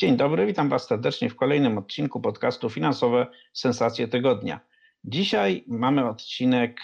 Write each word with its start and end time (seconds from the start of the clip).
Dzień 0.00 0.16
dobry, 0.16 0.46
witam 0.46 0.68
Was 0.68 0.86
serdecznie 0.86 1.30
w 1.30 1.36
kolejnym 1.36 1.78
odcinku 1.78 2.20
podcastu 2.20 2.70
Finansowe 2.70 3.26
Sensacje 3.52 4.08
Tygodnia. 4.08 4.60
Dzisiaj 5.04 5.64
mamy 5.66 6.08
odcinek 6.08 6.80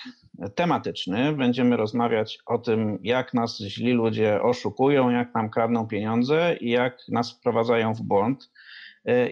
tematyczny. 0.55 1.33
Będziemy 1.33 1.77
rozmawiać 1.77 2.39
o 2.47 2.59
tym, 2.59 2.99
jak 3.03 3.35
nas 3.35 3.59
źli 3.59 3.93
ludzie 3.93 4.43
oszukują, 4.43 5.11
jak 5.11 5.35
nam 5.35 5.51
kradną 5.51 5.87
pieniądze 5.87 6.57
i 6.61 6.71
jak 6.71 6.99
nas 7.09 7.33
wprowadzają 7.33 7.95
w 7.95 8.03
błąd. 8.03 8.51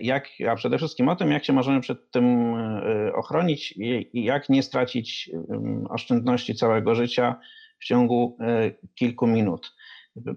Jak, 0.01 0.28
a 0.51 0.56
przede 0.56 0.78
wszystkim 0.78 1.09
o 1.09 1.16
tym, 1.16 1.30
jak 1.30 1.45
się 1.45 1.53
możemy 1.53 1.80
przed 1.80 2.11
tym 2.11 2.55
e, 2.55 3.12
ochronić 3.14 3.75
i 4.12 4.25
jak 4.25 4.48
nie 4.48 4.62
stracić 4.62 5.30
oszczędności 5.89 6.55
całego 6.55 6.95
życia 6.95 7.37
w 7.78 7.84
ciągu 7.84 8.37
e, 8.41 8.70
kilku 8.95 9.27
minut. 9.27 9.75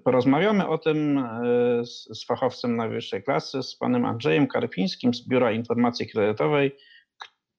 Porozmawiamy 0.03 0.67
o 0.67 0.77
tym 0.77 1.17
e, 1.17 1.85
z, 1.85 2.03
z 2.03 2.25
fachowcem 2.25 2.75
najwyższej 2.75 3.23
klasy, 3.23 3.63
z 3.63 3.75
panem 3.75 4.05
Andrzejem 4.05 4.47
Karpińskim 4.47 5.13
z 5.13 5.27
Biura 5.27 5.51
Informacji 5.51 6.07
Kredytowej, 6.09 6.75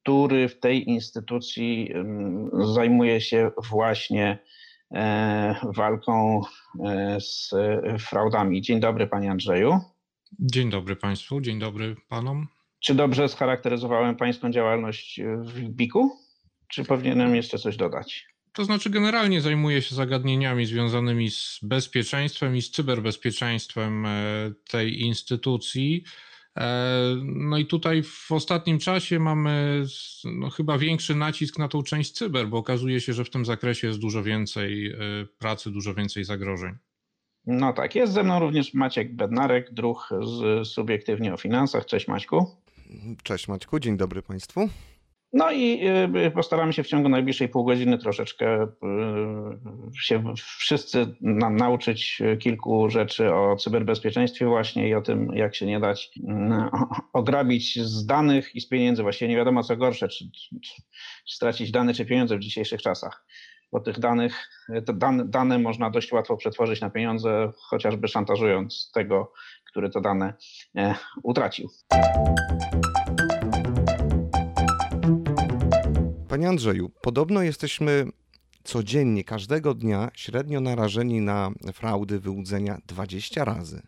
który 0.03 0.48
w 0.48 0.61
tej 0.61 0.89
instytucji 0.89 1.93
zajmuje 2.75 3.20
się 3.20 3.51
właśnie 3.70 4.39
e, 4.95 5.55
walką 5.77 6.43
e, 6.84 7.17
z 7.20 7.51
fraudami. 7.98 8.62
Dzień 8.62 8.81
dobry, 8.81 9.06
panie 9.06 9.31
Andrzeju. 9.31 9.81
Dzień 10.39 10.71
dobry 10.71 10.97
państwu, 10.97 11.41
dzień 11.41 11.59
dobry 11.59 11.97
panom. 12.09 12.47
Czy 12.81 12.95
dobrze 12.95 13.28
scharakteryzowałem 13.28 14.17
pańską 14.17 14.50
działalność 14.50 15.21
w 15.39 15.69
BIK-u? 15.69 16.11
Czy 16.69 16.84
powinienem 16.84 17.37
jeszcze 17.37 17.59
coś 17.59 17.77
dodać? 17.77 18.27
To 18.53 18.65
znaczy, 18.65 18.91
generalnie 18.91 19.41
zajmuję 19.41 19.83
się 19.83 19.95
zagadnieniami 19.95 20.67
związanymi 20.67 21.31
z 21.31 21.59
bezpieczeństwem 21.63 22.57
i 22.57 22.63
z 22.63 22.71
cyberbezpieczeństwem 22.71 24.07
e, 24.07 24.11
tej 24.71 25.01
instytucji. 25.01 26.05
E, 26.57 27.17
no 27.25 27.59
i 27.59 27.67
tutaj 27.67 28.03
w 28.03 28.33
ostatnim 28.33 28.79
czasie 28.79 29.19
mamy 29.19 29.85
no, 30.25 30.51
chyba 30.51 30.79
większy 30.79 31.15
nacisk 31.15 31.59
na 31.59 31.69
tą 31.69 31.83
część 31.83 32.13
cyber, 32.13 32.49
bo 32.49 32.59
okazuje 32.59 33.01
się, 33.01 33.13
że 33.13 33.25
w 33.25 33.31
tym 33.31 33.45
zakresie 33.45 33.87
jest 33.87 33.99
dużo 33.99 34.23
więcej 34.23 34.93
e, 34.93 34.97
pracy, 35.39 35.71
dużo 35.71 35.95
więcej 35.95 36.25
zagrożeń. 36.25 36.75
No 37.47 37.73
tak, 37.73 37.95
jest 37.95 38.12
ze 38.12 38.23
mną 38.23 38.41
również 38.41 38.75
Maciek 38.75 39.17
Bednarek, 39.17 39.75
druh 39.75 40.09
z 40.23 40.69
Subiektywnie 40.69 41.35
o 41.35 41.37
Finansach. 41.37 41.87
Cześć 41.87 42.09
Maćku. 42.09 42.47
Cześć 43.23 43.49
Maćku, 43.49 43.81
dzień 43.81 43.97
dobry 43.97 44.23
Państwu. 44.23 44.69
No 45.33 45.51
i 45.51 45.87
y, 46.27 46.31
postaramy 46.31 46.73
się 46.73 46.83
w 46.83 46.87
ciągu 46.87 47.09
najbliższej 47.09 47.48
pół 47.48 47.65
godziny 47.65 47.98
troszeczkę 47.98 48.62
y, 48.62 48.69
się 50.03 50.34
wszyscy 50.37 51.07
nauczyć 51.21 52.23
kilku 52.39 52.91
rzeczy 52.91 53.34
o 53.34 53.56
cyberbezpieczeństwie 53.56 54.47
właśnie 54.47 54.89
i 54.89 54.95
o 54.95 55.03
tym, 55.03 55.33
jak 55.34 55.55
się 55.55 55.67
nie 55.67 55.81
dać 55.81 56.11
y, 56.17 56.23
ograbić 57.12 57.81
z 57.81 58.06
danych 58.06 58.55
i 58.55 58.61
z 58.61 58.69
pieniędzy. 58.69 59.03
Właściwie 59.03 59.29
nie 59.29 59.37
wiadomo 59.37 59.62
co 59.62 59.77
gorsze, 59.77 60.09
czy, 60.09 60.25
stracić 61.27 61.71
dane 61.71 61.95
czy 61.95 62.06
pieniądze 62.06 62.37
w 62.37 62.41
dzisiejszych 62.41 62.83
czasach. 62.83 63.27
Bo 63.72 63.81
tych 63.81 63.99
danych, 63.99 64.49
dane, 64.95 65.25
dane 65.25 65.59
można 65.59 65.91
dość 65.91 66.12
łatwo 66.12 66.37
przetworzyć 66.37 66.81
na 66.81 66.91
pieniądze, 66.91 67.53
chociażby 67.71 68.09
szantażując 68.09 68.91
tego, 68.95 69.33
który 69.71 69.91
te 69.91 70.00
dane 70.00 70.34
e, 70.77 70.95
utracił. 71.22 71.69
Panie 76.28 76.49
Andrzeju, 76.49 76.91
podobno 77.03 77.43
jesteśmy 77.43 78.06
codziennie, 78.65 79.25
każdego 79.25 79.75
dnia 79.75 80.11
średnio 80.15 80.61
narażeni 80.61 81.21
na 81.21 81.50
fraudy, 81.72 82.21
wyłudzenia 82.21 82.78
20 82.87 83.44
razy. 83.44 83.83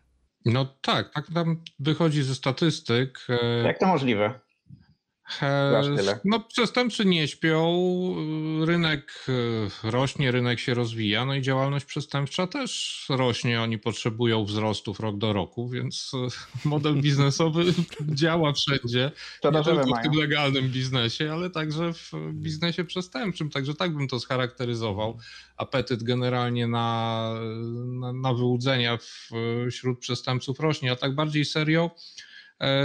No 0.44 0.64
tak, 0.82 1.10
tak 1.14 1.30
nam 1.30 1.62
wychodzi 1.78 2.22
ze 2.22 2.34
statystyk. 2.34 3.26
E, 3.28 3.62
Jak 3.62 3.78
to 3.78 3.86
możliwe? 3.86 4.40
No, 6.24 6.40
przestępcy 6.40 7.04
nie 7.04 7.28
śpią, 7.28 7.84
rynek 8.64 9.26
e, 9.84 9.90
rośnie, 9.90 10.30
rynek 10.30 10.60
się 10.60 10.74
rozwija, 10.74 11.24
no 11.24 11.34
i 11.34 11.42
działalność 11.42 11.84
przestępcza 11.84 12.46
też 12.46 13.04
rośnie. 13.08 13.62
Oni 13.62 13.78
potrzebują 13.78 14.44
wzrostów 14.44 15.00
rok 15.00 15.18
do 15.18 15.32
roku, 15.32 15.68
więc 15.68 16.12
e, 16.14 16.68
model 16.68 17.00
biznesowy 17.02 17.64
działa 18.00 18.52
wszędzie. 18.52 19.10
Nie 19.44 19.64
tylko 19.64 19.96
w 20.00 20.02
tym 20.02 20.12
legalnym 20.12 20.68
biznesie, 20.68 21.32
ale 21.32 21.50
także 21.50 21.92
w 21.92 22.12
biznesie 22.32 22.84
przestępczym. 22.84 23.50
Także 23.50 23.74
tak 23.74 23.96
bym 23.96 24.08
to 24.08 24.20
scharakteryzował. 24.20 25.18
Apetyt 25.56 26.02
generalnie 26.02 26.66
na, 26.66 27.34
na, 27.84 28.12
na 28.12 28.34
wyłudzenia 28.34 28.98
wśród 29.70 29.98
przestępców 29.98 30.60
rośnie, 30.60 30.92
a 30.92 30.96
tak 30.96 31.14
bardziej 31.14 31.44
serio 31.44 31.90
E, 31.90 32.29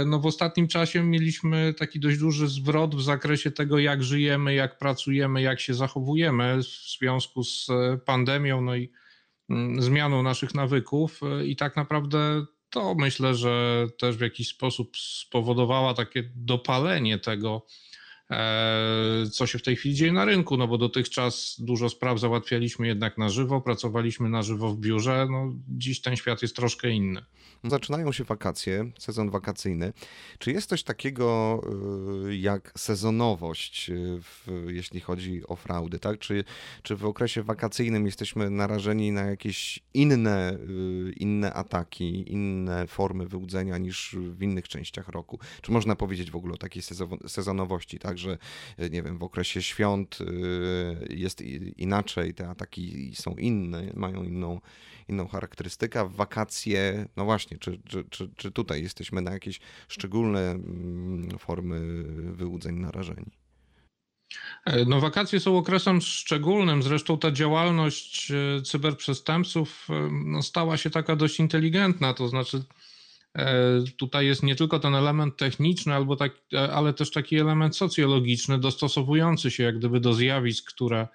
no 0.06 0.20
w 0.20 0.26
ostatnim 0.26 0.68
czasie 0.68 1.02
mieliśmy 1.02 1.74
taki 1.74 2.00
dość 2.00 2.18
duży 2.18 2.48
zwrot 2.48 2.94
w 2.94 3.02
zakresie 3.02 3.50
tego, 3.50 3.78
jak 3.78 4.02
żyjemy, 4.02 4.54
jak 4.54 4.78
pracujemy, 4.78 5.42
jak 5.42 5.60
się 5.60 5.74
zachowujemy 5.74 6.56
w 6.62 6.98
związku 6.98 7.44
z 7.44 7.70
e, 7.70 7.98
pandemią, 7.98 8.60
no 8.60 8.76
i 8.76 8.90
mm, 9.50 9.82
zmianą 9.82 10.22
naszych 10.22 10.54
nawyków. 10.54 11.20
E, 11.22 11.46
I 11.46 11.56
tak 11.56 11.76
naprawdę 11.76 12.46
to 12.70 12.94
myślę, 12.94 13.34
że 13.34 13.86
też 13.98 14.16
w 14.16 14.20
jakiś 14.20 14.48
sposób 14.48 14.96
spowodowała 14.96 15.94
takie 15.94 16.30
dopalenie 16.34 17.18
tego, 17.18 17.66
co 19.32 19.46
się 19.46 19.58
w 19.58 19.62
tej 19.62 19.76
chwili 19.76 19.94
dzieje 19.94 20.12
na 20.12 20.24
rynku, 20.24 20.56
no 20.56 20.68
bo 20.68 20.78
dotychczas 20.78 21.56
dużo 21.58 21.88
spraw 21.88 22.20
załatwialiśmy 22.20 22.86
jednak 22.86 23.18
na 23.18 23.28
żywo, 23.28 23.60
pracowaliśmy 23.60 24.28
na 24.28 24.42
żywo 24.42 24.70
w 24.70 24.78
biurze. 24.78 25.26
No, 25.30 25.52
dziś 25.68 26.00
ten 26.00 26.16
świat 26.16 26.42
jest 26.42 26.56
troszkę 26.56 26.90
inny. 26.90 27.22
Zaczynają 27.64 28.12
się 28.12 28.24
wakacje, 28.24 28.90
sezon 28.98 29.30
wakacyjny. 29.30 29.92
Czy 30.38 30.52
jest 30.52 30.68
coś 30.68 30.82
takiego 30.82 31.60
y, 32.28 32.36
jak 32.36 32.72
sezonowość, 32.76 33.90
y, 33.90 34.20
w, 34.22 34.46
jeśli 34.68 35.00
chodzi 35.00 35.42
o 35.48 35.56
fraudy? 35.56 35.98
Tak? 35.98 36.18
Czy, 36.18 36.44
czy 36.82 36.96
w 36.96 37.04
okresie 37.04 37.42
wakacyjnym 37.42 38.06
jesteśmy 38.06 38.50
narażeni 38.50 39.12
na 39.12 39.22
jakieś 39.22 39.80
inne, 39.94 40.52
y, 41.08 41.12
inne 41.12 41.52
ataki, 41.52 42.32
inne 42.32 42.86
formy 42.86 43.26
wyłudzenia 43.26 43.78
niż 43.78 44.16
w 44.18 44.42
innych 44.42 44.68
częściach 44.68 45.08
roku? 45.08 45.38
Czy 45.62 45.72
można 45.72 45.96
powiedzieć 45.96 46.30
w 46.30 46.36
ogóle 46.36 46.54
o 46.54 46.58
takiej 46.58 46.82
sezonowości, 47.26 47.98
tak? 47.98 48.15
Że 48.18 48.38
nie 48.90 49.02
wiem, 49.02 49.18
w 49.18 49.22
okresie 49.22 49.62
świąt 49.62 50.18
jest 51.10 51.42
inaczej, 51.76 52.34
te 52.34 52.48
ataki 52.48 53.12
są 53.14 53.34
inne, 53.34 53.92
mają 53.94 54.22
inną, 54.22 54.60
inną 55.08 55.28
charakterystykę, 55.28 56.08
w 56.08 56.12
wakacje, 56.12 57.08
no 57.16 57.24
właśnie, 57.24 57.58
czy, 57.58 57.80
czy, 57.88 58.04
czy, 58.10 58.30
czy 58.36 58.50
tutaj 58.50 58.82
jesteśmy 58.82 59.22
na 59.22 59.32
jakieś 59.32 59.60
szczególne 59.88 60.50
mm, 60.50 61.38
formy 61.38 62.04
wyłudzeń 62.32 62.74
narażeni? 62.74 63.30
E, 64.64 64.84
no, 64.84 65.00
wakacje 65.00 65.40
są 65.40 65.58
okresem 65.58 66.00
szczególnym. 66.00 66.82
Zresztą 66.82 67.18
ta 67.18 67.32
działalność 67.32 68.30
e, 68.30 68.62
cyberprzestępców 68.62 69.88
e, 69.90 70.08
no, 70.24 70.42
stała 70.42 70.76
się 70.76 70.90
taka 70.90 71.16
dość 71.16 71.40
inteligentna. 71.40 72.14
To 72.14 72.28
znaczy, 72.28 72.64
tutaj 73.98 74.26
jest 74.26 74.42
nie 74.42 74.56
tylko 74.56 74.78
ten 74.78 74.94
element 74.94 75.36
techniczny, 75.36 75.94
albo 75.94 76.16
tak, 76.16 76.32
ale 76.72 76.92
też 76.92 77.10
taki 77.10 77.36
element 77.38 77.76
socjologiczny, 77.76 78.58
dostosowujący 78.58 79.50
się 79.50 79.62
jak 79.62 79.78
gdyby 79.78 80.00
do 80.00 80.14
zjawisk, 80.14 80.72
które 80.72 81.08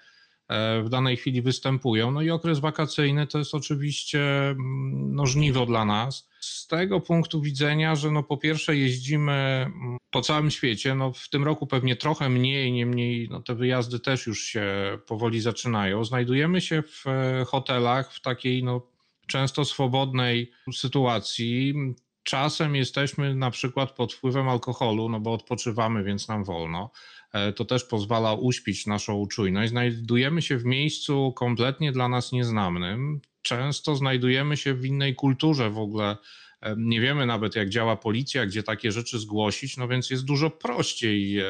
w 0.83 0.89
danej 0.89 1.17
chwili 1.17 1.41
występują. 1.41 2.11
No 2.11 2.21
i 2.21 2.29
okres 2.29 2.59
wakacyjny 2.59 3.27
to 3.27 3.37
jest 3.37 3.55
oczywiście 3.55 4.49
mm, 4.49 5.15
no, 5.15 5.25
żniwo 5.25 5.65
dla 5.65 5.85
nas. 5.85 6.29
Z 6.39 6.67
tego 6.67 6.99
punktu 6.99 7.41
widzenia, 7.41 7.95
że 7.95 8.11
no 8.11 8.23
po 8.23 8.37
pierwsze 8.37 8.75
jeździmy 8.77 9.31
mm, 9.31 9.97
po 10.11 10.21
całym 10.21 10.51
świecie, 10.51 10.95
no 10.95 11.13
w 11.13 11.29
tym 11.29 11.43
roku 11.43 11.67
pewnie 11.67 11.95
trochę 11.95 12.29
mniej, 12.29 12.71
niemniej 12.71 13.27
no 13.31 13.41
te 13.41 13.55
wyjazdy 13.55 13.99
też 13.99 14.27
już 14.27 14.43
się 14.43 14.65
powoli 15.07 15.41
zaczynają. 15.41 16.05
Znajdujemy 16.05 16.61
się 16.61 16.81
w 16.81 17.07
e, 17.07 17.45
hotelach 17.45 18.13
w 18.13 18.21
takiej 18.21 18.63
no 18.63 18.87
często 19.27 19.65
swobodnej 19.65 20.51
sytuacji. 20.73 21.73
Czasem 22.23 22.75
jesteśmy 22.75 23.35
na 23.35 23.51
przykład 23.51 23.91
pod 23.91 24.13
wpływem 24.13 24.49
alkoholu, 24.49 25.09
no 25.09 25.19
bo 25.19 25.33
odpoczywamy, 25.33 26.03
więc 26.03 26.27
nam 26.27 26.43
wolno. 26.43 26.91
E, 27.33 27.53
to 27.53 27.65
też 27.65 27.83
pozwala 27.83 28.33
uśpić 28.33 28.85
naszą 28.87 29.27
czujność. 29.27 29.69
Znajdujemy 29.69 30.41
się 30.41 30.57
w 30.57 30.65
miejscu 30.65 31.33
kompletnie 31.33 31.91
dla 31.91 32.09
nas 32.09 32.31
nieznanym. 32.31 33.21
często 33.41 33.95
znajdujemy 33.95 34.57
się 34.57 34.73
w 34.73 34.85
innej 34.85 35.15
kulturze 35.15 35.69
w 35.69 35.77
ogóle. 35.77 36.17
Nie 36.77 37.01
wiemy 37.01 37.25
nawet, 37.25 37.55
jak 37.55 37.69
działa 37.69 37.95
policja, 37.95 38.45
gdzie 38.45 38.63
takie 38.63 38.91
rzeczy 38.91 39.19
zgłosić, 39.19 39.77
no 39.77 39.87
więc 39.87 40.09
jest 40.09 40.25
dużo 40.25 40.49
prościej 40.49 41.39
e, 41.39 41.45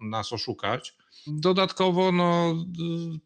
nas 0.00 0.32
oszukać. 0.32 0.94
Dodatkowo 1.26 2.12
no, 2.12 2.54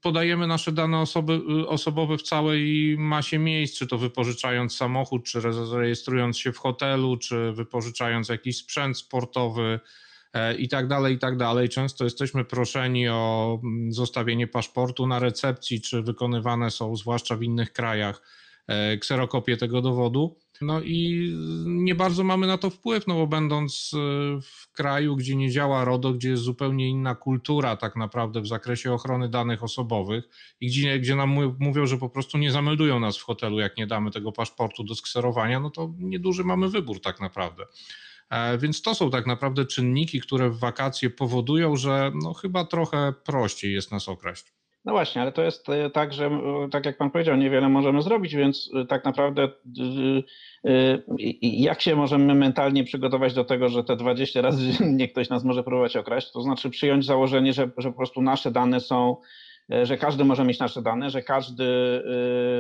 podajemy 0.02 0.46
nasze 0.46 0.72
dane 0.72 0.98
osoby, 0.98 1.40
osobowe 1.68 2.18
w 2.18 2.22
całej 2.22 2.96
masie 2.98 3.38
miejsc, 3.38 3.78
czy 3.78 3.86
to 3.86 3.98
wypożyczając 3.98 4.76
samochód, 4.76 5.24
czy 5.24 5.40
rejestrując 5.72 6.38
się 6.38 6.52
w 6.52 6.58
hotelu, 6.58 7.16
czy 7.16 7.52
wypożyczając 7.52 8.28
jakiś 8.28 8.56
sprzęt 8.56 8.98
sportowy 8.98 9.80
e, 10.32 10.54
i 10.54 10.68
tak 10.68 10.88
dalej, 10.88 11.14
i 11.14 11.18
tak 11.18 11.36
dalej. 11.36 11.68
Często 11.68 12.04
jesteśmy 12.04 12.44
proszeni 12.44 13.08
o 13.08 13.58
mm, 13.64 13.92
zostawienie 13.92 14.46
paszportu 14.46 15.06
na 15.06 15.18
recepcji, 15.18 15.80
czy 15.80 16.02
wykonywane 16.02 16.70
są, 16.70 16.96
zwłaszcza 16.96 17.36
w 17.36 17.42
innych 17.42 17.72
krajach, 17.72 18.22
kserokopie 19.00 19.56
tego 19.56 19.82
dowodu. 19.82 20.36
No 20.60 20.80
i 20.80 21.30
nie 21.66 21.94
bardzo 21.94 22.24
mamy 22.24 22.46
na 22.46 22.58
to 22.58 22.70
wpływ, 22.70 23.06
no 23.06 23.14
bo 23.14 23.26
będąc 23.26 23.90
e, 23.94 23.98
w 24.40 24.72
kraju, 24.72 25.16
gdzie 25.16 25.36
nie 25.36 25.50
działa 25.50 25.84
RODO, 25.84 26.12
gdzie 26.12 26.28
jest 26.30 26.42
zupełnie 26.42 26.88
inna 26.88 27.14
kultura 27.14 27.76
tak 27.76 27.96
naprawdę 27.96 28.40
w 28.40 28.46
zakresie 28.46 28.92
ochrony 28.92 29.28
danych 29.28 29.62
osobowych 29.62 30.28
i 30.60 30.66
gdzie, 30.66 31.00
gdzie 31.00 31.16
nam 31.16 31.38
mówią, 31.58 31.86
że 31.86 31.98
po 31.98 32.08
prostu 32.08 32.38
nie 32.38 32.52
zameldują 32.52 33.00
nas 33.00 33.18
w 33.18 33.22
hotelu, 33.22 33.58
jak 33.58 33.76
nie 33.76 33.86
damy 33.86 34.10
tego 34.10 34.32
paszportu 34.32 34.84
do 34.84 34.94
skserowania, 34.94 35.60
no 35.60 35.70
to 35.70 35.94
nieduży 35.98 36.44
mamy 36.44 36.68
wybór 36.68 37.00
tak 37.00 37.20
naprawdę. 37.20 37.64
E, 38.30 38.58
więc 38.58 38.82
to 38.82 38.94
są 38.94 39.10
tak 39.10 39.26
naprawdę 39.26 39.66
czynniki, 39.66 40.20
które 40.20 40.50
w 40.50 40.58
wakacje 40.58 41.10
powodują, 41.10 41.76
że 41.76 42.12
no 42.22 42.34
chyba 42.34 42.64
trochę 42.64 43.12
prościej 43.24 43.72
jest 43.74 43.92
nas 43.92 44.08
okraść. 44.08 44.52
No 44.84 44.92
właśnie, 44.92 45.22
ale 45.22 45.32
to 45.32 45.42
jest 45.42 45.68
e, 45.68 45.90
tak, 45.90 46.12
że 46.12 46.30
tak 46.70 46.86
jak 46.86 46.98
pan 46.98 47.10
powiedział, 47.10 47.36
niewiele 47.36 47.68
możemy 47.68 48.02
zrobić, 48.02 48.34
więc 48.34 48.70
e, 48.74 48.86
tak 48.86 49.04
naprawdę 49.04 49.48
e, 50.64 50.98
jak 51.42 51.80
się 51.80 51.96
możemy 51.96 52.34
mentalnie 52.34 52.84
przygotować 52.84 53.34
do 53.34 53.44
tego, 53.44 53.68
że 53.68 53.84
te 53.84 53.96
20 53.96 54.40
razy 54.40 54.70
nie 54.96 55.08
ktoś 55.08 55.28
nas 55.28 55.44
może 55.44 55.62
próbować 55.62 55.96
okraść, 55.96 56.32
to 56.32 56.42
znaczy 56.42 56.70
przyjąć 56.70 57.06
założenie, 57.06 57.52
że, 57.52 57.70
że 57.78 57.90
po 57.90 57.96
prostu 57.96 58.22
nasze 58.22 58.50
dane 58.50 58.80
są 58.80 59.16
że 59.82 59.96
każdy 59.96 60.24
może 60.24 60.44
mieć 60.44 60.58
nasze 60.58 60.82
dane, 60.82 61.10
że 61.10 61.22
każdy 61.22 61.64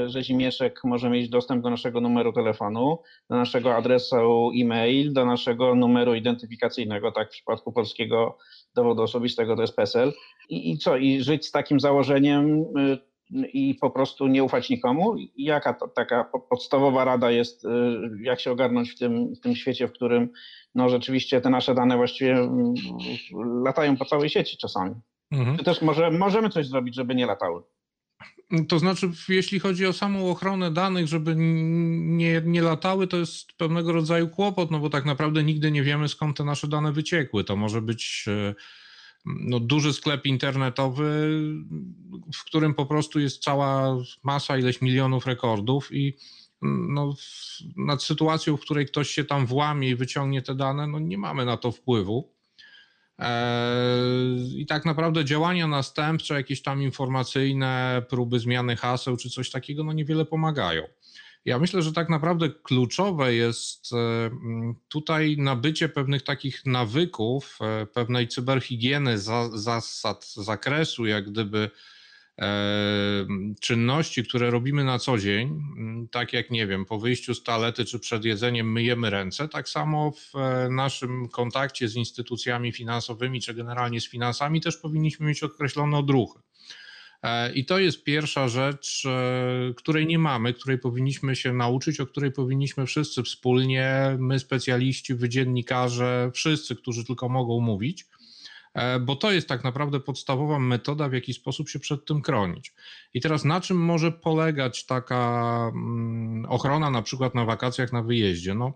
rzezimieszek 0.06 0.80
może 0.84 1.10
mieć 1.10 1.28
dostęp 1.28 1.62
do 1.62 1.70
naszego 1.70 2.00
numeru 2.00 2.32
telefonu, 2.32 2.98
do 3.30 3.36
naszego 3.36 3.76
adresu 3.76 4.50
e-mail, 4.60 5.12
do 5.12 5.26
naszego 5.26 5.74
numeru 5.74 6.14
identyfikacyjnego, 6.14 7.12
tak 7.12 7.28
w 7.28 7.30
przypadku 7.30 7.72
polskiego 7.72 8.38
dowodu 8.74 9.02
osobistego 9.02 9.56
to 9.56 9.62
jest 9.62 9.76
PESEL. 9.76 10.12
I, 10.48 10.70
I 10.70 10.78
co, 10.78 10.96
i 10.96 11.22
żyć 11.22 11.46
z 11.46 11.52
takim 11.52 11.80
założeniem 11.80 12.60
y, 12.60 12.98
i 13.52 13.74
po 13.74 13.90
prostu 13.90 14.26
nie 14.26 14.44
ufać 14.44 14.70
nikomu? 14.70 15.16
Jaka 15.36 15.74
to, 15.74 15.88
taka 15.88 16.24
podstawowa 16.50 17.04
rada 17.04 17.30
jest, 17.30 17.64
y, 17.64 17.68
jak 18.20 18.40
się 18.40 18.52
ogarnąć 18.52 18.90
w 18.90 18.98
tym, 18.98 19.34
w 19.34 19.40
tym 19.40 19.56
świecie, 19.56 19.88
w 19.88 19.92
którym 19.92 20.28
no 20.74 20.88
rzeczywiście 20.88 21.40
te 21.40 21.50
nasze 21.50 21.74
dane 21.74 21.96
właściwie 21.96 22.32
mm, 22.32 22.74
latają 23.64 23.96
po 23.96 24.04
całej 24.04 24.28
sieci 24.28 24.56
czasami? 24.56 24.94
Mhm. 25.30 25.58
Czy 25.58 25.64
też 25.64 25.82
może, 25.82 26.10
możemy 26.10 26.50
coś 26.50 26.66
zrobić, 26.66 26.94
żeby 26.94 27.14
nie 27.14 27.26
latały? 27.26 27.62
To 28.68 28.78
znaczy, 28.78 29.10
jeśli 29.28 29.58
chodzi 29.58 29.86
o 29.86 29.92
samą 29.92 30.30
ochronę 30.30 30.70
danych, 30.70 31.06
żeby 31.08 31.34
nie, 31.36 32.42
nie 32.44 32.62
latały, 32.62 33.06
to 33.06 33.16
jest 33.16 33.52
pewnego 33.52 33.92
rodzaju 33.92 34.28
kłopot, 34.28 34.70
no 34.70 34.78
bo 34.78 34.90
tak 34.90 35.04
naprawdę 35.04 35.44
nigdy 35.44 35.70
nie 35.70 35.82
wiemy, 35.82 36.08
skąd 36.08 36.36
te 36.36 36.44
nasze 36.44 36.68
dane 36.68 36.92
wyciekły. 36.92 37.44
To 37.44 37.56
może 37.56 37.82
być 37.82 38.24
e, 38.28 38.54
no, 39.24 39.60
duży 39.60 39.92
sklep 39.92 40.26
internetowy, 40.26 41.04
w 42.34 42.44
którym 42.44 42.74
po 42.74 42.86
prostu 42.86 43.20
jest 43.20 43.42
cała 43.42 43.96
masa, 44.22 44.58
ileś 44.58 44.82
milionów 44.82 45.26
rekordów 45.26 45.92
i 45.92 46.16
no, 46.62 47.14
nad 47.76 48.02
sytuacją, 48.02 48.56
w 48.56 48.60
której 48.60 48.86
ktoś 48.86 49.10
się 49.10 49.24
tam 49.24 49.46
włamie 49.46 49.90
i 49.90 49.96
wyciągnie 49.96 50.42
te 50.42 50.54
dane, 50.54 50.86
no 50.86 50.98
nie 50.98 51.18
mamy 51.18 51.44
na 51.44 51.56
to 51.56 51.72
wpływu. 51.72 52.33
Eee, 53.18 54.60
I 54.60 54.66
tak 54.66 54.84
naprawdę 54.84 55.24
działania 55.24 55.66
następcze, 55.66 56.34
jakieś 56.34 56.62
tam 56.62 56.82
informacyjne, 56.82 58.02
próby 58.08 58.38
zmiany 58.38 58.76
haseł 58.76 59.16
czy 59.16 59.30
coś 59.30 59.50
takiego, 59.50 59.84
no 59.84 59.92
niewiele 59.92 60.24
pomagają. 60.24 60.82
Ja 61.44 61.58
myślę, 61.58 61.82
że 61.82 61.92
tak 61.92 62.08
naprawdę 62.08 62.50
kluczowe 62.50 63.34
jest 63.34 63.92
e, 63.92 63.96
tutaj 64.88 65.36
nabycie 65.38 65.88
pewnych 65.88 66.22
takich 66.22 66.66
nawyków, 66.66 67.58
e, 67.60 67.86
pewnej 67.86 68.28
cyberhigieny, 68.28 69.18
zasad 69.52 70.32
zakresu, 70.36 71.06
jak 71.06 71.30
gdyby 71.30 71.70
czynności, 73.60 74.24
które 74.24 74.50
robimy 74.50 74.84
na 74.84 74.98
co 74.98 75.18
dzień, 75.18 75.62
tak 76.10 76.32
jak 76.32 76.50
nie 76.50 76.66
wiem, 76.66 76.84
po 76.84 76.98
wyjściu 76.98 77.34
z 77.34 77.42
toalety 77.42 77.84
czy 77.84 77.98
przed 77.98 78.24
jedzeniem 78.24 78.72
myjemy 78.72 79.10
ręce, 79.10 79.48
tak 79.48 79.68
samo 79.68 80.12
w 80.12 80.36
e, 80.36 80.68
naszym 80.70 81.28
kontakcie 81.28 81.88
z 81.88 81.96
instytucjami 81.96 82.72
finansowymi 82.72 83.40
czy 83.40 83.54
generalnie 83.54 84.00
z 84.00 84.08
finansami 84.08 84.60
też 84.60 84.76
powinniśmy 84.76 85.26
mieć 85.26 85.42
określone 85.42 85.98
odruchy. 85.98 86.40
E, 87.22 87.52
I 87.52 87.64
to 87.64 87.78
jest 87.78 88.04
pierwsza 88.04 88.48
rzecz, 88.48 89.06
e, 89.06 89.74
której 89.76 90.06
nie 90.06 90.18
mamy, 90.18 90.54
której 90.54 90.78
powinniśmy 90.78 91.36
się 91.36 91.52
nauczyć, 91.52 92.00
o 92.00 92.06
której 92.06 92.32
powinniśmy 92.32 92.86
wszyscy 92.86 93.22
wspólnie, 93.22 94.16
my 94.18 94.38
specjaliści, 94.38 95.14
wydziennikarze, 95.14 96.30
wszyscy, 96.34 96.76
którzy 96.76 97.04
tylko 97.04 97.28
mogą 97.28 97.60
mówić, 97.60 98.06
bo 99.00 99.16
to 99.16 99.32
jest 99.32 99.48
tak 99.48 99.64
naprawdę 99.64 100.00
podstawowa 100.00 100.58
metoda, 100.58 101.08
w 101.08 101.12
jaki 101.12 101.34
sposób 101.34 101.68
się 101.68 101.78
przed 101.78 102.06
tym 102.06 102.22
chronić. 102.22 102.74
I 103.14 103.20
teraz 103.20 103.44
na 103.44 103.60
czym 103.60 103.76
może 103.76 104.12
polegać 104.12 104.86
taka 104.86 105.54
mm, 105.74 106.46
ochrona 106.48 106.90
na 106.90 107.02
przykład 107.02 107.34
na 107.34 107.44
wakacjach, 107.44 107.92
na 107.92 108.02
wyjeździe? 108.02 108.54
No, 108.54 108.72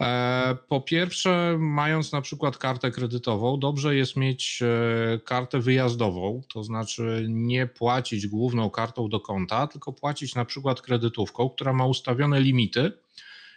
e, 0.00 0.56
po 0.68 0.80
pierwsze, 0.80 1.56
mając 1.58 2.12
na 2.12 2.20
przykład 2.20 2.58
kartę 2.58 2.90
kredytową, 2.90 3.58
dobrze 3.58 3.96
jest 3.96 4.16
mieć 4.16 4.62
e, 4.62 5.18
kartę 5.18 5.60
wyjazdową, 5.60 6.42
to 6.52 6.64
znaczy 6.64 7.26
nie 7.28 7.66
płacić 7.66 8.26
główną 8.26 8.70
kartą 8.70 9.08
do 9.08 9.20
konta, 9.20 9.66
tylko 9.66 9.92
płacić 9.92 10.34
na 10.34 10.44
przykład 10.44 10.82
kredytówką, 10.82 11.50
która 11.50 11.72
ma 11.72 11.86
ustawione 11.86 12.40
limity 12.40 12.92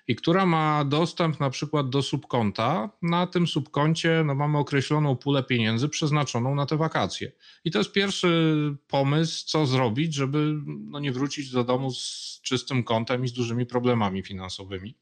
i 0.08 0.16
która 0.16 0.46
ma 0.46 0.86
dostęp 0.86 1.40
na 1.40 1.50
przykład 1.50 1.90
do 1.90 2.02
subkonta. 2.02 2.90
Na 3.02 3.28
tym 3.28 3.48
subkoncie 3.48 4.24
no, 4.26 4.36
mamy 4.36 4.58
określoną 4.58 5.16
pulę 5.16 5.44
pieniędzy 5.44 5.90
przeznaczoną 5.90 6.56
na 6.56 6.66
te 6.66 6.78
wakacje. 6.78 7.32
I 7.66 7.72
to 7.72 7.78
jest 7.78 7.92
pierwszy 7.92 8.56
pomysł, 8.88 9.46
co 9.48 9.66
zrobić, 9.66 10.14
żeby 10.14 10.56
no, 10.66 11.00
nie 11.00 11.12
wrócić 11.12 11.52
do 11.52 11.64
domu 11.64 11.92
z 11.92 12.40
czystym 12.44 12.84
kontem 12.84 13.26
i 13.26 13.28
z 13.28 13.34
dużymi 13.34 13.66
problemami 13.66 14.24
finansowymi. 14.24 14.98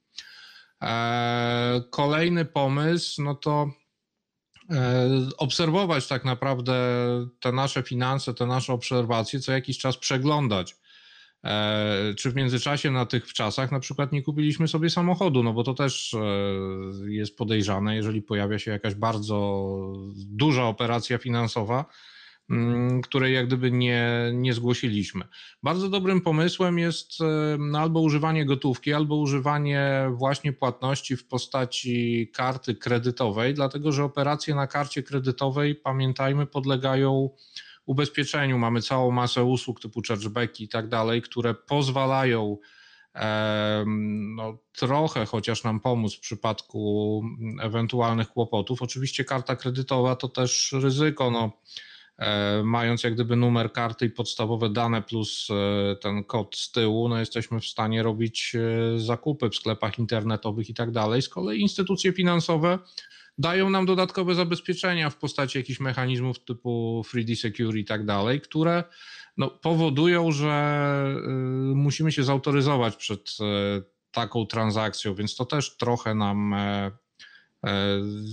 Eee, 0.81 1.81
kolejny 1.91 2.45
pomysł, 2.45 3.23
no 3.23 3.35
to 3.35 3.71
e, 4.69 5.09
obserwować 5.37 6.07
tak 6.07 6.25
naprawdę 6.25 6.73
te 7.39 7.51
nasze 7.51 7.83
finanse, 7.83 8.33
te 8.33 8.45
nasze 8.45 8.73
obserwacje, 8.73 9.39
co 9.39 9.51
jakiś 9.51 9.77
czas 9.77 9.97
przeglądać 9.97 10.75
E, 10.75 10.82
czy 12.17 12.31
w 12.31 12.35
międzyczasie 12.35 12.91
na 12.91 13.05
tych 13.05 13.27
wczasach 13.27 13.71
na 13.71 13.79
przykład 13.79 14.11
nie 14.11 14.21
kupiliśmy 14.21 14.67
sobie 14.67 14.89
samochodu, 14.89 15.43
no 15.43 15.53
bo 15.53 15.63
to 15.63 15.73
też 15.73 16.13
e, 16.13 16.19
jest 17.11 17.37
podejrzane, 17.37 17.95
jeżeli 17.95 18.21
pojawia 18.21 18.59
się 18.59 18.71
jakaś 18.71 18.95
bardzo 18.95 19.73
duża 20.15 20.63
operacja 20.63 21.17
finansowa, 21.17 21.85
mm, 22.49 23.01
której 23.01 23.33
jak 23.33 23.47
gdyby 23.47 23.71
nie, 23.71 24.31
nie 24.33 24.53
zgłosiliśmy. 24.53 25.25
Bardzo 25.63 25.89
dobrym 25.89 26.21
pomysłem 26.21 26.79
jest 26.79 27.21
e, 27.21 27.77
albo 27.79 28.01
używanie 28.01 28.45
gotówki, 28.45 28.93
albo 28.93 29.15
używanie 29.15 30.11
właśnie 30.13 30.53
płatności 30.53 31.17
w 31.17 31.27
postaci 31.27 32.31
karty 32.33 32.75
kredytowej, 32.75 33.53
dlatego 33.53 33.91
że 33.91 34.03
operacje 34.03 34.55
na 34.55 34.67
karcie 34.67 35.03
kredytowej, 35.03 35.75
pamiętajmy, 35.75 36.45
podlegają 36.45 37.29
ubezpieczeniu 37.85 38.57
mamy 38.57 38.81
całą 38.81 39.11
masę 39.11 39.43
usług 39.43 39.79
typu 39.79 40.01
chargebacki 40.07 40.63
i 40.63 40.69
tak 40.69 40.87
dalej, 40.87 41.21
które 41.21 41.53
pozwalają 41.53 42.57
no, 44.35 44.57
trochę 44.73 45.25
chociaż 45.25 45.63
nam 45.63 45.79
pomóc 45.79 46.15
w 46.15 46.19
przypadku 46.19 47.23
ewentualnych 47.61 48.29
kłopotów. 48.29 48.81
Oczywiście 48.81 49.25
karta 49.25 49.55
kredytowa 49.55 50.15
to 50.15 50.27
też 50.29 50.75
ryzyko. 50.81 51.31
No, 51.31 51.51
e, 52.17 52.61
mając 52.63 53.03
jak 53.03 53.13
gdyby 53.13 53.35
numer 53.35 53.71
karty 53.71 54.05
i 54.05 54.09
podstawowe 54.09 54.69
dane 54.69 55.01
plus 55.01 55.47
e, 55.49 55.95
ten 55.95 56.23
kod 56.23 56.55
z 56.55 56.71
tyłu, 56.71 57.09
no 57.09 57.19
jesteśmy 57.19 57.59
w 57.59 57.65
stanie 57.65 58.03
robić 58.03 58.55
e, 58.55 58.99
zakupy 58.99 59.49
w 59.49 59.55
sklepach 59.55 59.99
internetowych 59.99 60.69
i 60.69 60.73
tak 60.73 60.91
dalej. 60.91 61.21
Z 61.21 61.29
kolei 61.29 61.61
instytucje 61.61 62.13
finansowe 62.13 62.79
dają 63.37 63.69
nam 63.69 63.85
dodatkowe 63.85 64.35
zabezpieczenia 64.35 65.09
w 65.09 65.15
postaci 65.15 65.57
jakichś 65.57 65.79
mechanizmów 65.79 66.39
typu 66.39 67.03
3D 67.07 67.35
Secure 67.35 67.79
i 67.79 67.85
tak 67.85 68.05
dalej, 68.05 68.41
które 68.41 68.83
no, 69.37 69.49
powodują, 69.49 70.31
że 70.31 71.15
y, 71.17 71.75
musimy 71.75 72.11
się 72.11 72.23
zautoryzować 72.23 72.95
przed 72.95 73.29
y, 73.29 73.83
taką 74.11 74.45
transakcją, 74.45 75.15
więc 75.15 75.35
to 75.35 75.45
też 75.45 75.77
trochę 75.77 76.15
nam 76.15 76.53
e, 76.53 76.91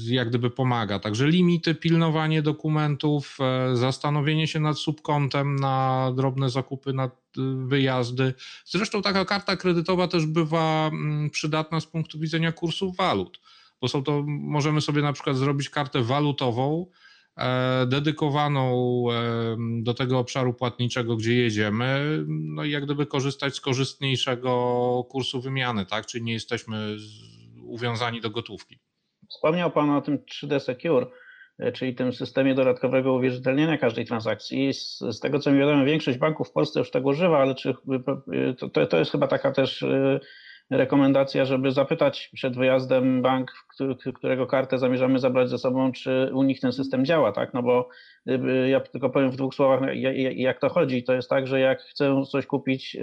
jak 0.07 0.29
gdyby 0.29 0.51
pomaga. 0.51 0.99
Także 0.99 1.27
limity, 1.29 1.75
pilnowanie 1.75 2.43
dokumentów, 2.43 3.39
zastanowienie 3.75 4.47
się 4.47 4.61
nad 4.61 4.79
subkontem 4.79 5.57
na 5.57 6.13
drobne 6.17 6.51
zakupy, 6.51 6.93
na 6.93 7.11
wyjazdy. 7.67 8.35
Zresztą 8.65 9.03
taka 9.03 9.25
karta 9.25 9.57
kredytowa 9.57 10.09
też 10.09 10.27
bywa 10.27 10.91
mm, 10.93 11.31
przydatna 11.31 11.81
z 11.81 11.87
punktu 11.87 12.19
widzenia 12.19 12.53
kursów 12.53 12.97
walut, 12.97 13.41
bo 13.81 13.89
są 13.89 14.03
to, 14.03 14.23
możemy 14.27 14.81
sobie 14.81 15.03
na 15.03 15.13
przykład 15.13 15.37
zrobić 15.37 15.71
kartę 15.71 16.03
walutową, 16.03 16.87
E, 17.41 17.87
dedykowaną 17.87 19.05
e, 19.13 19.57
do 19.83 19.95
tego 19.95 20.19
obszaru 20.19 20.55
płatniczego, 20.55 21.17
gdzie 21.17 21.35
jedziemy, 21.35 22.19
no 22.29 22.65
i 22.65 22.71
jak 22.71 22.85
gdyby 22.85 23.07
korzystać 23.07 23.55
z 23.55 23.61
korzystniejszego 23.61 25.05
kursu 25.09 25.41
wymiany, 25.41 25.87
tak? 25.87 26.07
Czyli 26.07 26.25
nie 26.25 26.33
jesteśmy 26.33 26.97
uwiązani 27.63 28.21
do 28.21 28.31
gotówki. 28.31 28.79
Wspomniał 29.29 29.71
Pan 29.71 29.91
o 29.91 30.01
tym 30.01 30.19
3D 30.19 30.61
Secure, 30.61 31.07
e, 31.59 31.73
czyli 31.73 31.95
tym 31.95 32.13
systemie 32.13 32.55
dodatkowego 32.55 33.15
uwierzytelnienia 33.15 33.79
każdej 33.79 34.07
transakcji. 34.07 34.75
Z, 34.75 34.99
z, 34.99 35.21
tego 35.21 35.39
co 35.39 35.53
mi 35.53 35.59
wiadomo, 35.59 35.85
większość 35.85 36.19
banków 36.19 36.49
w 36.49 36.53
Polsce 36.53 36.81
już 36.81 36.91
tego 36.91 37.09
używa, 37.09 37.39
ale 37.39 37.55
czy 37.55 37.75
to, 38.73 38.87
to 38.87 38.99
jest 38.99 39.13
chyba 39.13 39.27
taka 39.27 39.53
też 39.53 39.85
rekomendacja, 40.71 41.45
żeby 41.45 41.73
zapytać 41.73 42.31
przed 42.35 42.57
wyjazdem 42.57 43.23
bank, 43.23 43.53
którego 44.15 44.47
kartę 44.47 44.79
zamierzamy 44.79 45.19
zabrać 45.19 45.51
ze 45.51 45.59
sobą, 45.59 45.93
czy 45.93 46.31
u 46.35 46.43
nich 46.43 46.61
ten 46.61 46.73
system 46.73 47.05
działa, 47.05 47.33
tak? 47.33 47.55
No 47.55 47.63
bo 47.63 47.89
y, 48.29 48.69
ja 48.69 48.81
tylko 48.81 49.11
powiem 49.11 49.31
w 49.31 49.37
dwóch 49.37 49.55
słowach, 49.55 49.81
jak 50.35 50.61
to 50.61 50.69
chodzi. 50.69 51.05
To 51.05 51.13
jest 51.13 51.31
tak, 51.31 51.47
że 51.47 51.61
jak 51.61 51.83
chcę 51.83 52.23
coś 52.31 52.47
kupić 52.47 52.97
y, 52.97 53.01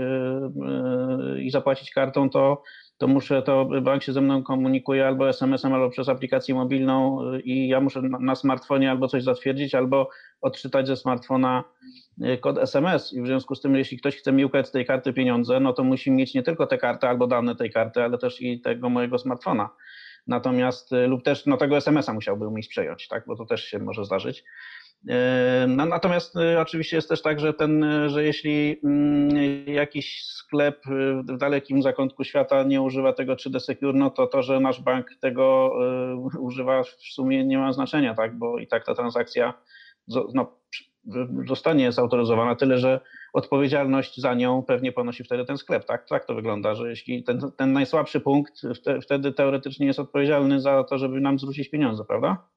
y, 1.36 1.42
i 1.42 1.50
zapłacić 1.50 1.92
kartą, 1.92 2.30
to 2.30 2.64
to 2.98 3.08
muszę, 3.08 3.42
to 3.42 3.66
bank 3.82 4.04
się 4.04 4.14
ze 4.14 4.22
mną 4.22 4.44
komunikuje 4.44 5.08
albo 5.08 5.30
SMS-em, 5.30 5.74
albo 5.74 5.90
przez 5.90 6.10
aplikację 6.10 6.56
mobilną 6.56 7.20
i 7.44 7.68
ja 7.68 7.82
muszę 7.82 8.02
na 8.02 8.36
smartfonie 8.36 8.92
albo 8.92 9.08
coś 9.08 9.24
zatwierdzić, 9.24 9.76
albo 9.76 10.10
odczytać 10.42 10.88
ze 10.88 10.98
smartfona 10.98 11.64
Y, 12.26 12.38
kod 12.38 12.58
SMS 12.58 13.14
i 13.14 13.22
w 13.22 13.28
związku 13.28 13.56
z 13.56 13.62
tym, 13.62 13.76
jeśli 13.76 13.98
ktoś 13.98 14.16
chce 14.16 14.32
mi 14.32 14.46
ukradł 14.46 14.68
z 14.68 14.72
tej 14.72 14.86
karty 14.86 15.14
pieniądze, 15.14 15.60
no 15.60 15.74
to 15.74 15.84
musi 15.84 16.12
mieć 16.12 16.34
nie 16.34 16.44
tylko 16.44 16.68
tę 16.68 16.78
kartę 16.78 17.10
albo 17.10 17.28
dane 17.28 17.56
tej 17.56 17.72
karty, 17.72 18.04
ale 18.04 18.18
też 18.18 18.42
i 18.42 18.62
tego 18.62 18.90
mojego 18.90 19.20
smartfona. 19.20 19.70
Natomiast 20.28 20.94
y, 20.94 21.08
lub 21.08 21.24
też 21.24 21.46
no, 21.46 21.58
tego 21.58 21.78
SMS-a 21.78 22.14
musiałby 22.14 22.48
umieć 22.48 22.68
przejąć, 22.68 23.08
tak? 23.08 23.24
bo 23.28 23.36
to 23.36 23.46
też 23.46 23.66
się 23.66 23.80
może 23.80 24.06
zdarzyć. 24.06 24.44
Y, 25.10 25.14
no, 25.68 25.86
natomiast 25.86 26.36
oczywiście 26.60 26.96
jest 26.96 27.10
też 27.10 27.22
tak, 27.22 27.40
że, 27.40 27.54
ten, 27.54 27.86
że 28.08 28.24
jeśli 28.24 28.80
mm, 28.84 29.30
jakiś 29.68 30.24
sklep 30.24 30.82
w 31.24 31.38
dalekim 31.38 31.82
zakątku 31.82 32.24
świata 32.24 32.64
nie 32.64 32.82
używa 32.82 33.14
tego 33.14 33.34
3D 33.34 33.60
Secure, 33.60 33.96
no 33.96 34.10
to 34.10 34.28
to, 34.28 34.44
że 34.44 34.60
nasz 34.60 34.82
bank 34.82 35.08
tego 35.22 35.74
używa 36.40 36.84
w 36.84 36.90
sumie 37.14 37.46
nie 37.46 37.58
ma 37.58 37.74
znaczenia, 37.74 38.14
tak? 38.14 38.38
bo 38.38 38.60
i 38.60 38.68
tak 38.68 38.86
ta 38.86 38.96
transakcja 38.96 39.54
no, 40.08 40.58
zostanie 41.48 41.92
zautoryzowana, 41.92 42.56
tyle 42.56 42.78
że 42.78 43.00
odpowiedzialność 43.34 44.18
za 44.18 44.34
nią 44.34 44.64
pewnie 44.64 44.92
ponosi 44.92 45.24
wtedy 45.24 45.46
ten 45.46 45.58
sklep. 45.58 45.86
Tak, 45.86 46.08
tak 46.08 46.26
to 46.26 46.36
wygląda, 46.36 46.76
że 46.76 46.90
jeśli 46.90 47.24
ten, 47.24 47.40
ten 47.58 47.74
najsłabszy 47.74 48.20
punkt 48.20 48.62
wtedy 49.04 49.32
teoretycznie 49.32 49.88
jest 49.88 50.00
odpowiedzialny 50.00 50.62
za 50.62 50.84
to, 50.84 50.98
żeby 50.98 51.22
nam 51.22 51.40
zwrócić 51.40 51.70
pieniądze, 51.70 52.06
prawda? 52.06 52.48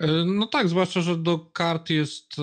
E, 0.00 0.06
no 0.26 0.46
tak, 0.46 0.68
zwłaszcza, 0.68 1.00
że 1.00 1.16
do 1.16 1.38
kart 1.38 1.90
jest 1.90 2.38
e, 2.38 2.42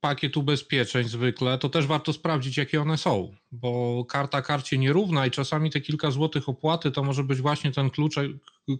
pakiet 0.00 0.36
ubezpieczeń 0.36 1.08
zwykle, 1.08 1.58
to 1.58 1.68
też 1.68 1.86
warto 1.86 2.12
sprawdzić, 2.12 2.56
jakie 2.56 2.82
one 2.82 2.98
są, 2.98 3.32
bo 3.52 4.04
karta 4.04 4.42
karcie 4.42 4.78
nierówna 4.78 5.26
i 5.26 5.30
czasami 5.30 5.70
te 5.70 5.80
kilka 5.80 6.10
złotych 6.10 6.48
opłaty 6.48 6.90
to 6.90 7.02
może 7.02 7.24
być 7.24 7.40
właśnie 7.40 7.72
ten 7.72 7.90
kluczek, 7.90 8.30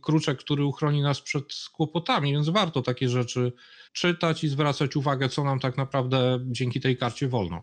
kruczek, 0.02 0.38
który 0.38 0.64
uchroni 0.64 1.02
nas 1.02 1.20
przed 1.20 1.44
kłopotami, 1.72 2.32
więc 2.32 2.48
warto 2.48 2.82
takie 2.82 3.08
rzeczy 3.08 3.52
czytać 3.92 4.44
i 4.44 4.48
zwracać 4.48 4.96
uwagę, 4.96 5.28
co 5.28 5.44
nam 5.44 5.60
tak 5.60 5.76
naprawdę 5.76 6.38
dzięki 6.46 6.80
tej 6.80 6.96
karcie 6.96 7.28
wolno. 7.28 7.62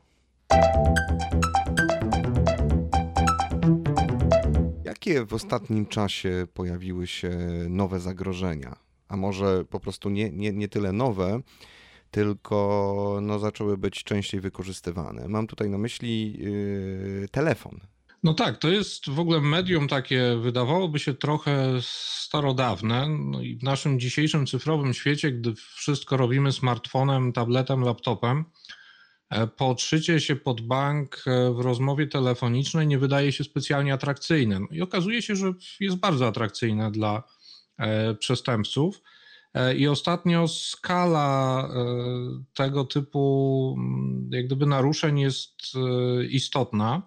Jakie 4.83 5.25
w 5.25 5.33
ostatnim 5.33 5.85
czasie 5.85 6.47
pojawiły 6.53 7.07
się 7.07 7.29
nowe 7.69 7.99
zagrożenia? 7.99 8.75
A 9.07 9.17
może 9.17 9.65
po 9.65 9.79
prostu 9.79 10.09
nie, 10.09 10.31
nie, 10.31 10.53
nie 10.53 10.67
tyle 10.67 10.91
nowe, 10.91 11.41
tylko 12.15 13.19
no, 13.21 13.39
zaczęły 13.39 13.77
być 13.77 14.03
częściej 14.03 14.41
wykorzystywane. 14.41 15.27
Mam 15.27 15.47
tutaj 15.47 15.69
na 15.69 15.77
myśli 15.77 16.39
yy, 16.39 17.27
telefon. 17.31 17.79
No 18.23 18.33
tak, 18.33 18.57
to 18.57 18.69
jest 18.69 19.09
w 19.09 19.19
ogóle 19.19 19.41
medium 19.41 19.87
takie, 19.87 20.37
wydawałoby 20.41 20.99
się 20.99 21.13
trochę 21.13 21.73
starodawne. 21.81 23.07
No 23.09 23.41
i 23.41 23.55
w 23.57 23.63
naszym 23.63 23.99
dzisiejszym 23.99 24.47
cyfrowym 24.47 24.93
świecie, 24.93 25.31
gdy 25.31 25.53
wszystko 25.55 26.17
robimy 26.17 26.51
smartfonem, 26.51 27.33
tabletem, 27.33 27.81
laptopem, 27.81 28.45
e, 29.29 29.47
podszycie 29.47 30.19
się 30.19 30.35
pod 30.35 30.61
bank 30.61 31.23
e, 31.27 31.53
w 31.53 31.59
rozmowie 31.59 32.07
telefonicznej 32.07 32.87
nie 32.87 32.97
wydaje 32.97 33.31
się 33.31 33.43
specjalnie 33.43 33.93
atrakcyjne. 33.93 34.59
No 34.59 34.67
i 34.71 34.81
okazuje 34.81 35.21
się, 35.21 35.35
że 35.35 35.53
jest 35.79 35.97
bardzo 35.97 36.27
atrakcyjne 36.27 36.91
dla 36.91 37.23
e, 37.77 38.15
przestępców. 38.15 39.01
I 39.77 39.87
ostatnio 39.87 40.47
skala 40.47 41.69
tego 42.53 42.85
typu 42.85 43.75
mm, 43.77 44.29
jak 44.31 44.45
gdyby 44.45 44.65
naruszeń 44.65 45.19
jest 45.19 45.55
istotna. 46.29 47.01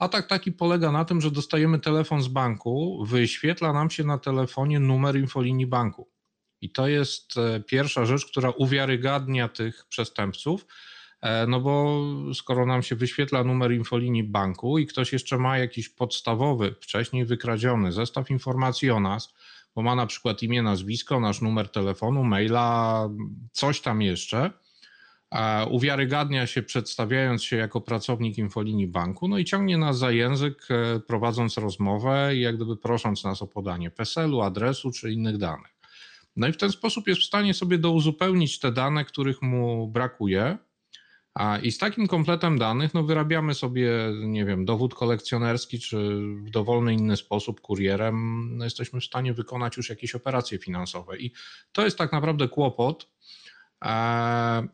Atak 0.00 0.26
taki 0.26 0.52
polega 0.52 0.92
na 0.92 1.04
tym, 1.04 1.20
że 1.20 1.30
dostajemy 1.30 1.78
telefon 1.78 2.22
z 2.22 2.28
banku, 2.28 3.04
wyświetla 3.06 3.72
nam 3.72 3.90
się 3.90 4.04
na 4.04 4.18
telefonie 4.18 4.80
numer 4.80 5.16
infolinii 5.16 5.66
banku. 5.66 6.08
I 6.60 6.70
to 6.70 6.88
jest 6.88 7.36
e, 7.36 7.60
pierwsza 7.60 8.06
rzecz, 8.06 8.26
która 8.26 8.50
uwiarygadnia 8.50 9.48
tych 9.48 9.86
przestępców, 9.88 10.66
e, 11.20 11.46
no 11.46 11.60
bo 11.60 12.02
skoro 12.34 12.66
nam 12.66 12.82
się 12.82 12.96
wyświetla 12.96 13.44
numer 13.44 13.72
infolinii 13.72 14.24
banku 14.24 14.78
i 14.78 14.86
ktoś 14.86 15.12
jeszcze 15.12 15.38
ma 15.38 15.58
jakiś 15.58 15.88
podstawowy, 15.88 16.74
wcześniej 16.80 17.24
wykradziony 17.24 17.92
zestaw 17.92 18.30
informacji 18.30 18.90
o 18.90 19.00
nas, 19.00 19.34
bo 19.74 19.82
ma 19.82 19.94
na 19.94 20.06
przykład 20.06 20.42
imię, 20.42 20.62
nazwisko, 20.62 21.20
nasz 21.20 21.40
numer 21.40 21.68
telefonu, 21.68 22.24
maila, 22.24 23.08
coś 23.52 23.80
tam 23.80 24.02
jeszcze, 24.02 24.50
uwiarygadnia 25.70 26.46
się 26.46 26.62
przedstawiając 26.62 27.44
się 27.44 27.56
jako 27.56 27.80
pracownik 27.80 28.38
infolinii 28.38 28.86
banku, 28.86 29.28
no 29.28 29.38
i 29.38 29.44
ciągnie 29.44 29.78
nas 29.78 29.98
za 29.98 30.10
język, 30.10 30.68
e, 30.70 31.00
prowadząc 31.00 31.56
rozmowę 31.56 32.36
i 32.36 32.40
jak 32.40 32.56
gdyby 32.56 32.76
prosząc 32.76 33.24
nas 33.24 33.42
o 33.42 33.46
podanie 33.46 33.90
PESEL-u, 33.90 34.40
adresu 34.40 34.90
czy 34.90 35.12
innych 35.12 35.38
danych. 35.38 35.76
No 36.36 36.48
i 36.48 36.52
w 36.52 36.56
ten 36.56 36.72
sposób 36.72 37.08
jest 37.08 37.20
w 37.20 37.24
stanie 37.24 37.54
sobie 37.54 37.78
douzupełnić 37.78 38.58
te 38.58 38.72
dane, 38.72 39.04
których 39.04 39.42
mu 39.42 39.88
brakuje. 39.88 40.58
A, 41.34 41.58
I 41.58 41.72
z 41.72 41.78
takim 41.78 42.06
kompletem 42.06 42.58
danych 42.58 42.94
no, 42.94 43.02
wyrabiamy 43.02 43.54
sobie, 43.54 43.90
nie 44.24 44.44
wiem, 44.44 44.64
dowód 44.64 44.94
kolekcjonerski, 44.94 45.80
czy 45.80 45.96
w 46.46 46.50
dowolny 46.50 46.94
inny 46.94 47.16
sposób 47.16 47.60
kurierem 47.60 48.48
no, 48.56 48.64
jesteśmy 48.64 49.00
w 49.00 49.04
stanie 49.04 49.34
wykonać 49.34 49.76
już 49.76 49.90
jakieś 49.90 50.14
operacje 50.14 50.58
finansowe. 50.58 51.18
I 51.18 51.32
to 51.72 51.84
jest 51.84 51.98
tak 51.98 52.12
naprawdę 52.12 52.48
kłopot. 52.48 53.10
E, 53.84 54.68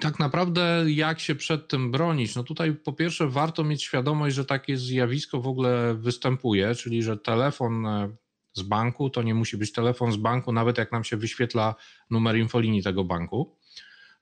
tak 0.00 0.18
naprawdę 0.18 0.84
jak 0.86 1.20
się 1.20 1.34
przed 1.34 1.68
tym 1.68 1.90
bronić? 1.90 2.34
No 2.34 2.44
tutaj 2.44 2.74
po 2.74 2.92
pierwsze 2.92 3.28
warto 3.28 3.64
mieć 3.64 3.82
świadomość, 3.82 4.36
że 4.36 4.44
takie 4.44 4.76
zjawisko 4.76 5.40
w 5.40 5.46
ogóle 5.46 5.94
występuje, 5.94 6.74
czyli 6.74 7.02
że 7.02 7.16
telefon 7.16 7.86
e, 7.86 8.16
z 8.52 8.62
banku 8.62 9.10
to 9.10 9.22
nie 9.22 9.34
musi 9.34 9.56
być 9.56 9.72
telefon 9.72 10.12
z 10.12 10.16
banku, 10.16 10.52
nawet 10.52 10.78
jak 10.78 10.92
nam 10.92 11.04
się 11.04 11.16
wyświetla 11.16 11.74
numer 12.10 12.36
infolinii 12.36 12.82
tego 12.82 13.04
banku. 13.04 13.56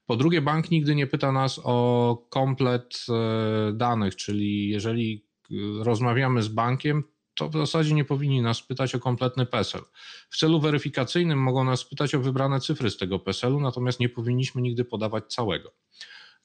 Po 0.09 0.15
drugie, 0.15 0.41
bank 0.41 0.71
nigdy 0.71 0.95
nie 0.95 1.07
pyta 1.07 1.31
nas 1.31 1.61
o 1.63 2.27
komplet 2.29 3.05
e, 3.09 3.73
danych, 3.73 4.15
czyli 4.15 4.69
jeżeli 4.69 5.25
e, 5.51 5.55
rozmawiamy 5.83 6.43
z 6.43 6.47
bankiem, 6.47 7.03
to 7.35 7.49
w 7.49 7.53
zasadzie 7.53 7.93
nie 7.93 8.05
powinni 8.05 8.41
nas 8.41 8.61
pytać 8.61 8.95
o 8.95 8.99
kompletny 8.99 9.45
PESEL. 9.45 9.81
W 10.29 10.37
celu 10.37 10.59
weryfikacyjnym 10.59 11.39
mogą 11.39 11.63
nas 11.63 11.85
pytać 11.85 12.15
o 12.15 12.19
wybrane 12.19 12.59
cyfry 12.59 12.89
z 12.89 12.97
tego 12.97 13.19
PESEL-u, 13.19 13.59
natomiast 13.59 13.99
nie 13.99 14.09
powinniśmy 14.09 14.61
nigdy 14.61 14.85
podawać 14.85 15.33
całego. 15.33 15.71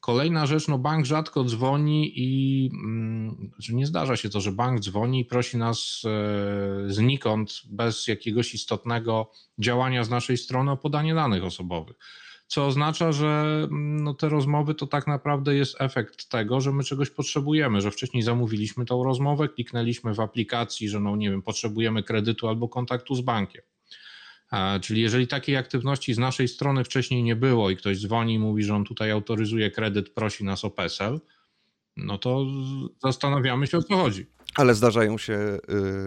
Kolejna 0.01 0.47
rzecz, 0.47 0.69
no 0.69 0.79
bank 0.79 1.07
rzadko 1.07 1.45
dzwoni 1.45 2.13
i 2.17 2.71
mm, 2.75 3.51
nie 3.69 3.87
zdarza 3.87 4.17
się 4.17 4.29
to, 4.29 4.41
że 4.41 4.53
bank 4.53 4.81
dzwoni 4.81 5.21
i 5.21 5.25
prosi 5.25 5.57
nas 5.57 6.03
e, 6.05 6.93
znikąd, 6.93 7.63
bez 7.71 8.09
jakiegoś 8.09 8.55
istotnego 8.55 9.31
działania 9.59 10.05
z 10.05 10.11
naszej 10.11 10.37
strony 10.37 10.71
o 10.71 10.77
podanie 10.77 11.15
danych 11.15 11.45
osobowych 11.45 11.97
co 12.47 12.67
oznacza, 12.67 13.13
że 13.13 13.61
mm, 13.71 14.05
no, 14.05 14.15
te 14.15 14.29
rozmowy 14.29 14.75
to 14.75 14.87
tak 14.87 15.07
naprawdę 15.07 15.55
jest 15.55 15.77
efekt 15.81 16.29
tego, 16.29 16.61
że 16.61 16.73
my 16.73 16.85
czegoś 16.85 17.11
potrzebujemy, 17.11 17.81
że 17.81 17.91
wcześniej 17.91 18.23
zamówiliśmy 18.23 18.85
tą 18.85 19.05
rozmowę, 19.05 19.49
kliknęliśmy 19.49 20.15
w 20.15 20.21
aplikacji, 20.21 20.89
że 20.89 21.01
no 21.01 21.17
nie 21.17 21.31
wiem, 21.31 21.43
potrzebujemy 21.43 22.03
kredytu 22.03 22.49
albo 22.49 22.69
kontaktu 22.69 23.15
z 23.15 23.21
bankiem. 23.21 23.63
Czyli 24.81 25.01
jeżeli 25.01 25.27
takiej 25.27 25.57
aktywności 25.57 26.15
z 26.15 26.19
naszej 26.19 26.49
strony 26.49 26.85
wcześniej 26.85 27.23
nie 27.23 27.37
było 27.37 27.71
i 27.71 27.77
ktoś 27.77 28.01
dzwoni 28.01 28.35
i 28.35 28.39
mówi, 28.39 28.63
że 28.63 28.75
on 28.75 28.85
tutaj 28.85 29.11
autoryzuje 29.11 29.71
kredyt, 29.71 30.15
prosi 30.15 30.45
nas 30.45 30.65
o 30.65 30.71
PESEL, 30.71 31.21
no 31.97 32.19
to 32.19 32.47
zastanawiamy 33.03 33.67
się 33.67 33.79
o 33.79 33.83
co 33.83 33.97
chodzi. 33.97 34.27
Ale 34.55 34.75
zdarzają 34.75 35.19
się 35.19 35.33
y, 35.33 35.61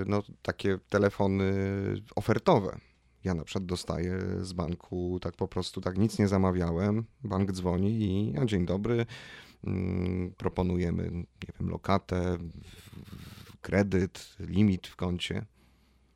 no, 0.05 0.23
takie 0.41 0.79
telefony 0.89 1.53
ofertowe 2.15 2.79
ja 3.27 3.33
na 3.33 3.43
przykład 3.43 3.65
dostaję 3.65 4.19
z 4.41 4.53
banku 4.53 5.19
tak 5.21 5.35
po 5.35 5.47
prostu, 5.47 5.81
tak 5.81 5.97
nic 5.97 6.19
nie 6.19 6.27
zamawiałem, 6.27 7.05
bank 7.23 7.51
dzwoni 7.51 8.01
i 8.01 8.33
no, 8.33 8.45
dzień 8.45 8.65
dobry, 8.65 9.05
mm, 9.63 10.33
proponujemy, 10.37 11.03
nie 11.11 11.53
wiem, 11.59 11.69
lokatę, 11.69 12.37
kredyt, 13.61 14.35
limit 14.39 14.87
w 14.87 14.95
koncie. 14.95 15.45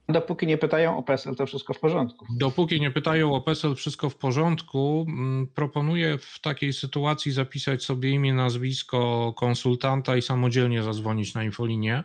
Dopóki 0.09 0.47
nie 0.47 0.57
pytają 0.57 0.97
o 0.97 1.03
PESEL, 1.03 1.35
to 1.35 1.45
wszystko 1.45 1.73
w 1.73 1.79
porządku. 1.79 2.25
Dopóki 2.37 2.81
nie 2.81 2.91
pytają 2.91 3.35
o 3.35 3.41
PESEL, 3.41 3.75
wszystko 3.75 4.09
w 4.09 4.15
porządku. 4.15 5.05
Mm, 5.07 5.47
proponuję 5.47 6.17
w 6.17 6.39
takiej 6.41 6.73
sytuacji 6.73 7.31
zapisać 7.31 7.83
sobie 7.83 8.09
imię, 8.09 8.33
nazwisko 8.33 9.33
konsultanta 9.37 10.17
i 10.17 10.21
samodzielnie 10.21 10.83
zadzwonić 10.83 11.33
na 11.33 11.43
infolinię. 11.43 12.03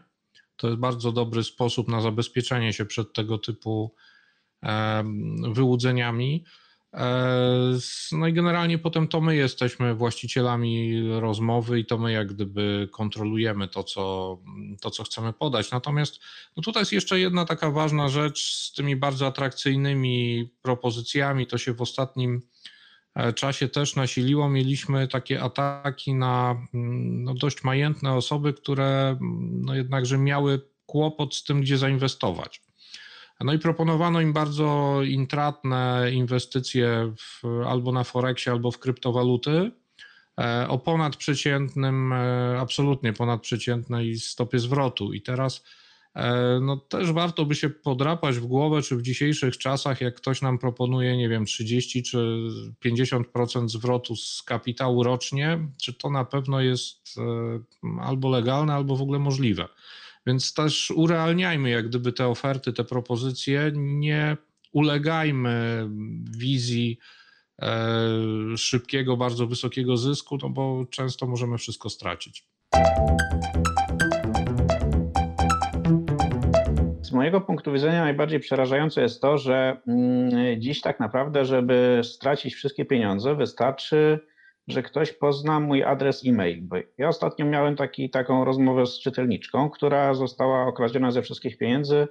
To 0.56 0.66
jest 0.66 0.80
bardzo 0.80 1.12
dobry 1.12 1.44
sposób 1.44 1.88
na 1.88 2.00
zabezpieczenie 2.00 2.72
się 2.72 2.84
przed 2.84 3.12
tego 3.12 3.38
typu 3.38 3.94
wyłudzeniami. 5.52 6.44
E, 6.96 7.78
no 8.12 8.26
i 8.26 8.32
generalnie 8.32 8.78
potem 8.78 9.08
to 9.08 9.20
my 9.20 9.36
jesteśmy 9.36 9.94
właścicielami 9.94 11.02
rozmowy 11.20 11.80
i 11.80 11.86
to 11.86 11.98
my 11.98 12.12
jak 12.12 12.32
gdyby 12.32 12.88
kontrolujemy 12.92 13.68
to, 13.68 13.84
co, 13.84 14.38
to, 14.80 14.90
co 14.90 15.04
chcemy 15.04 15.32
podać. 15.32 15.70
Natomiast 15.70 16.20
no 16.56 16.62
tutaj 16.62 16.80
jest 16.80 16.92
jeszcze 16.92 17.20
jedna 17.20 17.44
taka 17.44 17.70
ważna 17.70 18.08
rzecz 18.08 18.52
z 18.52 18.72
tymi 18.72 18.96
bardzo 18.96 19.26
atrakcyjnymi 19.26 20.48
propozycjami. 20.62 21.46
To 21.46 21.58
się 21.58 21.74
w 21.74 21.82
ostatnim 21.82 22.42
e, 23.14 23.32
czasie 23.32 23.68
też 23.68 23.96
nasiliło. 23.96 24.48
Mieliśmy 24.48 25.08
takie 25.08 25.42
ataki 25.42 26.14
na 26.14 26.56
mm, 26.74 27.24
no, 27.24 27.34
dość 27.34 27.64
majętne 27.64 28.12
osoby, 28.12 28.52
które 28.52 29.08
mm, 29.08 29.62
no, 29.64 29.74
jednakże 29.74 30.18
miały 30.18 30.60
kłopot 30.86 31.34
z 31.34 31.44
tym, 31.44 31.60
gdzie 31.60 31.78
zainwestować. 31.78 32.65
No 33.40 33.52
i 33.52 33.58
proponowano 33.58 34.20
im 34.20 34.32
bardzo 34.32 35.00
intratne 35.04 36.10
inwestycje 36.12 37.12
w, 37.18 37.46
albo 37.66 37.92
na 37.92 38.04
Forexie, 38.04 38.52
albo 38.52 38.70
w 38.70 38.78
kryptowaluty 38.78 39.70
e, 40.40 40.68
o 40.68 40.78
ponadprzeciętnym, 40.78 42.12
e, 42.12 42.56
absolutnie 42.60 43.12
ponadprzeciętnej 43.12 44.18
stopie 44.18 44.58
zwrotu. 44.58 45.12
I 45.12 45.22
teraz 45.22 45.64
e, 46.14 46.58
no 46.62 46.76
też 46.76 47.12
warto 47.12 47.44
by 47.44 47.54
się 47.54 47.70
podrapać 47.70 48.36
w 48.36 48.46
głowę, 48.46 48.82
czy 48.82 48.96
w 48.96 49.02
dzisiejszych 49.02 49.58
czasach, 49.58 50.00
jak 50.00 50.14
ktoś 50.14 50.42
nam 50.42 50.58
proponuje, 50.58 51.16
nie 51.16 51.28
wiem, 51.28 51.44
30 51.44 52.02
czy 52.02 52.48
50% 52.84 53.68
zwrotu 53.68 54.16
z 54.16 54.42
kapitału 54.42 55.02
rocznie, 55.02 55.58
czy 55.82 55.94
to 55.94 56.10
na 56.10 56.24
pewno 56.24 56.60
jest 56.60 57.16
albo 58.00 58.28
legalne, 58.28 58.74
albo 58.74 58.96
w 58.96 59.02
ogóle 59.02 59.18
możliwe. 59.18 59.68
Więc 60.26 60.54
też 60.54 60.90
urealniajmy 60.90 61.70
jak 61.70 61.88
gdyby 61.88 62.12
te 62.12 62.26
oferty, 62.26 62.72
te 62.72 62.84
propozycje, 62.84 63.72
nie 63.74 64.36
ulegajmy 64.72 65.88
wizji 66.38 66.98
e, 67.62 67.88
szybkiego, 68.56 69.16
bardzo 69.16 69.46
wysokiego 69.46 69.96
zysku, 69.96 70.38
no 70.42 70.50
bo 70.50 70.86
często 70.90 71.26
możemy 71.26 71.58
wszystko 71.58 71.90
stracić. 71.90 72.48
Z 77.02 77.12
mojego 77.12 77.40
punktu 77.40 77.72
widzenia 77.72 78.00
najbardziej 78.00 78.40
przerażające 78.40 79.02
jest 79.02 79.20
to, 79.20 79.38
że 79.38 79.80
mm, 79.86 80.60
dziś 80.60 80.80
tak 80.80 81.00
naprawdę, 81.00 81.44
żeby 81.44 82.00
stracić 82.04 82.54
wszystkie 82.54 82.84
pieniądze, 82.84 83.34
wystarczy 83.34 84.20
że 84.68 84.82
ktoś 84.82 85.12
pozna 85.12 85.60
mój 85.60 85.82
adres 85.82 86.22
e-mail. 86.26 86.62
Bo 86.62 86.76
ja 86.98 87.08
ostatnio 87.08 87.46
miałem 87.46 87.76
taki, 87.76 88.10
taką 88.10 88.44
rozmowę 88.44 88.86
z 88.86 89.00
czytelniczką, 89.00 89.70
która 89.70 90.14
została 90.14 90.66
okradziona 90.66 91.10
ze 91.10 91.22
wszystkich 91.22 91.58
pieniędzy 91.58 92.08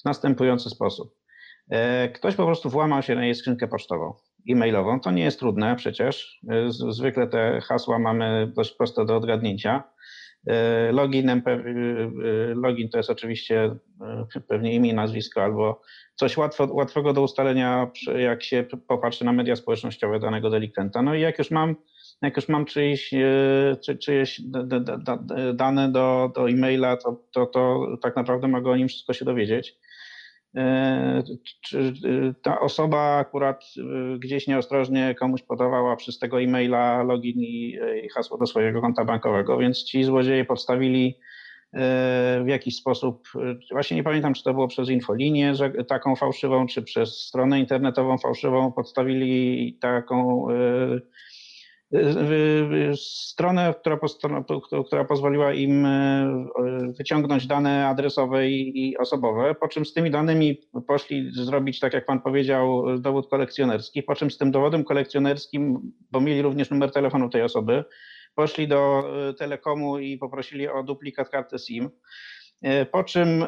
w 0.00 0.04
następujący 0.04 0.70
sposób. 0.70 1.14
E, 1.70 2.08
ktoś 2.08 2.34
po 2.34 2.46
prostu 2.46 2.70
włamał 2.70 3.02
się 3.02 3.14
na 3.14 3.24
jej 3.24 3.34
skrzynkę 3.34 3.68
pocztową, 3.68 4.14
e-mailową. 4.50 5.00
To 5.00 5.10
nie 5.10 5.22
jest 5.22 5.38
trudne 5.38 5.76
przecież. 5.76 6.40
E, 6.50 6.70
zwykle 6.70 7.26
te 7.26 7.60
hasła 7.60 7.98
mamy 7.98 8.52
dość 8.56 8.76
proste 8.76 9.06
do 9.06 9.16
odgadnięcia. 9.16 9.84
E, 10.46 10.92
loginem, 10.92 11.42
login 12.54 12.88
to 12.88 12.98
jest 12.98 13.10
oczywiście 13.10 13.76
pewnie 14.48 14.74
imię, 14.74 14.94
nazwisko 14.94 15.42
albo 15.42 15.82
coś 16.14 16.36
łatwo, 16.36 16.68
łatwego 16.70 17.12
do 17.12 17.22
ustalenia, 17.22 17.90
jak 18.18 18.42
się 18.42 18.64
popatrzy 18.88 19.24
na 19.24 19.32
media 19.32 19.56
społecznościowe 19.56 20.18
danego 20.18 20.50
delikwenta. 20.50 21.02
No 21.02 21.14
i 21.14 21.20
jak 21.20 21.38
już 21.38 21.50
mam 21.50 21.76
jak 22.22 22.36
już 22.36 22.48
mam 22.48 22.64
czyjeś, 22.64 23.14
e, 23.14 23.76
czy, 23.84 23.98
czyjeś 23.98 24.40
dane 25.54 25.92
do, 25.92 26.32
do 26.34 26.50
e-maila, 26.50 26.96
to, 26.96 27.22
to, 27.32 27.46
to 27.46 27.86
tak 28.02 28.16
naprawdę 28.16 28.48
mogę 28.48 28.70
o 28.70 28.76
nim 28.76 28.88
wszystko 28.88 29.12
się 29.12 29.24
dowiedzieć. 29.24 29.78
E, 30.56 31.22
czy 31.60 31.92
ta 32.42 32.60
osoba 32.60 33.16
akurat 33.16 33.64
e, 33.64 34.18
gdzieś 34.18 34.46
nieostrożnie 34.46 35.14
komuś 35.14 35.42
podawała 35.42 35.96
przez 35.96 36.18
tego 36.18 36.42
e-maila 36.42 37.02
login 37.02 37.40
i, 37.40 37.78
hasło 38.14 38.38
do 38.38 38.46
swojego 38.46 38.80
konta 38.80 39.04
bankowego, 39.04 39.58
więc 39.58 39.84
ci 39.84 40.04
złodzieje 40.04 40.44
podstawili 40.44 41.18
w 42.44 42.46
jakiś 42.46 42.76
sposób, 42.76 43.28
właśnie 43.70 43.96
nie 43.96 44.02
pamiętam, 44.02 44.34
czy 44.34 44.42
to 44.44 44.54
było 44.54 44.68
przez 44.68 44.88
infolinię 44.88 45.52
taką 45.88 46.16
fałszywą, 46.16 46.66
czy 46.66 46.82
przez 46.82 47.26
stronę 47.26 47.60
internetową 47.60 48.18
fałszywą, 48.18 48.72
podstawili 48.72 49.78
taką 49.80 50.46
stronę, 52.96 53.74
która, 53.80 53.98
która 54.86 55.04
pozwoliła 55.04 55.52
im 55.52 55.86
e, 55.86 56.28
wyciągnąć 56.98 57.46
dane 57.46 57.86
adresowe 57.86 58.48
i 58.48 58.96
osobowe, 58.96 59.54
po 59.54 59.68
czym 59.68 59.86
z 59.86 59.92
tymi 59.92 60.10
danymi 60.10 60.60
poszli 60.86 61.30
zrobić, 61.32 61.80
tak 61.80 61.92
jak 61.92 62.06
pan 62.06 62.20
powiedział, 62.20 62.98
dowód 62.98 63.28
kolekcjonerski, 63.28 64.02
po 64.02 64.14
czym 64.14 64.30
z 64.30 64.38
tym 64.38 64.50
dowodem 64.50 64.84
kolekcjonerskim, 64.84 65.92
bo 66.10 66.20
mieli 66.20 66.42
również 66.42 66.70
numer 66.70 66.92
telefonu 66.92 67.28
tej 67.28 67.42
osoby, 67.42 67.84
poszli 68.34 68.68
do 68.68 69.04
e, 69.28 69.34
telekomu 69.34 69.98
i 69.98 70.18
poprosili 70.18 70.68
o 70.68 70.82
duplikat 70.82 71.28
karty 71.28 71.58
SIM. 71.58 71.90
E, 72.62 72.86
po 72.86 73.04
czym 73.04 73.44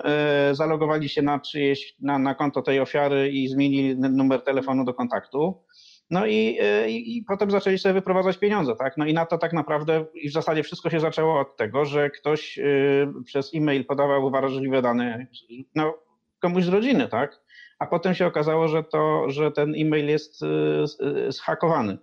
zalogowali 0.52 1.08
się 1.08 1.22
na, 1.22 1.40
czyjeś, 1.40 1.94
na, 2.00 2.18
na 2.18 2.34
konto 2.34 2.62
tej 2.62 2.80
ofiary 2.80 3.28
i 3.28 3.48
zmienili 3.48 3.96
numer 3.96 4.42
telefonu 4.42 4.84
do 4.84 4.94
kontaktu. 4.94 5.62
No 6.10 6.26
i, 6.26 6.58
e, 6.60 6.90
i, 6.90 7.16
i, 7.16 7.22
potem 7.22 7.50
zaczęli 7.50 7.78
sobie 7.78 7.92
wyprowadzać 7.92 8.38
pieniądze, 8.38 8.76
tak? 8.76 8.96
No 8.96 9.06
i 9.06 9.14
na 9.14 9.26
to 9.26 9.38
tak 9.38 9.52
naprawdę 9.52 10.04
w 10.28 10.32
zasadzie 10.32 10.62
wszystko 10.62 10.90
się 10.90 11.00
zaczęło 11.00 11.40
od 11.40 11.56
tego, 11.56 11.84
że 11.84 12.10
ktoś 12.10 12.58
y, 12.58 13.06
przez 13.24 13.54
e-mail 13.54 13.84
podawał 13.84 14.30
wrażliwe 14.30 14.82
dane 14.82 15.26
no, 15.74 15.94
komuś 16.40 16.64
z 16.64 16.68
rodziny, 16.68 17.08
tak? 17.08 17.40
A 17.78 17.86
potem 17.86 18.14
się 18.14 18.26
okazało, 18.26 18.68
że, 18.68 18.84
to, 18.84 19.30
że 19.30 19.52
ten 19.52 19.74
e-mail 19.76 20.06
jest 20.06 20.42
y, 20.42 21.32
zhakowany. 21.32 21.98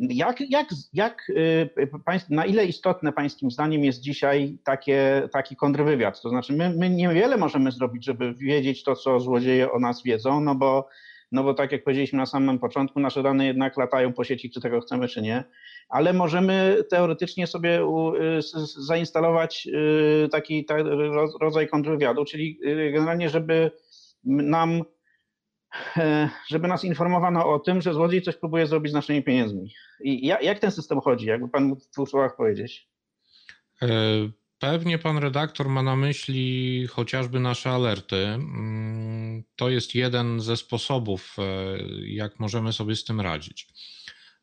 Jak, 0.00 0.40
jak, 0.40 0.68
jak 0.92 1.32
na 2.30 2.46
ile 2.46 2.64
istotne 2.64 3.12
Pańskim 3.12 3.50
zdaniem 3.50 3.84
jest 3.84 4.00
dzisiaj 4.00 4.58
takie, 4.64 5.28
taki 5.32 5.56
kontrwywiad? 5.56 6.22
To 6.22 6.28
znaczy, 6.28 6.52
my, 6.52 6.74
my 6.76 6.90
niewiele 6.90 7.36
możemy 7.36 7.72
zrobić, 7.72 8.04
żeby 8.04 8.34
wiedzieć 8.34 8.84
to, 8.84 8.96
co 8.96 9.20
złodzieje 9.20 9.72
o 9.72 9.78
nas 9.78 10.02
wiedzą, 10.02 10.40
no 10.40 10.54
bo 10.54 10.88
no 11.32 11.44
bo 11.44 11.54
tak 11.54 11.72
jak 11.72 11.84
powiedzieliśmy 11.84 12.18
na 12.18 12.26
samym 12.26 12.58
początku, 12.58 13.00
nasze 13.00 13.22
dane 13.22 13.46
jednak 13.46 13.76
latają 13.76 14.12
po 14.12 14.24
sieci, 14.24 14.50
czy 14.50 14.60
tego 14.60 14.80
chcemy, 14.80 15.08
czy 15.08 15.22
nie, 15.22 15.44
ale 15.88 16.12
możemy 16.12 16.84
teoretycznie 16.90 17.46
sobie 17.46 17.82
y, 17.82 18.42
zainstalować 18.86 19.68
y, 20.24 20.28
taki 20.28 20.66
rodzaj 21.40 21.68
kontrwywiadu, 21.68 22.24
czyli 22.24 22.58
y, 22.66 22.92
generalnie, 22.92 23.28
żeby 23.28 23.70
nam 24.24 24.82
e, 25.96 26.30
żeby 26.48 26.68
nas 26.68 26.84
informowano 26.84 27.52
o 27.52 27.58
tym, 27.58 27.80
że 27.80 27.94
złodziej 27.94 28.22
coś 28.22 28.36
próbuje 28.36 28.66
zrobić 28.66 28.92
z 28.92 28.94
naszymi 28.94 29.22
pieniędzmi. 29.22 29.72
I 30.00 30.26
jak 30.26 30.58
ten 30.58 30.70
system 30.70 31.00
chodzi? 31.00 31.26
Jakby 31.26 31.48
pan 31.48 31.64
mógł 31.64 31.82
w 31.82 31.90
dwóch 31.90 32.08
słowach 32.08 32.36
powiedzieć? 32.36 32.88
Pewnie 34.58 34.98
pan 34.98 35.18
redaktor 35.18 35.68
ma 35.68 35.82
na 35.82 35.96
myśli 35.96 36.86
chociażby 36.86 37.40
nasze 37.40 37.70
alerty. 37.70 38.16
Mm, 38.16 39.44
to 39.56 39.68
jest 39.68 39.94
jeden 39.94 40.40
ze 40.40 40.56
sposobów, 40.56 41.36
e, 41.38 41.42
jak 42.02 42.40
możemy 42.40 42.72
sobie 42.72 42.96
z 42.96 43.04
tym 43.04 43.20
radzić. 43.20 43.68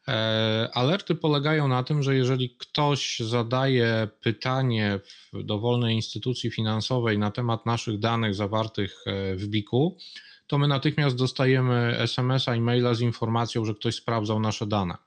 E, 0.08 0.69
alerty 0.73 1.15
polegają 1.15 1.67
na 1.67 1.84
tym, 1.84 2.04
że 2.04 2.15
jeżeli 2.15 2.56
ktoś 2.58 3.19
zadaje 3.19 4.08
pytanie 4.21 4.99
w 5.34 5.43
dowolnej 5.43 5.95
instytucji 5.95 6.51
finansowej 6.51 7.17
na 7.17 7.32
temat 7.32 7.65
naszych 7.65 7.99
danych 7.99 8.36
zawartych 8.36 9.04
e, 9.06 9.36
w 9.36 9.47
BIK-u, 9.47 9.97
to 10.47 10.58
my 10.58 10.67
natychmiast 10.67 11.15
dostajemy 11.15 11.97
SMS-a, 11.99 12.54
e-maila 12.54 12.93
z 12.93 13.01
informacją, 13.01 13.65
że 13.65 13.75
ktoś 13.75 13.95
sprawdzał 13.95 14.39
nasze 14.39 14.67
dane. 14.67 14.97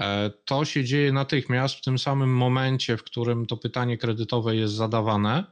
E, 0.00 0.30
to 0.44 0.64
się 0.64 0.84
dzieje 0.84 1.12
natychmiast 1.12 1.74
w 1.74 1.82
tym 1.82 1.98
samym 1.98 2.36
momencie, 2.36 2.96
w 2.96 3.04
którym 3.04 3.46
to 3.46 3.56
pytanie 3.56 3.98
kredytowe 3.98 4.56
jest 4.56 4.74
zadawane. 4.74 5.44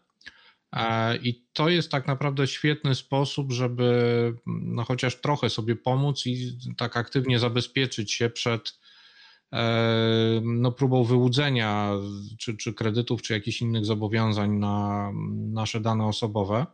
E, 0.72 1.16
I 1.16 1.44
to 1.52 1.68
jest 1.68 1.90
tak 1.90 2.06
naprawdę 2.06 2.46
świetny 2.46 2.94
sposób, 2.94 3.52
żeby 3.52 4.34
no 4.46 4.84
chociaż 4.84 5.20
trochę 5.20 5.50
sobie 5.50 5.76
pomóc 5.76 6.26
i 6.26 6.58
tak 6.76 6.96
aktywnie 6.96 7.38
zabezpieczyć 7.38 8.12
się 8.12 8.30
przed 8.30 8.78
e, 9.52 10.40
no, 10.42 10.72
próbą 10.72 11.04
wyłudzenia 11.04 11.92
czy, 12.38 12.56
czy 12.56 12.74
kredytów, 12.74 13.22
czy 13.22 13.32
jakichś 13.32 13.60
innych 13.62 13.84
zobowiązań 13.84 14.50
na 14.50 15.10
nasze 15.52 15.80
dane 15.80 16.06
osobowe. 16.06 16.66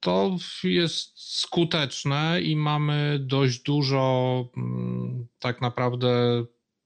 To 0.00 0.36
jest 0.64 1.12
skuteczne 1.16 2.40
i 2.42 2.56
mamy 2.56 3.18
dość 3.22 3.62
dużo 3.62 4.44
mm, 4.56 5.26
tak 5.38 5.60
naprawdę 5.60 6.08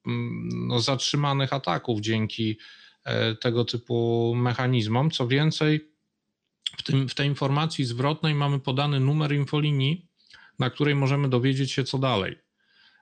mm, 0.07 0.49
no, 0.67 0.79
zatrzymanych 0.79 1.53
ataków 1.53 2.01
dzięki 2.01 2.57
e, 3.03 3.35
tego 3.35 3.65
typu 3.65 4.33
mechanizmom. 4.35 5.11
Co 5.11 5.27
więcej, 5.27 5.89
w, 6.77 6.83
tym, 6.83 7.09
w 7.09 7.15
tej 7.15 7.27
informacji 7.27 7.85
zwrotnej 7.85 8.35
mamy 8.35 8.59
podany 8.59 8.99
numer 8.99 9.33
infolinii, 9.33 10.07
na 10.59 10.69
której 10.69 10.95
możemy 10.95 11.29
dowiedzieć 11.29 11.71
się, 11.71 11.83
co 11.83 11.97
dalej. 11.97 12.39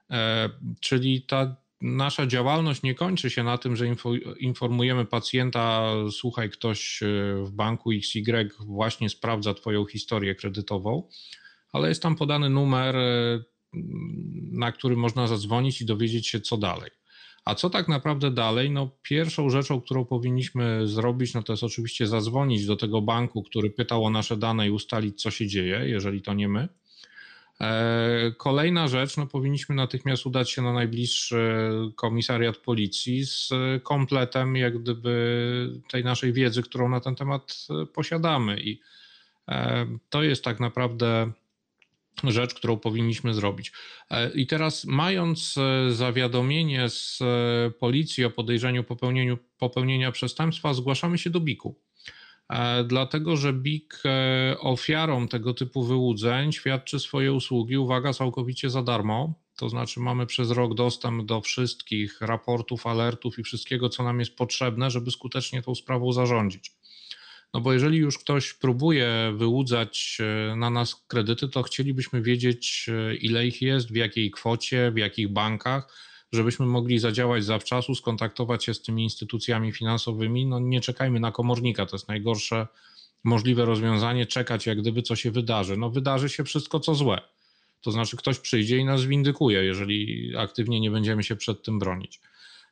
E, 0.10 0.50
czyli 0.80 1.22
ta 1.22 1.56
nasza 1.82 2.28
działalność 2.28 2.84
nie 2.84 2.96
kończy 2.96 3.30
się 3.30 3.44
na 3.44 3.58
tym, 3.58 3.76
że 3.76 3.88
info, 3.88 4.14
informujemy 4.40 5.06
pacjenta, 5.06 5.94
słuchaj, 6.12 6.50
ktoś 6.50 7.04
e, 7.04 7.06
w 7.44 7.52
banku 7.52 7.92
XY 7.92 8.50
właśnie 8.60 9.10
sprawdza 9.10 9.54
Twoją 9.54 9.86
historię 9.86 10.36
kredytową, 10.36 11.08
ale 11.74 11.90
jest 11.90 12.04
tam 12.04 12.16
podany 12.16 12.50
numer, 12.50 12.96
e, 12.96 13.44
na 14.52 14.72
który 14.72 14.96
można 14.96 15.28
zadzwonić 15.28 15.82
i 15.82 15.86
dowiedzieć 15.86 16.28
się, 16.28 16.42
co 16.42 16.58
dalej. 16.58 16.92
A 17.46 17.56
co 17.56 17.70
tak 17.70 17.88
naprawdę 17.88 18.32
dalej? 18.32 18.72
No, 18.72 18.90
pierwszą 19.02 19.50
rzeczą, 19.50 19.82
którą 19.82 20.06
powinniśmy 20.06 20.88
zrobić, 20.88 21.34
no 21.34 21.44
to 21.44 21.54
jest 21.54 21.64
oczywiście 21.64 22.08
zadzwonić 22.08 22.66
do 22.66 22.76
tego 22.76 23.02
banku, 23.02 23.44
który 23.44 23.70
pytał 23.70 24.06
o 24.06 24.10
nasze 24.10 24.38
dane 24.38 24.68
i 24.68 24.72
ustalić, 24.72 25.22
co 25.22 25.32
się 25.32 25.48
dzieje, 25.48 25.82
jeżeli 25.86 26.22
to 26.22 26.34
nie 26.34 26.48
my. 26.48 26.68
E, 27.62 28.32
kolejna 28.38 28.88
rzecz, 28.88 29.18
no 29.18 29.28
powinniśmy 29.28 29.76
natychmiast 29.76 30.26
udać 30.26 30.52
się 30.52 30.62
na 30.62 30.74
najbliższy 30.74 31.70
komisariat 31.96 32.58
policji 32.58 33.26
z 33.26 33.50
kompletem 33.84 34.56
jak 34.56 34.78
gdyby 34.82 35.82
tej 35.92 36.04
naszej 36.04 36.34
wiedzy, 36.34 36.64
którą 36.64 36.90
na 36.90 37.00
ten 37.00 37.16
temat 37.16 37.68
posiadamy 37.94 38.62
i 38.62 38.80
e, 39.48 39.88
to 40.10 40.24
jest 40.24 40.44
tak 40.44 40.60
naprawdę 40.60 41.32
rzecz, 42.24 42.54
którą 42.54 42.78
powinniśmy 42.78 43.34
zrobić. 43.34 43.72
E, 44.12 44.32
I 44.32 44.48
teraz, 44.48 44.86
mając 44.86 45.56
zawiadomienie 45.90 46.90
z 46.90 47.20
policji 47.80 48.26
o 48.26 48.30
podejrzeniu 48.30 48.84
popełnienia 49.58 50.12
przestępstwa, 50.12 50.74
zgłaszamy 50.74 51.18
się 51.18 51.30
do 51.30 51.40
BIK-u. 51.40 51.76
E, 52.52 52.84
dlatego 52.84 53.38
że 53.38 53.54
BIK 53.54 54.04
e, 54.06 54.56
ofiarą 54.60 55.28
tego 55.28 55.54
typu 55.54 55.84
wyłudzeń 55.84 56.52
świadczy 56.52 57.00
swoje 57.00 57.34
usługi, 57.34 57.78
uwaga, 57.78 58.14
całkowicie 58.14 58.70
za 58.70 58.84
darmo. 58.84 59.34
To 59.58 59.70
znaczy 59.70 60.00
mamy 60.00 60.26
przez 60.26 60.52
rok 60.52 60.76
dostęp 60.76 61.26
do 61.26 61.42
wszystkich 61.42 62.22
raportów, 62.22 62.88
alertów 62.88 63.40
i 63.40 63.44
wszystkiego, 63.44 63.90
co 63.90 64.04
nam 64.04 64.20
jest 64.20 64.36
potrzebne, 64.36 64.92
żeby 64.92 65.12
skutecznie 65.12 65.62
tą 65.62 65.76
sprawą 65.76 66.14
zarządzić. 66.14 66.72
No 67.54 67.62
bo 67.62 67.74
jeżeli 67.74 67.98
już 67.98 68.18
ktoś 68.18 68.54
próbuje 68.54 69.34
wyłudzać 69.36 70.18
e, 70.20 70.56
na 70.56 70.70
nas 70.70 71.06
kredyty, 71.08 71.50
to 71.50 71.64
chcielibyśmy 71.64 72.22
wiedzieć, 72.22 72.90
ile 73.22 73.48
ich 73.48 73.62
jest, 73.62 73.92
w 73.92 73.96
jakiej 73.96 74.32
kwocie, 74.32 74.92
w 74.92 74.98
jakich 74.98 75.30
bankach, 75.30 76.11
żebyśmy 76.32 76.66
mogli 76.66 77.00
zadziałać 77.00 77.44
zawczasu, 77.44 77.96
skontaktować 77.96 78.66
się 78.66 78.74
z 78.74 78.82
tymi 78.82 79.04
instytucjami 79.04 79.72
finansowymi. 79.72 80.46
No 80.46 80.60
nie 80.60 80.82
czekajmy 80.82 81.20
na 81.20 81.32
komornika, 81.32 81.86
to 81.86 81.96
jest 81.96 82.08
najgorsze 82.08 82.68
możliwe 83.24 83.66
rozwiązanie, 83.66 84.26
czekać 84.26 84.66
jak 84.66 84.82
gdyby 84.82 85.02
co 85.02 85.16
się 85.16 85.32
wydarzy. 85.32 85.78
No 85.78 85.90
wydarzy 85.90 86.30
się 86.30 86.44
wszystko 86.44 86.80
co 86.80 86.96
złe. 86.96 87.22
To 87.82 87.92
znaczy 87.92 88.18
ktoś 88.18 88.40
przyjdzie 88.40 88.78
i 88.78 88.86
nas 88.86 89.04
windykuje, 89.04 89.64
jeżeli 89.64 90.32
aktywnie 90.38 90.80
nie 90.80 90.92
będziemy 90.92 91.24
się 91.24 91.36
przed 91.36 91.64
tym 91.64 91.80
bronić. 91.80 92.22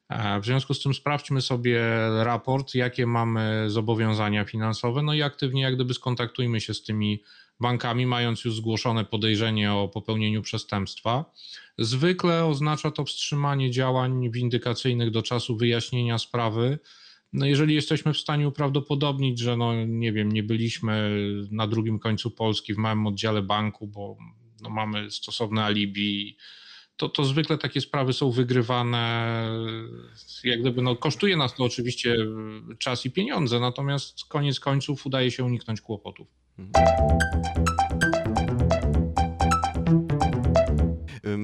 E, 0.10 0.40
w 0.42 0.46
związku 0.46 0.74
z 0.74 0.84
tym 0.84 0.94
sprawdźmy 0.94 1.42
sobie 1.42 1.82
raport, 2.24 2.76
jakie 2.76 3.06
mamy 3.06 3.70
zobowiązania 3.70 4.46
finansowe, 4.46 5.02
no 5.02 5.14
i 5.14 5.22
aktywnie 5.22 5.62
jak 5.62 5.76
gdyby 5.76 5.94
skontaktujmy 5.94 6.62
się 6.62 6.74
z 6.74 6.84
tymi 6.84 7.24
bankami, 7.60 8.06
mając 8.06 8.46
już 8.46 8.56
zgłoszone 8.56 9.06
podejrzenie 9.06 9.74
o 9.74 9.88
popełnieniu 9.88 10.42
przestępstwa. 10.42 11.26
Zwykle 11.78 12.46
oznacza 12.46 12.92
to 12.92 13.06
wstrzymanie 13.06 13.72
działań 13.72 14.32
windykacyjnych 14.32 15.12
do 15.12 15.22
czasu 15.22 15.58
wyjaśnienia 15.58 16.18
sprawy. 16.18 16.80
No 17.34 17.46
jeżeli 17.46 17.76
jesteśmy 17.76 18.14
w 18.14 18.18
stanie 18.18 18.48
uprawdopodobnić, 18.48 19.40
że 19.40 19.58
no 19.58 19.86
nie 19.86 20.14
wiem, 20.14 20.32
nie 20.32 20.44
byliśmy 20.44 21.20
na 21.52 21.68
drugim 21.68 22.00
końcu 22.00 22.32
Polski 22.32 22.74
w 22.74 22.78
małym 22.78 23.08
oddziale 23.08 23.42
banku, 23.42 23.88
bo 23.88 24.18
no 24.62 24.70
mamy 24.70 25.12
stosowne 25.12 25.64
alibi, 25.64 26.38
to, 27.00 27.10
to 27.10 27.24
zwykle 27.24 27.58
takie 27.58 27.82
sprawy 27.82 28.14
są 28.14 28.32
wygrywane. 28.32 29.46
Jak 30.44 30.62
gdyby, 30.62 30.82
no, 30.82 30.96
kosztuje 30.96 31.38
nas 31.38 31.56
to 31.56 31.64
oczywiście 31.64 32.16
czas 32.80 33.06
i 33.06 33.12
pieniądze, 33.12 33.60
natomiast 33.60 34.26
koniec 34.26 34.60
końców 34.60 35.06
udaje 35.06 35.32
się 35.32 35.44
uniknąć 35.44 35.82
kłopotów. 35.82 36.28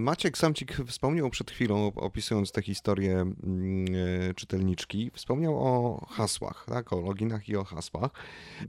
Maciek 0.06 0.38
Samcik 0.38 0.78
wspomniał 0.88 1.30
przed 1.30 1.52
chwilą, 1.52 1.92
opisując 1.96 2.52
tę 2.52 2.62
historię 2.62 3.14
mm, 3.14 3.86
e, 4.30 4.34
czytelniczki, 4.34 5.12
wspomniał 5.14 5.58
o 5.58 6.06
hasłach, 6.10 6.66
tak, 6.68 6.94
o 6.94 7.02
loginach 7.02 7.50
i 7.50 7.56
o 7.56 7.64
hasłach. 7.64 8.12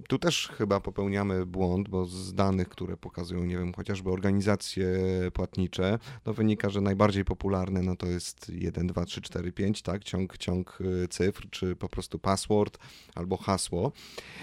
Tu 0.08 0.18
też 0.18 0.48
chyba 0.48 0.80
popełniamy 0.80 1.46
błąd, 1.46 1.88
bo 1.88 2.06
z 2.06 2.34
danych, 2.34 2.68
które 2.68 2.96
pokazują, 2.96 3.44
nie 3.44 3.58
wiem, 3.58 3.72
chociażby 3.72 4.10
organizacje 4.10 4.88
płatnicze, 5.32 5.98
no 6.26 6.32
wynika, 6.32 6.70
że 6.70 6.80
najbardziej 6.80 7.24
popularne 7.24 7.82
no 7.82 7.96
to 7.96 8.06
jest 8.06 8.50
1, 8.54 8.86
2, 8.86 9.04
3, 9.04 9.20
4, 9.20 9.52
5, 9.52 9.82
tak, 9.82 10.04
ciąg, 10.04 10.38
ciąg 10.38 10.78
e, 11.04 11.08
cyfr, 11.08 11.50
czy 11.50 11.76
po 11.76 11.88
prostu 11.88 12.18
password 12.18 12.78
albo 13.14 13.36
hasło. 13.36 13.92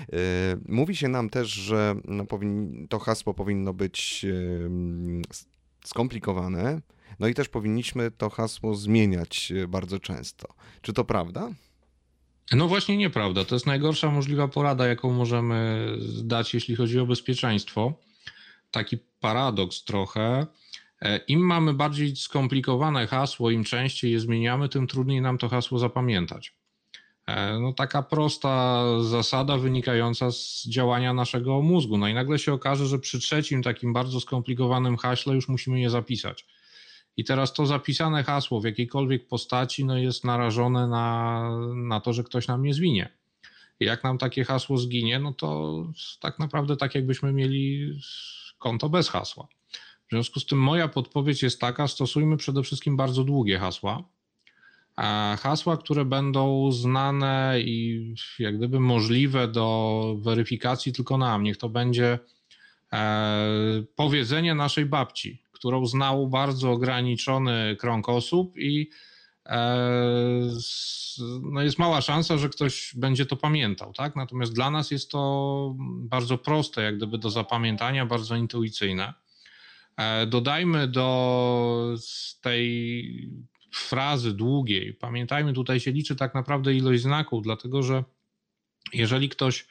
E, 0.02 0.18
mówi 0.68 0.96
się 0.96 1.08
nam 1.08 1.30
też, 1.30 1.48
że 1.48 1.96
no, 2.06 2.26
to 2.90 3.00
hasło 3.00 3.34
powinno 3.34 3.74
być 3.74 4.26
skomplikowane. 5.84 6.82
No 7.20 7.28
i 7.28 7.34
też 7.34 7.50
powinniśmy 7.50 8.12
to 8.12 8.30
hasło 8.30 8.76
zmieniać 8.76 9.52
e, 9.52 9.68
bardzo 9.68 10.00
często. 10.00 10.48
Czy 10.82 10.94
to 10.94 11.06
prawda? 11.06 11.50
No 12.52 12.68
właśnie 12.68 12.98
nieprawda. 12.98 13.46
To 13.46 13.56
jest 13.56 13.66
najgorsza 13.68 14.12
możliwa 14.12 14.48
porada, 14.48 14.88
jaką 14.88 15.14
możemy 15.14 15.88
dać, 16.24 16.54
jeśli 16.54 16.76
chodzi 16.76 17.00
o 17.00 17.06
bezpieczeństwo. 17.06 17.94
Taki 18.72 18.98
paradoks 19.20 19.84
trochę. 19.84 20.48
E, 21.02 21.18
Im 21.18 21.40
mamy 21.40 21.74
bardziej 21.74 22.16
skomplikowane 22.16 23.08
hasło, 23.08 23.52
im 23.52 23.64
częściej 23.64 24.12
je 24.12 24.20
zmieniamy, 24.20 24.70
tym 24.70 24.88
trudniej 24.88 25.22
nam 25.22 25.38
to 25.38 25.50
hasło 25.50 25.80
zapamiętać. 25.80 26.56
E, 27.28 27.60
no 27.60 27.74
taka 27.74 28.04
prosta 28.04 28.84
zasada 29.02 29.58
wynikająca 29.58 30.32
z 30.32 30.66
działania 30.68 31.14
naszego 31.14 31.62
mózgu. 31.62 31.98
No 31.98 32.08
i 32.08 32.14
nagle 32.14 32.40
się 32.40 32.54
okaże, 32.54 32.86
że 32.86 33.00
przy 33.00 33.20
trzecim 33.20 33.64
takim 33.64 33.94
bardzo 33.94 34.20
skomplikowanym 34.20 34.98
haśle 34.98 35.36
już 35.36 35.48
musimy 35.48 35.80
je 35.80 35.90
zapisać. 35.90 36.46
I 37.18 37.24
teraz 37.24 37.54
to 37.54 37.66
zapisane 37.66 38.24
hasło 38.24 38.62
w 38.62 38.64
jakiejkolwiek 38.64 39.28
postaci 39.28 39.86
no 39.86 39.98
jest 39.98 40.24
narażone 40.24 40.88
na, 40.88 41.50
na 41.76 42.00
to, 42.00 42.14
że 42.14 42.24
ktoś 42.24 42.48
nam 42.48 42.64
nie 42.64 42.74
zwinie. 42.74 43.10
I 43.80 43.86
jak 43.86 44.04
nam 44.04 44.18
takie 44.18 44.44
hasło 44.44 44.78
zginie, 44.78 45.20
no 45.20 45.34
to 45.34 45.78
tak 46.20 46.40
naprawdę 46.40 46.78
tak 46.78 46.96
jakbyśmy 46.96 47.34
mieli 47.34 47.94
konto 48.60 48.90
bez 48.90 49.10
hasła. 49.10 49.48
W 50.08 50.10
związku 50.10 50.40
z 50.40 50.46
tym 50.46 50.60
moja 50.60 50.88
podpowiedź 50.88 51.44
jest 51.44 51.60
taka, 51.60 51.88
stosujmy 51.88 52.38
przede 52.38 52.64
wszystkim 52.64 52.98
bardzo 52.98 53.24
długie 53.24 53.60
hasła, 53.60 54.04
hasła, 55.40 55.78
które 55.78 56.06
będą 56.06 56.72
znane 56.72 57.56
i 57.62 58.16
jak 58.40 58.58
gdyby 58.58 58.80
możliwe 58.80 59.48
do 59.48 60.16
weryfikacji 60.20 60.94
tylko 60.94 61.18
nam. 61.18 61.44
Niech 61.44 61.58
to 61.58 61.70
będzie 61.70 62.20
e, 62.94 63.84
powiedzenie 63.96 64.56
naszej 64.56 64.86
babci, 64.86 65.42
którą 65.52 65.86
znał 65.86 66.28
bardzo 66.28 66.72
ograniczony 66.72 67.76
krąg 67.80 68.10
osób 68.10 68.58
i 68.58 68.90
e, 69.46 69.78
no 71.42 71.62
jest 71.62 71.80
mała 71.80 72.02
szansa, 72.02 72.38
że 72.38 72.50
ktoś 72.50 72.94
będzie 72.96 73.26
to 73.26 73.36
pamiętał, 73.36 73.94
tak? 73.94 74.16
Natomiast 74.16 74.54
dla 74.54 74.72
nas 74.72 74.92
jest 74.92 75.12
to 75.12 75.74
bardzo 75.80 76.38
proste, 76.38 76.84
jak 76.84 76.98
gdyby 76.98 77.18
do 77.18 77.30
zapamiętania, 77.30 78.06
bardzo 78.06 78.36
intuicyjne. 78.36 79.14
E, 79.98 80.28
dodajmy 80.28 80.88
do 80.88 81.96
tej 82.42 83.30
frazy 83.74 84.34
długiej. 84.34 84.94
Pamiętajmy, 84.94 85.54
tutaj 85.54 85.80
się 85.80 85.92
liczy 85.92 86.16
tak 86.16 86.34
naprawdę 86.34 86.74
ilość 86.74 87.02
znaków, 87.02 87.44
dlatego 87.44 87.84
że 87.84 88.04
jeżeli 88.94 89.30
ktoś 89.30 89.68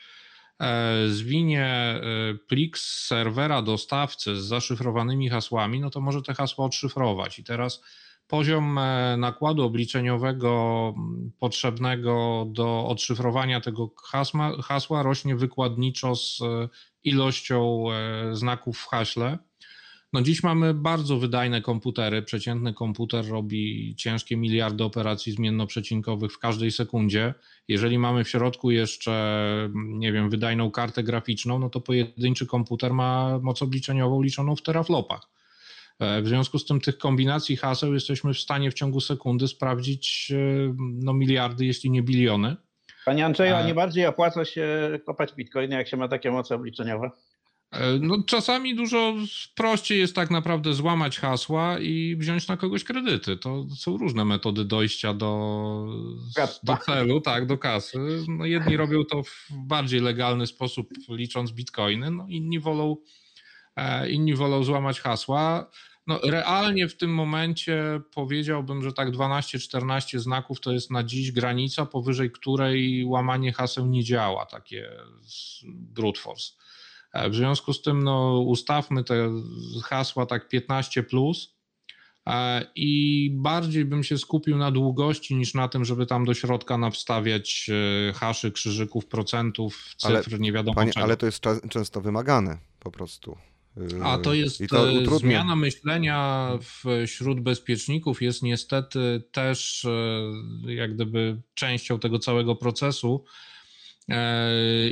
e, 0.60 1.08
zwinie 1.08 1.64
e, 1.64 2.00
plik 2.48 2.78
z 2.78 3.06
serwera 3.06 3.62
dostawcy 3.62 4.36
z 4.36 4.44
zaszyfrowanymi 4.44 5.28
hasłami, 5.28 5.80
no 5.80 5.90
to 5.90 6.00
może 6.00 6.22
te 6.22 6.34
hasła 6.34 6.64
odszyfrować. 6.64 7.38
I 7.38 7.44
teraz 7.44 7.82
poziom 8.26 8.78
e, 8.78 9.16
nakładu 9.16 9.62
obliczeniowego 9.62 10.94
potrzebnego 11.38 12.46
do 12.48 12.86
odszyfrowania 12.86 13.60
tego 13.60 13.90
hasła, 14.04 14.62
hasła 14.62 15.02
rośnie 15.02 15.36
wykładniczo 15.36 16.16
z 16.16 16.40
ilością 17.04 17.84
znaków 18.32 18.78
w 18.78 18.86
haśle. 18.86 19.38
No 20.12 20.22
dziś 20.22 20.42
mamy 20.42 20.74
bardzo 20.74 21.18
wydajne 21.18 21.62
komputery. 21.62 22.22
Przeciętny 22.22 22.74
komputer 22.74 23.28
robi 23.28 23.94
ciężkie 23.96 24.36
miliardy 24.36 24.84
operacji 24.84 25.32
zmiennoprzecinkowych 25.32 26.32
w 26.32 26.38
każdej 26.38 26.70
sekundzie. 26.70 27.34
Jeżeli 27.68 27.98
mamy 27.98 28.24
w 28.24 28.28
środku 28.28 28.70
jeszcze, 28.70 29.70
nie 29.74 30.12
wiem, 30.12 30.30
wydajną 30.30 30.70
kartę 30.70 31.02
graficzną, 31.02 31.58
no 31.58 31.70
to 31.70 31.80
pojedynczy 31.80 32.46
komputer 32.46 32.94
ma 32.94 33.38
moc 33.42 33.62
obliczeniową 33.62 34.22
liczoną 34.22 34.56
w 34.56 34.62
teraflopach. 34.62 35.20
E, 35.98 36.22
w 36.22 36.28
związku 36.28 36.58
z 36.58 36.64
tym 36.64 36.80
tych 36.80 36.98
kombinacji 36.98 37.56
haseł 37.56 37.94
jesteśmy 37.94 38.34
w 38.34 38.38
stanie 38.38 38.70
w 38.70 38.74
ciągu 38.74 39.00
sekundy 39.00 39.48
sprawdzić 39.48 40.32
e, 40.34 40.74
no, 40.78 41.14
miliardy, 41.14 41.66
jeśli 41.66 41.90
nie 41.90 42.02
biliony. 42.02 42.56
Panie 43.04 43.26
Andrzeju, 43.26 43.54
a 43.54 43.62
nie 43.62 43.74
bardziej 43.74 44.06
opłaca 44.06 44.44
się 44.44 44.98
kopać 45.06 45.34
bitcoiny, 45.34 45.76
jak 45.76 45.88
się 45.88 45.96
ma 45.96 46.08
takie 46.08 46.30
moce 46.30 46.54
obliczeniowe? 46.54 47.10
E, 47.72 47.98
no, 48.00 48.22
czasami 48.26 48.74
dużo 48.74 49.14
prościej 49.54 49.98
jest 49.98 50.14
tak 50.14 50.30
naprawdę 50.30 50.74
złamać 50.74 51.18
hasła 51.18 51.78
i 51.78 52.16
wziąć 52.16 52.48
na 52.48 52.56
kogoś 52.56 52.84
kredyty. 52.84 53.36
To 53.36 53.66
są 53.76 53.96
różne 53.96 54.24
metody 54.24 54.64
dojścia 54.64 55.14
do, 55.14 55.86
do 56.62 56.76
celu, 56.76 57.20
tak, 57.20 57.46
do 57.46 57.58
kasy. 57.58 57.98
No, 58.28 58.46
jedni 58.46 58.76
robią 58.76 59.04
to 59.04 59.22
w 59.22 59.48
bardziej 59.50 60.00
legalny 60.00 60.46
sposób, 60.46 60.88
licząc 61.08 61.52
bitcoiny, 61.52 62.10
no, 62.10 62.26
inni, 62.28 62.60
wolą, 62.60 62.96
e, 63.76 64.10
inni 64.10 64.34
wolą 64.34 64.64
złamać 64.64 65.00
hasła. 65.00 65.70
No, 66.06 66.20
realnie 66.24 66.88
w 66.88 66.96
tym 66.96 67.14
momencie 67.14 68.00
powiedziałbym, 68.14 68.82
że 68.82 68.92
tak 68.92 69.10
12-14 69.10 70.18
znaków 70.18 70.60
to 70.60 70.72
jest 70.72 70.90
na 70.90 71.04
dziś 71.04 71.32
granica, 71.32 71.86
powyżej 71.86 72.30
której 72.30 73.04
łamanie 73.04 73.52
haseł 73.52 73.86
nie 73.86 74.04
działa, 74.04 74.46
takie 74.46 74.90
brute 75.64 76.20
force. 76.20 76.52
E, 77.12 77.30
w 77.30 77.34
związku 77.34 77.72
z 77.72 77.82
tym 77.82 78.02
no, 78.02 78.40
ustawmy 78.40 79.04
te 79.04 79.30
hasła 79.84 80.26
tak 80.26 80.48
15 80.48 81.02
plus 81.02 81.56
e, 82.26 82.66
i 82.74 83.30
bardziej 83.34 83.84
bym 83.84 84.04
się 84.04 84.18
skupił 84.18 84.56
na 84.56 84.70
długości 84.70 85.36
niż 85.36 85.54
na 85.54 85.68
tym, 85.68 85.84
żeby 85.84 86.06
tam 86.06 86.24
do 86.24 86.34
środka 86.34 86.78
nawstawiać 86.78 87.70
e, 88.08 88.12
haszy, 88.12 88.52
krzyżyków, 88.52 89.06
procentów, 89.06 89.94
cyfr, 89.96 90.28
ale, 90.30 90.38
nie 90.38 90.52
wiadomo 90.52 90.74
panie, 90.74 90.92
czego. 90.92 91.04
Ale 91.04 91.16
to 91.16 91.26
jest 91.26 91.42
często 91.70 92.00
wymagane 92.00 92.58
po 92.78 92.90
prostu. 92.90 93.36
A 94.02 94.18
to 94.18 94.34
jest 94.34 94.62
to 95.04 95.18
zmiana 95.18 95.56
myślenia 95.56 96.48
wśród 97.06 97.40
bezpieczników 97.40 98.22
jest 98.22 98.42
niestety 98.42 99.22
też 99.32 99.86
jak 100.66 100.94
gdyby 100.94 101.42
częścią 101.54 101.98
tego 101.98 102.18
całego 102.18 102.56
procesu, 102.56 103.24
E, 103.24 103.51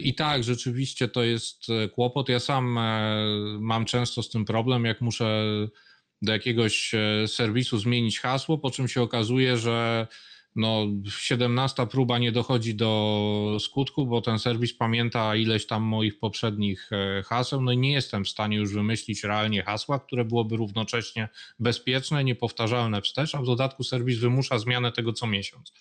I 0.03 0.14
tak, 0.14 0.44
rzeczywiście 0.44 1.09
to 1.09 1.23
jest 1.23 1.66
e, 1.70 1.88
kłopot. 1.88 2.29
Ja 2.29 2.40
sam 2.40 2.79
e, 2.79 3.14
mam 3.61 3.85
często 3.85 4.23
z 4.23 4.31
tym 4.31 4.44
problem, 4.44 4.85
jak 4.85 5.01
muszę 5.01 5.44
do 6.23 6.33
jakiegoś 6.33 6.92
serwisu 7.27 7.79
zmienić 7.79 8.20
hasło, 8.20 8.59
po 8.59 8.70
czym 8.70 8.88
się 8.88 9.03
okazuje, 9.03 9.57
że 9.57 10.07
no 10.57 10.87
17 11.18 11.87
próba 11.87 12.18
nie 12.18 12.33
dochodzi 12.33 12.75
do 12.75 13.57
skutku, 13.61 14.07
bo 14.07 14.20
ten 14.20 14.38
serwis 14.38 14.75
pamięta 14.75 15.37
ileś 15.37 15.66
tam 15.66 15.83
moich 15.83 16.18
poprzednich 16.18 16.90
haseł, 17.25 17.62
no 17.62 17.73
i 17.73 17.79
nie 17.79 17.92
jestem 17.92 18.25
w 18.25 18.29
stanie 18.29 18.57
już 18.57 18.75
wymyślić 18.75 19.25
realnie 19.25 19.62
hasła, 19.62 19.99
które 19.99 20.25
byłoby 20.25 20.57
równocześnie 20.57 21.29
bezpieczne, 21.59 22.25
niepowtarzalne 22.25 23.03
wstecz, 23.03 23.35
a 23.35 23.42
w 23.42 23.46
dodatku 23.46 23.85
serwis 23.85 24.18
wymusza 24.18 24.59
zmianę 24.59 24.92
tego 24.92 25.12
co 25.12 25.27
miesiąc. 25.27 25.73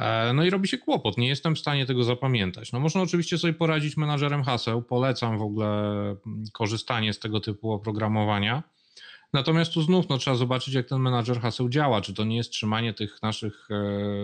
E, 0.00 0.32
no 0.32 0.44
i 0.44 0.50
robi 0.50 0.68
się 0.68 0.78
kłopot, 0.78 1.18
nie 1.18 1.28
jestem 1.28 1.54
w 1.54 1.58
stanie 1.58 1.86
tego 1.86 2.04
zapamiętać. 2.04 2.72
No 2.72 2.80
można 2.80 3.02
oczywiście 3.02 3.38
sobie 3.38 3.52
poradzić 3.52 3.96
menadżerem 3.96 4.44
haseł, 4.44 4.82
polecam 4.82 5.38
w 5.38 5.42
ogóle 5.42 5.68
mm, 6.26 6.44
korzystanie 6.52 7.12
z 7.12 7.18
tego 7.18 7.40
typu 7.40 7.72
oprogramowania. 7.72 8.62
Natomiast 9.32 9.72
tu 9.72 9.82
znów 9.82 10.08
no, 10.08 10.18
trzeba 10.18 10.36
zobaczyć, 10.36 10.74
jak 10.74 10.86
ten 10.86 10.98
menadżer 10.98 11.40
haseł 11.40 11.68
działa. 11.68 12.00
Czy 12.00 12.14
to 12.14 12.24
nie 12.24 12.36
jest 12.36 12.50
trzymanie 12.50 12.94
tych 12.94 13.22
naszych 13.22 13.68
e, 13.70 13.74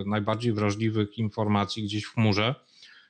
najbardziej 0.06 0.52
wrażliwych 0.52 1.18
informacji 1.18 1.82
gdzieś 1.82 2.04
w 2.04 2.14
chmurze 2.14 2.54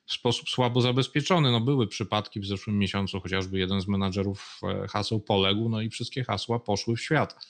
w 0.06 0.12
sposób 0.12 0.48
słabo 0.48 0.80
zabezpieczony. 0.80 1.52
No, 1.52 1.60
były 1.60 1.86
przypadki 1.86 2.40
w 2.40 2.46
zeszłym 2.46 2.78
miesiącu, 2.78 3.20
chociażby 3.20 3.58
jeden 3.58 3.80
z 3.80 3.88
menadżerów 3.88 4.60
e, 4.62 4.88
haseł 4.88 5.20
poległ, 5.20 5.68
no 5.68 5.80
i 5.80 5.90
wszystkie 5.90 6.24
hasła 6.24 6.58
poszły 6.58 6.96
w 6.96 7.00
świat. 7.00 7.46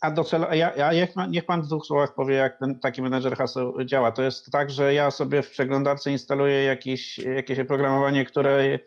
A, 0.00 0.10
docel, 0.10 0.44
a, 0.44 0.54
ja, 0.54 0.86
a 0.86 0.92
niech, 0.92 1.10
niech 1.28 1.46
pan 1.46 1.62
w 1.62 1.66
dwóch 1.66 1.86
słowach 1.86 2.14
powie, 2.14 2.34
jak 2.34 2.58
ten 2.58 2.80
taki 2.80 3.02
menedżer 3.02 3.36
haseł 3.36 3.84
działa. 3.84 4.12
To 4.12 4.22
jest 4.22 4.50
tak, 4.52 4.70
że 4.70 4.94
ja 4.94 5.10
sobie 5.10 5.42
w 5.42 5.50
przeglądarce 5.50 6.12
instaluję 6.12 6.62
jakieś, 6.64 7.18
jakieś 7.18 7.58
oprogramowanie, 7.58 8.24
które 8.24 8.78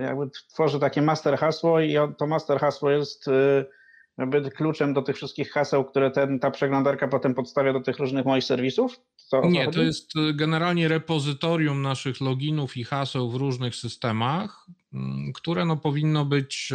jakby 0.00 0.30
tworzy 0.48 0.78
takie 0.78 1.02
master 1.02 1.38
hasło 1.38 1.80
i 1.80 1.96
to 2.18 2.26
master 2.26 2.58
hasło 2.58 2.90
jest 2.90 3.28
y, 3.28 3.64
jakby 4.18 4.50
kluczem 4.50 4.94
do 4.94 5.02
tych 5.02 5.16
wszystkich 5.16 5.50
haseł, 5.50 5.84
które 5.84 6.10
ten, 6.10 6.38
ta 6.38 6.50
przeglądarka 6.50 7.08
potem 7.08 7.34
podstawia 7.34 7.72
do 7.72 7.80
tych 7.80 7.98
różnych 7.98 8.26
moich 8.26 8.44
serwisów? 8.44 9.00
To 9.30 9.48
Nie, 9.48 9.70
to 9.70 9.82
jest 9.82 10.16
y, 10.16 10.34
generalnie 10.34 10.88
repozytorium 10.88 11.82
naszych 11.82 12.20
loginów 12.20 12.76
i 12.76 12.84
haseł 12.84 13.30
w 13.30 13.34
różnych 13.34 13.74
systemach, 13.74 14.66
mm, 14.94 15.32
które 15.32 15.64
no 15.64 15.76
powinno 15.76 16.24
być 16.24 16.72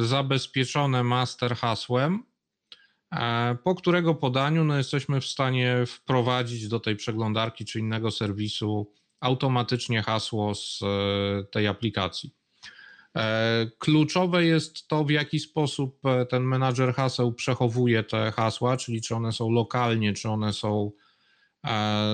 y, 0.00 0.06
zabezpieczone 0.06 1.02
master 1.02 1.54
hasłem 1.54 2.22
po 3.64 3.74
którego 3.74 4.14
podaniu 4.14 4.64
no, 4.64 4.76
jesteśmy 4.76 5.20
w 5.20 5.26
stanie 5.26 5.76
wprowadzić 5.86 6.68
do 6.68 6.80
tej 6.80 6.96
przeglądarki 6.96 7.64
czy 7.64 7.80
innego 7.80 8.10
serwisu 8.10 8.92
automatycznie 9.20 10.02
hasło 10.02 10.54
z 10.54 10.80
e, 10.82 10.86
tej 11.44 11.66
aplikacji. 11.66 12.34
E, 13.16 13.66
kluczowe 13.78 14.44
jest 14.44 14.88
to, 14.88 15.04
w 15.04 15.10
jaki 15.10 15.40
sposób 15.40 16.00
ten 16.28 16.42
menadżer 16.42 16.94
haseł 16.94 17.32
przechowuje 17.32 18.02
te 18.02 18.32
hasła, 18.32 18.76
czyli 18.76 19.02
czy 19.02 19.14
one 19.14 19.32
są 19.32 19.50
lokalnie, 19.50 20.12
czy 20.12 20.28
one 20.28 20.52
są 20.52 20.92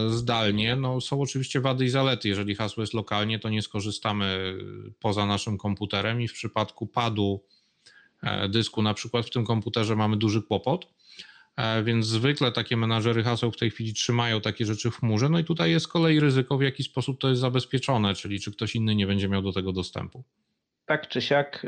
zdalnie. 0.08 0.76
No, 0.76 1.00
są 1.00 1.20
oczywiście 1.20 1.60
wady 1.60 1.84
i 1.84 1.88
zalety. 1.88 2.28
Jeżeli 2.28 2.54
hasło 2.54 2.82
jest 2.82 2.94
lokalnie, 2.94 3.38
to 3.38 3.48
nie 3.48 3.62
skorzystamy 3.62 4.58
poza 5.00 5.26
naszym 5.26 5.58
komputerem 5.58 6.22
i 6.22 6.28
w 6.28 6.32
przypadku 6.32 6.86
padu 6.86 7.40
E, 7.40 7.57
dysku. 8.48 8.82
Na 8.82 8.94
przykład 8.94 9.26
w 9.26 9.30
tym 9.30 9.44
komputerze 9.44 9.96
mamy 9.96 10.16
duży 10.16 10.42
kłopot, 10.42 10.86
e, 11.56 11.82
więc 11.82 12.06
zwykle 12.06 12.52
takie 12.52 12.76
menażery 12.76 13.22
haseł 13.22 13.50
w 13.50 13.56
tej 13.56 13.70
chwili 13.70 13.94
trzymają 13.94 14.40
takie 14.40 14.64
rzeczy 14.64 14.90
w 14.90 14.96
chmurze. 14.96 15.28
No 15.28 15.38
i 15.38 15.44
tutaj 15.44 15.70
jest 15.70 15.86
z 15.86 15.88
kolei 15.88 16.20
ryzyko, 16.20 16.58
w 16.58 16.62
jaki 16.62 16.82
sposób 16.82 17.20
to 17.20 17.28
jest 17.28 17.40
zabezpieczone, 17.40 18.14
czyli 18.14 18.40
czy 18.40 18.52
ktoś 18.52 18.76
inny 18.76 18.94
nie 18.94 19.06
będzie 19.06 19.28
miał 19.28 19.42
do 19.42 19.52
tego 19.52 19.72
dostępu. 19.72 20.24
Tak 20.86 21.08
czy 21.08 21.22
siak, 21.22 21.66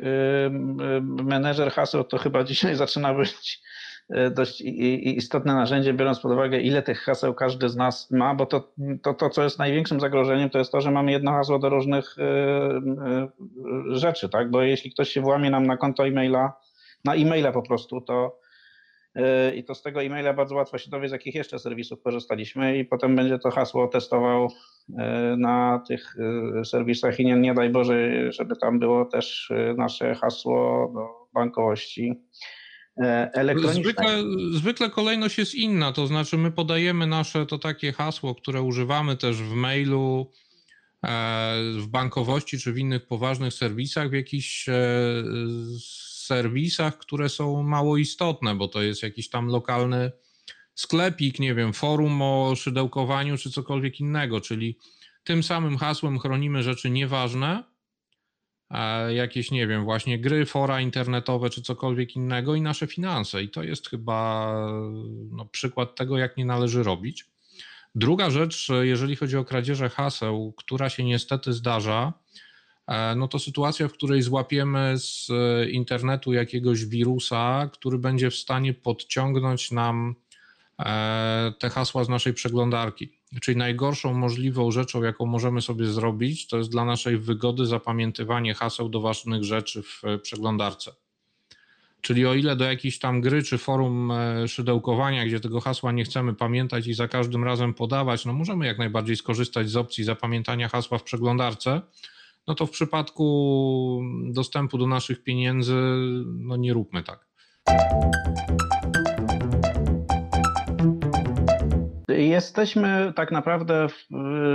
menedżer 1.02 1.72
haseł 1.72 2.04
to 2.04 2.18
chyba 2.18 2.44
dzisiaj 2.50 2.76
zaczyna 2.76 3.14
być 3.14 3.60
E, 3.99 3.99
dość 4.30 4.60
istotne 4.60 5.54
narzędzie, 5.54 5.94
biorąc 5.94 6.20
pod 6.20 6.32
uwagę, 6.32 6.60
ile 6.60 6.82
tych 6.82 7.00
haseł 7.00 7.34
każdy 7.34 7.68
z 7.68 7.76
nas 7.76 8.10
ma, 8.10 8.34
bo 8.34 8.46
to, 8.46 8.72
to, 9.02 9.14
to 9.14 9.30
co 9.30 9.44
jest 9.44 9.58
największym 9.58 10.00
zagrożeniem, 10.00 10.50
to 10.50 10.58
jest 10.58 10.72
to, 10.72 10.80
że 10.80 10.90
mamy 10.90 11.12
jedno 11.12 11.32
hasło 11.32 11.58
do 11.58 11.68
różnych 11.68 12.16
e, 12.18 12.22
e, 12.22 13.28
rzeczy, 13.86 14.28
tak? 14.28 14.50
Bo 14.50 14.62
jeśli 14.62 14.92
ktoś 14.92 15.08
się 15.08 15.20
włamie 15.20 15.50
nam 15.50 15.66
na 15.66 15.76
konto 15.76 16.06
e-maila, 16.06 16.52
na 17.04 17.14
e-maila 17.14 17.52
po 17.52 17.62
prostu, 17.62 18.00
to 18.00 18.40
i 19.56 19.64
to 19.64 19.74
z 19.74 19.82
tego 19.82 20.02
e-maila 20.02 20.32
bardzo 20.32 20.54
łatwo 20.54 20.78
się 20.78 20.90
dowie, 20.90 21.08
z 21.08 21.12
jakich 21.12 21.34
jeszcze 21.34 21.58
serwisów 21.58 22.02
korzystaliśmy 22.02 22.78
i 22.78 22.84
potem 22.84 23.16
będzie 23.16 23.38
to 23.38 23.50
hasło 23.50 23.88
testował 23.88 24.48
na 25.36 25.82
tych 25.88 26.16
serwisach 26.64 27.20
i 27.20 27.24
nie, 27.24 27.36
nie 27.36 27.54
daj 27.54 27.70
Boże, 27.70 28.32
żeby 28.32 28.56
tam 28.56 28.78
było 28.78 29.04
też 29.04 29.52
nasze 29.76 30.14
hasło 30.14 30.90
do 30.94 31.08
bankowości 31.34 32.20
elektronicznej. 33.32 33.84
Zwykle, 33.84 34.22
zwykle 34.52 34.90
kolejność 34.90 35.38
jest 35.38 35.54
inna, 35.54 35.92
to 35.92 36.06
znaczy 36.06 36.38
my 36.38 36.52
podajemy 36.52 37.06
nasze 37.06 37.46
to 37.46 37.58
takie 37.58 37.92
hasło, 37.92 38.34
które 38.34 38.62
używamy 38.62 39.16
też 39.16 39.36
w 39.36 39.54
mailu, 39.54 40.32
e, 41.04 41.54
w 41.78 41.86
bankowości 41.86 42.58
czy 42.58 42.72
w 42.72 42.78
innych 42.78 43.06
poważnych 43.06 43.54
serwisach, 43.54 44.10
w 44.10 44.12
jakichś 44.12 44.68
e, 44.68 44.74
serwisach, 46.30 46.98
które 46.98 47.28
są 47.28 47.62
mało 47.62 47.96
istotne, 47.96 48.54
bo 48.54 48.68
to 48.68 48.82
jest 48.82 49.02
jakiś 49.02 49.28
tam 49.28 49.46
lokalny 49.46 50.12
sklepik, 50.74 51.38
nie 51.38 51.54
wiem, 51.54 51.72
forum 51.72 52.22
o 52.22 52.54
szydełkowaniu 52.56 53.38
czy 53.38 53.50
cokolwiek 53.50 54.00
innego, 54.00 54.40
czyli 54.40 54.78
tym 55.24 55.42
samym 55.42 55.76
hasłem 55.76 56.18
chronimy 56.18 56.62
rzeczy 56.62 56.90
nieważne, 56.90 57.64
jakieś, 59.14 59.50
nie 59.50 59.66
wiem, 59.66 59.84
właśnie 59.84 60.18
gry, 60.18 60.46
fora 60.46 60.80
internetowe 60.80 61.50
czy 61.50 61.62
cokolwiek 61.62 62.16
innego 62.16 62.54
i 62.54 62.62
nasze 62.62 62.86
finanse. 62.86 63.42
I 63.42 63.48
to 63.48 63.62
jest 63.62 63.88
chyba 63.88 64.54
no, 65.30 65.46
przykład 65.46 65.94
tego, 65.94 66.18
jak 66.18 66.36
nie 66.36 66.44
należy 66.44 66.82
robić. 66.82 67.24
Druga 67.94 68.30
rzecz, 68.30 68.68
jeżeli 68.80 69.16
chodzi 69.16 69.36
o 69.36 69.44
kradzieże 69.44 69.88
haseł, 69.88 70.54
która 70.56 70.88
się 70.88 71.04
niestety 71.04 71.52
zdarza, 71.52 72.12
e, 72.86 73.14
no 73.14 73.28
to 73.28 73.38
sytuacja, 73.38 73.88
w 73.88 73.92
której 73.92 74.22
złapiemy 74.22 74.94
z 74.98 75.28
internetu 75.70 76.32
jakiegoś 76.32 76.84
wirusa, 76.84 77.70
który 77.72 77.98
będzie 77.98 78.30
w 78.30 78.34
stanie 78.34 78.74
podciągnąć 78.74 79.70
nam 79.70 80.14
e, 80.14 80.29
te 81.58 81.70
hasła 81.70 82.04
z 82.04 82.08
naszej 82.08 82.34
przeglądarki. 82.34 83.12
Czyli 83.40 83.56
najgorszą 83.56 84.14
możliwą 84.14 84.70
rzeczą, 84.70 85.02
jaką 85.02 85.26
możemy 85.26 85.62
sobie 85.62 85.86
zrobić, 85.86 86.46
to 86.46 86.58
jest 86.58 86.70
dla 86.70 86.84
naszej 86.84 87.18
wygody 87.18 87.66
zapamiętywanie 87.66 88.54
haseł 88.54 88.88
do 88.88 89.00
ważnych 89.00 89.44
rzeczy 89.44 89.82
w 89.82 90.02
przeglądarce. 90.22 90.92
Czyli 92.00 92.26
o 92.26 92.34
ile 92.34 92.56
do 92.56 92.64
jakiejś 92.64 92.98
tam 92.98 93.20
gry 93.20 93.42
czy 93.42 93.58
forum 93.58 94.10
e, 94.10 94.48
szydełkowania, 94.48 95.26
gdzie 95.26 95.40
tego 95.40 95.60
hasła 95.60 95.92
nie 95.92 96.04
chcemy 96.04 96.34
pamiętać 96.34 96.86
i 96.86 96.94
za 96.94 97.08
każdym 97.08 97.44
razem 97.44 97.74
podawać, 97.74 98.24
no 98.24 98.32
możemy 98.32 98.66
jak 98.66 98.78
najbardziej 98.78 99.16
skorzystać 99.16 99.70
z 99.70 99.76
opcji 99.76 100.04
zapamiętania 100.04 100.68
hasła 100.68 100.98
w 100.98 101.02
przeglądarce, 101.02 101.80
no 102.46 102.54
to 102.54 102.66
w 102.66 102.70
przypadku 102.70 104.02
dostępu 104.24 104.78
do 104.78 104.86
naszych 104.86 105.22
pieniędzy, 105.22 105.76
no 106.26 106.56
nie 106.56 106.72
róbmy 106.72 107.02
tak. 107.02 107.26
Jesteśmy 112.16 113.12
tak 113.16 113.32
naprawdę 113.32 113.88
w, 113.88 114.06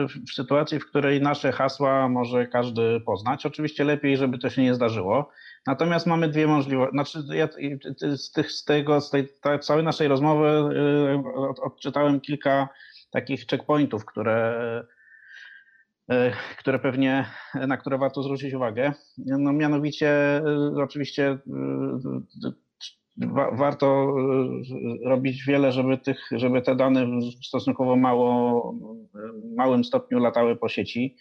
w, 0.07 0.33
sytuacji, 0.33 0.79
w 0.79 0.85
której 0.85 1.21
nasze 1.21 1.51
hasła 1.51 2.09
może 2.09 2.47
każdy 2.47 2.99
poznać. 2.99 3.45
Oczywiście 3.45 3.83
lepiej, 3.83 4.17
żeby 4.17 4.37
to 4.37 4.49
się 4.49 4.61
nie 4.61 4.73
zdarzyło. 4.73 5.29
Natomiast 5.67 6.07
mamy 6.07 6.27
dwie 6.27 6.47
możliwości. 6.47 6.91
Znaczy, 6.91 7.19
ja 7.29 7.47
z, 8.17 8.31
tych, 8.31 8.51
z 8.51 8.63
tego, 8.63 9.01
z 9.01 9.09
tej 9.09 9.27
całej 9.61 9.83
naszej 9.83 10.07
rozmowy 10.07 10.47
y, 10.47 11.61
odczytałem 11.61 12.21
kilka 12.21 12.69
takich 13.11 13.45
checkpointów, 13.47 14.05
które, 14.05 14.83
y, 16.11 16.15
które 16.59 16.79
pewnie, 16.79 17.25
na 17.67 17.77
które 17.77 17.97
warto 17.97 18.23
zwrócić 18.23 18.53
uwagę. 18.53 18.93
No 19.17 19.53
mianowicie 19.53 20.41
y, 20.77 20.83
oczywiście 20.83 21.37
wa 23.17 23.51
warto 23.51 24.15
robić 25.03 25.43
wiele, 25.45 25.71
żeby, 25.71 25.97
tych, 25.97 26.29
żeby 26.31 26.61
te 26.61 26.75
dane 26.75 27.05
w 27.05 27.45
stosunkowo 27.45 27.95
mało, 27.95 28.73
małym 29.57 29.83
stopniu 29.83 30.19
latały 30.19 30.55
po 30.55 30.69
sieci. 30.69 31.15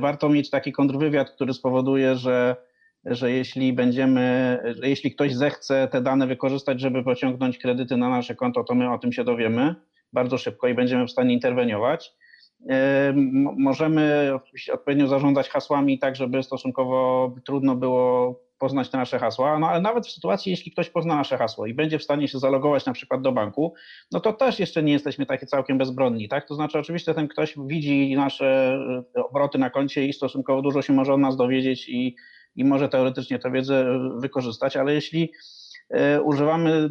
Warto 0.00 0.28
mieć 0.28 0.50
taki 0.50 0.72
kontrwywiad, 0.72 1.30
który 1.30 1.54
spowoduje, 1.54 2.16
że 2.16 2.56
że 3.04 3.30
jeśli 3.30 3.72
będziemy, 3.72 4.58
że 4.80 4.88
jeśli 4.88 5.14
ktoś 5.14 5.34
zechce 5.34 5.88
te 5.92 6.00
dane 6.00 6.26
wykorzystać, 6.26 6.80
żeby 6.80 7.04
pociągnąć 7.04 7.58
kredyty 7.58 7.96
na 7.96 8.08
nasze 8.08 8.34
konto, 8.34 8.64
to 8.64 8.74
my 8.74 8.92
o 8.92 8.98
tym 8.98 9.12
się 9.12 9.24
dowiemy 9.24 9.74
bardzo 10.12 10.38
szybko 10.38 10.68
i 10.68 10.74
będziemy 10.74 11.06
w 11.06 11.10
stanie 11.10 11.34
interweniować. 11.34 12.12
Możemy 13.56 14.32
odpowiednio 14.72 15.08
zarządzać 15.08 15.48
hasłami 15.48 15.98
tak, 15.98 16.16
żeby 16.16 16.42
stosunkowo 16.42 17.30
trudno 17.44 17.76
było 17.76 18.40
poznać 18.58 18.90
te 18.90 18.98
nasze 18.98 19.18
hasła, 19.18 19.58
no 19.58 19.68
ale 19.68 19.80
nawet 19.80 20.06
w 20.06 20.10
sytuacji, 20.10 20.50
jeśli 20.50 20.72
ktoś 20.72 20.90
pozna 20.90 21.16
nasze 21.16 21.38
hasło 21.38 21.66
i 21.66 21.74
będzie 21.74 21.98
w 21.98 22.02
stanie 22.02 22.28
się 22.28 22.38
zalogować 22.38 22.86
na 22.86 22.92
przykład 22.92 23.22
do 23.22 23.32
banku, 23.32 23.74
no 24.12 24.20
to 24.20 24.32
też 24.32 24.58
jeszcze 24.58 24.82
nie 24.82 24.92
jesteśmy 24.92 25.26
takie 25.26 25.46
całkiem 25.46 25.78
bezbronni, 25.78 26.28
tak? 26.28 26.48
To 26.48 26.54
znaczy 26.54 26.78
oczywiście 26.78 27.14
ten 27.14 27.28
ktoś 27.28 27.54
widzi 27.66 28.14
nasze 28.16 28.78
obroty 29.14 29.58
na 29.58 29.70
koncie 29.70 30.06
i 30.06 30.12
stosunkowo 30.12 30.62
dużo 30.62 30.82
się 30.82 30.92
może 30.92 31.14
od 31.14 31.20
nas 31.20 31.36
dowiedzieć 31.36 31.88
i 31.88 32.16
i 32.56 32.64
może 32.64 32.88
teoretycznie 32.88 33.38
tę 33.38 33.50
wiedzę 33.50 33.98
wykorzystać, 34.16 34.76
ale 34.76 34.94
jeśli 34.94 35.22
e, 35.22 35.28
używamy 36.24 36.90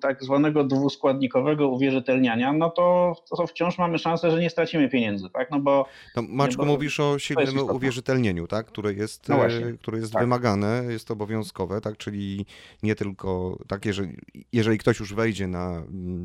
tak 0.00 0.24
zwanego 0.24 0.64
dwuskładnikowego 0.64 1.68
uwierzytelniania, 1.68 2.52
no 2.52 2.70
to, 2.70 3.16
to 3.36 3.46
wciąż 3.46 3.78
mamy 3.78 3.98
szansę, 3.98 4.30
że 4.30 4.40
nie 4.40 4.50
stracimy 4.50 4.88
pieniędzy, 4.88 5.30
tak? 5.30 5.50
No 5.50 5.60
bo... 5.60 5.86
To 6.14 6.22
Maczku, 6.22 6.62
bo, 6.62 6.72
mówisz 6.72 7.00
o 7.00 7.18
silnym 7.18 7.58
uwierzytelnieniu, 7.70 8.46
tak? 8.46 8.66
Które 8.66 8.92
jest, 8.92 9.28
no 9.28 9.38
które 9.80 9.98
jest 9.98 10.12
tak. 10.12 10.22
wymagane, 10.22 10.82
jest 10.88 11.10
obowiązkowe, 11.10 11.80
tak? 11.80 11.96
Czyli 11.96 12.46
nie 12.82 12.94
tylko 12.94 13.58
tak, 13.68 13.84
jeżeli, 13.84 14.16
jeżeli 14.52 14.78
ktoś 14.78 15.00
już 15.00 15.14
wejdzie 15.14 15.48
na, 15.48 15.82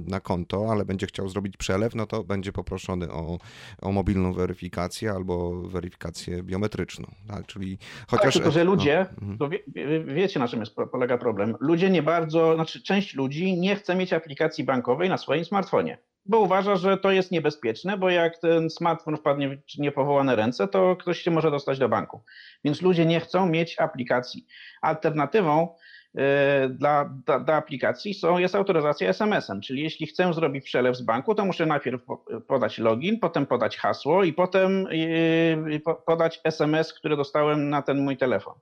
na 0.08 0.20
konto, 0.20 0.68
ale 0.72 0.86
będzie 0.86 1.08
chciał 1.08 1.30
zrobić 1.30 1.58
przelew, 1.58 1.96
no 1.96 2.06
to 2.06 2.24
będzie 2.24 2.52
poproszony 2.52 3.12
o, 3.12 3.38
o 3.82 3.92
mobilną 3.92 4.34
weryfikację 4.34 5.12
albo 5.12 5.62
weryfikację 5.62 6.44
biometryczną, 6.44 7.08
tak? 7.28 7.46
Czyli 7.46 7.78
chociaż... 8.08 8.24
Tak, 8.24 8.34
tylko, 8.34 8.52
że 8.52 8.64
ludzie, 8.64 9.06
no, 9.22 9.28
mhm. 9.46 9.62
wie, 9.68 10.04
wiecie 10.04 10.40
na 10.40 10.48
czym 10.48 10.60
jest, 10.60 10.76
polega 10.92 11.18
problem, 11.18 11.56
ludzie 11.60 11.90
nie 11.90 12.04
bardzo, 12.10 12.56
znaczy 12.56 12.84
część 12.84 13.16
ludzi 13.16 13.58
nie 13.58 13.76
chce 13.76 13.96
mieć 13.96 14.14
aplikacji 14.14 14.64
bankowej 14.64 15.10
na 15.10 15.18
swoim 15.18 15.46
smartfonie, 15.46 15.98
bo 16.26 16.40
uważa, 16.40 16.76
że 16.76 16.98
to 16.98 17.12
jest 17.12 17.32
niebezpieczne, 17.32 17.98
bo 17.98 18.10
jak 18.10 18.38
ten 18.38 18.70
smartfon 18.70 19.18
wpadnie 19.18 19.50
w 19.50 19.78
niepowołane 19.78 20.36
ręce, 20.36 20.68
to 20.68 20.96
ktoś 20.96 21.22
się 21.22 21.32
może 21.32 21.52
dostać 21.52 21.80
do 21.80 21.90
banku. 21.90 22.24
Więc 22.64 22.82
ludzie 22.82 23.06
nie 23.06 23.20
chcą 23.20 23.50
mieć 23.50 23.80
aplikacji. 23.80 24.46
Alternatywą 24.82 25.76
e, 26.16 26.70
dla, 26.70 27.06
dla, 27.26 27.40
dla, 27.40 27.56
aplikacji 27.56 28.14
są, 28.14 28.38
jest 28.38 28.56
autoryzacja 28.56 29.10
SMS-em, 29.10 29.62
czyli 29.62 29.84
jeśli 29.84 30.08
chcę 30.08 30.34
zrobić 30.34 30.66
przelew 30.66 30.98
z 30.98 31.02
banku, 31.02 31.36
to 31.36 31.46
muszę 31.46 31.66
najpierw 31.66 32.02
podać 32.48 32.78
login, 32.78 33.20
potem 33.20 33.46
podać 33.46 33.78
hasło 33.78 34.24
i 34.24 34.34
potem 34.34 34.88
e, 34.88 35.94
podać 36.06 36.42
SMS, 36.44 36.94
który 36.94 37.18
dostałem 37.18 37.70
na 37.70 37.82
ten 37.82 37.98
mój 38.00 38.18
telefon. 38.18 38.54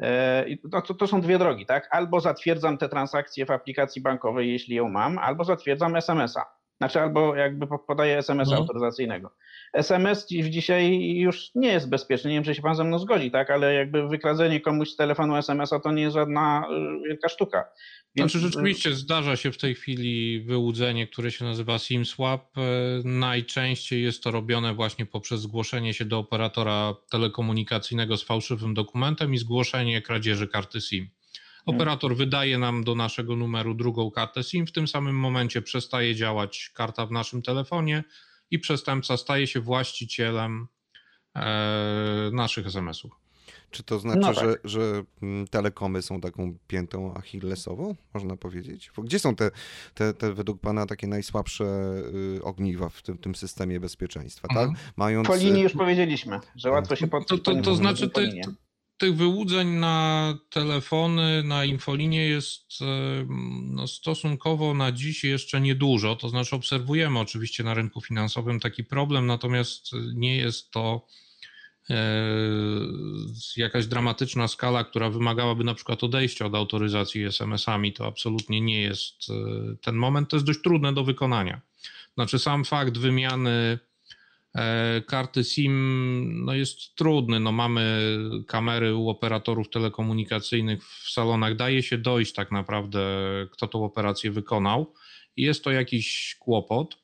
E, 0.00 0.44
no 0.72 0.82
to, 0.82 0.94
to 0.94 1.06
są 1.06 1.20
dwie 1.20 1.38
drogi, 1.38 1.66
tak? 1.66 1.88
Albo 1.90 2.20
zatwierdzam 2.20 2.78
te 2.78 2.88
transakcje 2.88 3.46
w 3.46 3.50
aplikacji 3.50 4.02
bankowej, 4.02 4.52
jeśli 4.52 4.76
ją 4.76 4.88
mam, 4.88 5.18
albo 5.18 5.44
zatwierdzam 5.44 5.96
SMS-a. 5.96 6.63
Znaczy, 6.78 7.00
albo 7.00 7.36
jakby 7.36 7.66
podaję 7.86 8.18
SMS 8.18 8.50
no. 8.50 8.56
autoryzacyjnego. 8.56 9.30
SMS 9.72 10.26
dzisiaj 10.28 11.00
już 11.16 11.50
nie 11.54 11.68
jest 11.68 11.88
bezpieczny. 11.88 12.30
Nie 12.30 12.36
wiem, 12.36 12.44
czy 12.44 12.54
się 12.54 12.62
pan 12.62 12.74
ze 12.74 12.84
mną 12.84 12.98
zgodzi, 12.98 13.30
tak? 13.30 13.50
Ale 13.50 13.74
jakby 13.74 14.08
wykradzenie 14.08 14.60
komuś 14.60 14.90
z 14.90 14.96
telefonu 14.96 15.36
SMS-a 15.36 15.80
to 15.80 15.92
nie 15.92 16.02
jest 16.02 16.14
żadna 16.14 16.66
y, 17.04 17.08
wielka 17.08 17.28
sztuka. 17.28 17.64
Więc... 18.16 18.32
Znaczy 18.32 18.46
rzeczywiście 18.46 18.94
zdarza 18.94 19.36
się 19.36 19.52
w 19.52 19.58
tej 19.58 19.74
chwili 19.74 20.40
wyłudzenie, 20.40 21.06
które 21.06 21.30
się 21.30 21.44
nazywa 21.44 21.78
SIM 21.78 22.04
swap. 22.04 22.58
E, 22.58 22.60
najczęściej 23.04 24.02
jest 24.02 24.22
to 24.22 24.30
robione 24.30 24.74
właśnie 24.74 25.06
poprzez 25.06 25.40
zgłoszenie 25.40 25.94
się 25.94 26.04
do 26.04 26.18
operatora 26.18 26.94
telekomunikacyjnego 27.10 28.16
z 28.16 28.22
fałszywym 28.22 28.74
dokumentem 28.74 29.34
i 29.34 29.38
zgłoszenie 29.38 30.02
kradzieży 30.02 30.48
karty 30.48 30.80
SIM. 30.80 31.08
Operator 31.66 32.16
wydaje 32.16 32.58
nam 32.58 32.84
do 32.84 32.94
naszego 32.94 33.36
numeru 33.36 33.74
drugą 33.74 34.10
kartę 34.10 34.42
SIM, 34.42 34.66
w 34.66 34.72
tym 34.72 34.88
samym 34.88 35.18
momencie 35.18 35.62
przestaje 35.62 36.14
działać 36.14 36.70
karta 36.74 37.06
w 37.06 37.10
naszym 37.10 37.42
telefonie 37.42 38.04
i 38.50 38.58
przestępca 38.58 39.16
staje 39.16 39.46
się 39.46 39.60
właścicielem 39.60 40.66
e, 41.36 42.30
naszych 42.32 42.66
SMS-ów. 42.66 43.24
Czy 43.70 43.82
to 43.82 43.98
znaczy, 43.98 44.20
no 44.20 44.34
tak. 44.34 44.44
że, 44.44 44.56
że 44.64 45.02
mm, 45.22 45.46
telekomy 45.46 46.02
są 46.02 46.20
taką 46.20 46.58
piętą 46.66 47.14
achillesową, 47.14 47.94
można 48.14 48.36
powiedzieć? 48.36 48.90
Gdzie 48.98 49.18
są 49.18 49.36
te, 49.36 49.50
te, 49.94 50.14
te 50.14 50.32
według 50.32 50.60
Pana 50.60 50.86
takie 50.86 51.06
najsłabsze 51.06 51.64
y, 52.36 52.44
ogniwa 52.44 52.88
w 52.88 53.02
tym, 53.02 53.18
tym 53.18 53.34
systemie 53.34 53.80
bezpieczeństwa? 53.80 54.48
Tak? 54.48 54.68
Mhm. 54.68 54.76
Mając... 54.96 55.28
Po 55.28 55.36
linii 55.36 55.62
już 55.62 55.72
powiedzieliśmy, 55.72 56.40
że 56.56 56.70
łatwo 56.70 56.96
się 56.96 57.06
pod... 57.06 57.26
To, 57.28 57.38
to, 57.38 57.62
to 57.62 57.74
znaczy, 57.74 58.08
te, 58.08 58.30
tych 58.98 59.16
wyłudzeń 59.16 59.68
na 59.68 60.38
telefony, 60.50 61.42
na 61.42 61.64
infolinię 61.64 62.26
jest 62.26 62.82
e, 62.82 63.26
no, 63.62 63.88
stosunkowo 63.88 64.74
na 64.74 64.92
dziś 64.92 65.24
jeszcze 65.24 65.60
niedużo. 65.60 66.16
To 66.16 66.28
znaczy, 66.28 66.56
obserwujemy 66.56 67.18
oczywiście 67.18 67.64
na 67.64 67.74
rynku 67.74 68.00
finansowym 68.00 68.60
taki 68.60 68.84
problem, 68.84 69.26
natomiast 69.26 69.90
nie 70.14 70.36
jest 70.36 70.70
to 70.70 71.06
e, 71.90 71.96
jakaś 73.56 73.86
dramatyczna 73.86 74.48
skala, 74.48 74.84
która 74.84 75.10
wymagałaby 75.10 75.64
na 75.64 75.74
przykład 75.74 76.04
odejścia 76.04 76.46
od 76.46 76.54
autoryzacji 76.54 77.24
SMS-ami. 77.24 77.92
To 77.92 78.06
absolutnie 78.06 78.60
nie 78.60 78.82
jest 78.82 79.30
e, 79.30 79.34
ten 79.76 79.94
moment. 79.94 80.28
To 80.28 80.36
jest 80.36 80.46
dość 80.46 80.62
trudne 80.62 80.92
do 80.92 81.04
wykonania. 81.04 81.60
Znaczy, 82.14 82.38
sam 82.38 82.64
fakt 82.64 82.98
wymiany 82.98 83.78
karty 85.06 85.44
SIM 85.44 86.44
no 86.44 86.54
jest 86.54 86.94
trudny. 86.94 87.40
No 87.40 87.52
mamy 87.52 88.16
kamery 88.46 88.94
u 88.94 89.08
operatorów 89.08 89.70
telekomunikacyjnych 89.70 90.84
w 90.84 91.10
salonach. 91.10 91.56
Daje 91.56 91.82
się 91.82 91.98
dojść 91.98 92.32
tak 92.32 92.52
naprawdę, 92.52 93.00
kto 93.50 93.68
tą 93.68 93.84
operację 93.84 94.30
wykonał. 94.30 94.94
Jest 95.36 95.64
to 95.64 95.70
jakiś 95.70 96.36
kłopot. 96.40 96.98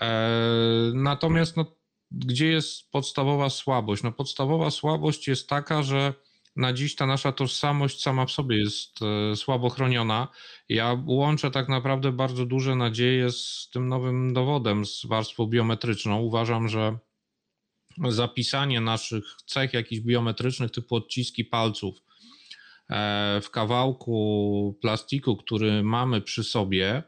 E, 0.00 0.92
natomiast 0.94 1.56
no, 1.56 1.76
gdzie 2.10 2.46
jest 2.46 2.90
podstawowa 2.90 3.50
słabość? 3.50 4.02
No, 4.02 4.12
podstawowa 4.12 4.70
słabość 4.70 5.28
jest 5.28 5.48
taka, 5.48 5.82
że 5.82 6.14
na 6.56 6.72
dziś 6.72 6.94
ta 6.94 7.06
nasza 7.06 7.32
tożsamość 7.32 8.02
sama 8.02 8.26
w 8.26 8.30
sobie 8.30 8.58
jest 8.58 9.00
e, 9.02 9.36
słabo 9.36 9.70
chroniona. 9.70 10.28
Ja 10.68 11.02
łączę 11.06 11.50
tak 11.50 11.68
naprawdę 11.68 12.12
bardzo 12.12 12.46
duże 12.46 12.74
nadzieje 12.74 13.30
z 13.30 13.68
tym 13.72 13.88
nowym 13.88 14.32
dowodem, 14.32 14.86
z 14.86 15.06
warstwą 15.06 15.46
biometryczną. 15.46 16.20
Uważam, 16.20 16.68
że 16.68 16.98
zapisanie 18.08 18.80
naszych 18.80 19.24
cech 19.46 19.72
jakichś 19.72 20.02
biometrycznych 20.02 20.70
typu 20.70 20.96
odciski 20.96 21.44
palców 21.44 22.02
e, 22.90 23.40
w 23.42 23.50
kawałku 23.50 24.78
plastiku, 24.80 25.36
który 25.36 25.82
mamy 25.82 26.20
przy 26.20 26.44
sobie, 26.44 27.02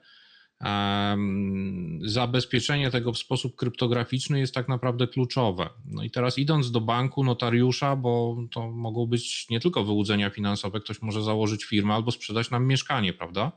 zabezpieczenie 2.02 2.90
tego 2.90 3.12
w 3.12 3.18
sposób 3.18 3.56
kryptograficzny 3.56 4.38
jest 4.38 4.54
tak 4.54 4.68
naprawdę 4.68 5.06
kluczowe. 5.06 5.70
No 5.84 6.02
i 6.02 6.10
teraz 6.10 6.38
idąc 6.38 6.70
do 6.70 6.80
banku, 6.80 7.24
notariusza, 7.24 7.96
bo 7.96 8.36
to 8.50 8.70
mogą 8.70 9.06
być 9.06 9.46
nie 9.50 9.60
tylko 9.60 9.84
wyłudzenia 9.84 10.30
finansowe, 10.30 10.80
ktoś 10.80 11.02
może 11.02 11.22
założyć 11.22 11.64
firmę 11.64 11.94
albo 11.94 12.10
sprzedać 12.10 12.50
nam 12.50 12.66
mieszkanie, 12.66 13.12
prawda? 13.12 13.52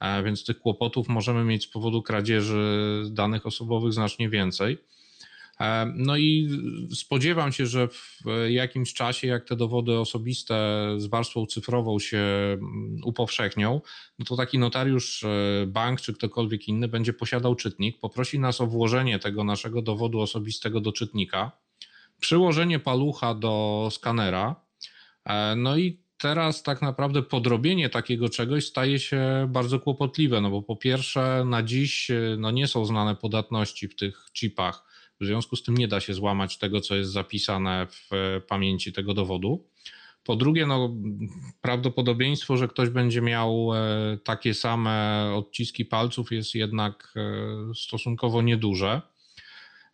E, 0.00 0.22
więc 0.22 0.44
tych 0.44 0.58
kłopotów 0.58 1.08
możemy 1.08 1.44
mieć 1.44 1.64
z 1.64 1.68
powodu 1.68 2.02
kradzieży 2.02 3.02
danych 3.10 3.46
osobowych 3.46 3.92
znacznie 3.92 4.28
więcej. 4.28 4.78
E, 5.60 5.92
no 5.96 6.16
i 6.16 6.48
spodziewam 6.94 7.52
się, 7.52 7.66
że 7.66 7.88
w 7.88 8.20
jakimś 8.48 8.94
czasie, 8.94 9.26
jak 9.26 9.44
te 9.44 9.56
dowody 9.56 9.98
osobiste 9.98 10.54
z 10.96 11.06
warstwą 11.06 11.46
cyfrową 11.46 11.98
się 11.98 12.18
mm, 12.18 13.00
upowszechnią, 13.04 13.80
no 14.18 14.24
to 14.24 14.36
taki 14.36 14.58
notariusz, 14.58 15.24
e, 15.24 15.66
bank 15.66 16.00
czy 16.00 16.14
ktokolwiek 16.14 16.68
inny 16.68 16.88
będzie 16.88 17.12
posiadał 17.12 17.54
czytnik, 17.54 17.98
poprosi 17.98 18.38
nas 18.38 18.60
o 18.60 18.66
włożenie 18.66 19.18
tego 19.18 19.44
naszego 19.44 19.82
dowodu 19.82 20.20
osobistego 20.20 20.80
do 20.80 20.92
czytnika, 20.92 21.52
przyłożenie 22.20 22.78
palucha 22.78 23.34
do 23.34 23.88
skanera, 23.92 24.56
e, 25.24 25.56
no 25.56 25.76
i 25.76 26.06
teraz 26.18 26.62
tak 26.62 26.82
naprawdę 26.82 27.22
podrobienie 27.22 27.90
takiego 27.90 28.28
czegoś 28.28 28.66
staje 28.66 28.98
się 28.98 29.48
bardzo 29.48 29.80
kłopotliwe, 29.80 30.40
no 30.40 30.50
bo 30.50 30.62
po 30.62 30.76
pierwsze 30.76 31.44
na 31.46 31.62
dziś 31.62 32.10
no 32.38 32.50
nie 32.50 32.68
są 32.68 32.84
znane 32.84 33.16
podatności 33.16 33.88
w 33.88 33.96
tych 33.96 34.26
chipach, 34.34 34.86
w 35.20 35.24
związku 35.24 35.56
z 35.56 35.62
tym 35.62 35.76
nie 35.76 35.88
da 35.88 36.00
się 36.00 36.14
złamać 36.14 36.58
tego, 36.58 36.80
co 36.80 36.94
jest 36.94 37.12
zapisane 37.12 37.86
w 37.90 38.10
pamięci 38.48 38.92
tego 38.92 39.14
dowodu. 39.14 39.64
Po 40.24 40.36
drugie, 40.36 40.66
no, 40.66 40.94
prawdopodobieństwo, 41.60 42.56
że 42.56 42.68
ktoś 42.68 42.88
będzie 42.88 43.22
miał 43.22 43.70
e, 43.74 44.18
takie 44.24 44.54
same 44.54 45.24
odciski 45.34 45.84
palców 45.84 46.32
jest 46.32 46.54
jednak 46.54 47.14
e, 47.16 47.74
stosunkowo 47.74 48.42
nieduże. 48.42 49.02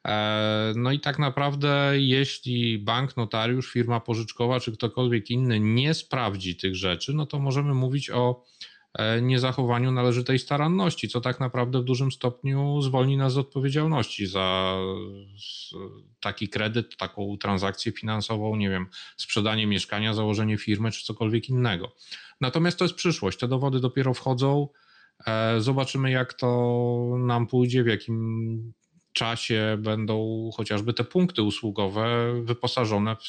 E, 0.09 0.73
no 0.77 0.93
i 0.93 1.01
tak 1.01 1.19
naprawdę, 1.19 1.93
jeśli 1.95 2.79
bank, 2.79 3.17
notariusz, 3.17 3.73
firma 3.73 4.01
pożyczkowa 4.01 4.61
czy 4.61 4.73
ktokolwiek 4.73 5.31
inny 5.31 5.61
nie 5.61 5.95
sprawdzi 5.95 6.57
tych 6.57 6.77
rzeczy, 6.77 7.15
no 7.15 7.27
to 7.27 7.39
możemy 7.39 7.75
mówić 7.75 8.11
o 8.11 8.45
E, 8.45 8.72
niezachowaniu 9.23 9.93
należytej 9.93 10.39
staranności, 10.39 11.09
co 11.09 11.21
tak 11.21 11.41
naprawdę 11.41 11.81
w 11.81 11.85
dużym 11.85 12.13
stopniu 12.13 12.83
zwolni 12.83 13.17
nas 13.17 13.33
z 13.33 13.39
odpowiedzialności 13.39 14.27
za 14.27 14.77
taki 16.21 16.49
kredyt, 16.49 16.97
taką 16.97 17.37
transakcję 17.39 17.93
finansową, 17.93 18.57
nie 18.57 18.71
wiem, 18.71 18.87
sprzedanie 19.17 19.67
mieszkania, 19.67 20.15
założenie 20.15 20.59
firmy 20.59 20.91
czy 20.91 21.05
cokolwiek 21.05 21.49
innego. 21.49 21.93
Natomiast 22.41 22.79
to 22.79 22.85
jest 22.85 22.95
przyszłość. 22.95 23.39
Te 23.39 23.49
dowody 23.49 23.81
dopiero 23.81 24.15
wchodzą. 24.15 24.69
E, 25.27 25.61
zobaczymy, 25.61 26.11
jak 26.11 26.35
to 26.35 27.17
nam 27.19 27.47
pójdzie, 27.47 27.83
w 27.83 27.87
jakim 27.87 28.73
czasie 29.13 29.77
będą 29.79 30.51
chociażby 30.57 30.93
te 30.93 31.05
punkty 31.05 31.43
usługowe 31.43 32.33
wyposażone 32.43 33.17
w, 33.17 33.23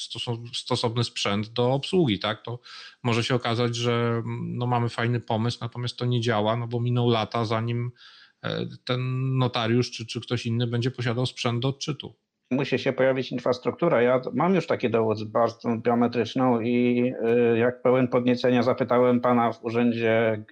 stosowny 0.57 1.03
sprzęt 1.03 1.47
do 1.47 1.73
obsługi, 1.73 2.19
tak? 2.19 2.41
To 2.41 2.59
może 3.03 3.23
się 3.23 3.35
okazać, 3.35 3.75
że 3.75 4.23
no 4.43 4.67
mamy 4.67 4.89
fajny 4.89 5.19
pomysł, 5.19 5.57
natomiast 5.61 5.97
to 5.97 6.05
nie 6.05 6.21
działa, 6.21 6.55
no 6.57 6.67
bo 6.67 6.79
miną 6.79 7.09
lata, 7.09 7.45
zanim 7.45 7.91
e, 8.43 8.65
ten 8.85 9.01
notariusz 9.37 9.91
czy, 9.91 10.05
czy 10.05 10.21
ktoś 10.21 10.45
inny 10.45 10.67
będzie 10.67 10.91
posiadał 10.91 11.25
sprzęt 11.25 11.59
do 11.59 11.67
odczytu. 11.67 12.15
Musi 12.51 12.79
się 12.79 12.93
pojawić 12.93 13.31
infrastruktura. 13.31 14.01
Ja 14.01 14.21
mam 14.33 14.55
już 14.55 14.67
taki 14.67 14.89
dowód 14.89 15.19
z 15.19 15.23
bazą 15.23 15.81
biometryczną 15.81 16.61
i 16.61 17.11
e, 17.23 17.57
jak 17.57 17.81
pełen 17.81 18.07
podniecenia 18.07 18.63
zapytałem 18.63 19.21
pana 19.21 19.51
w 19.51 19.63
urzędzie 19.63 20.43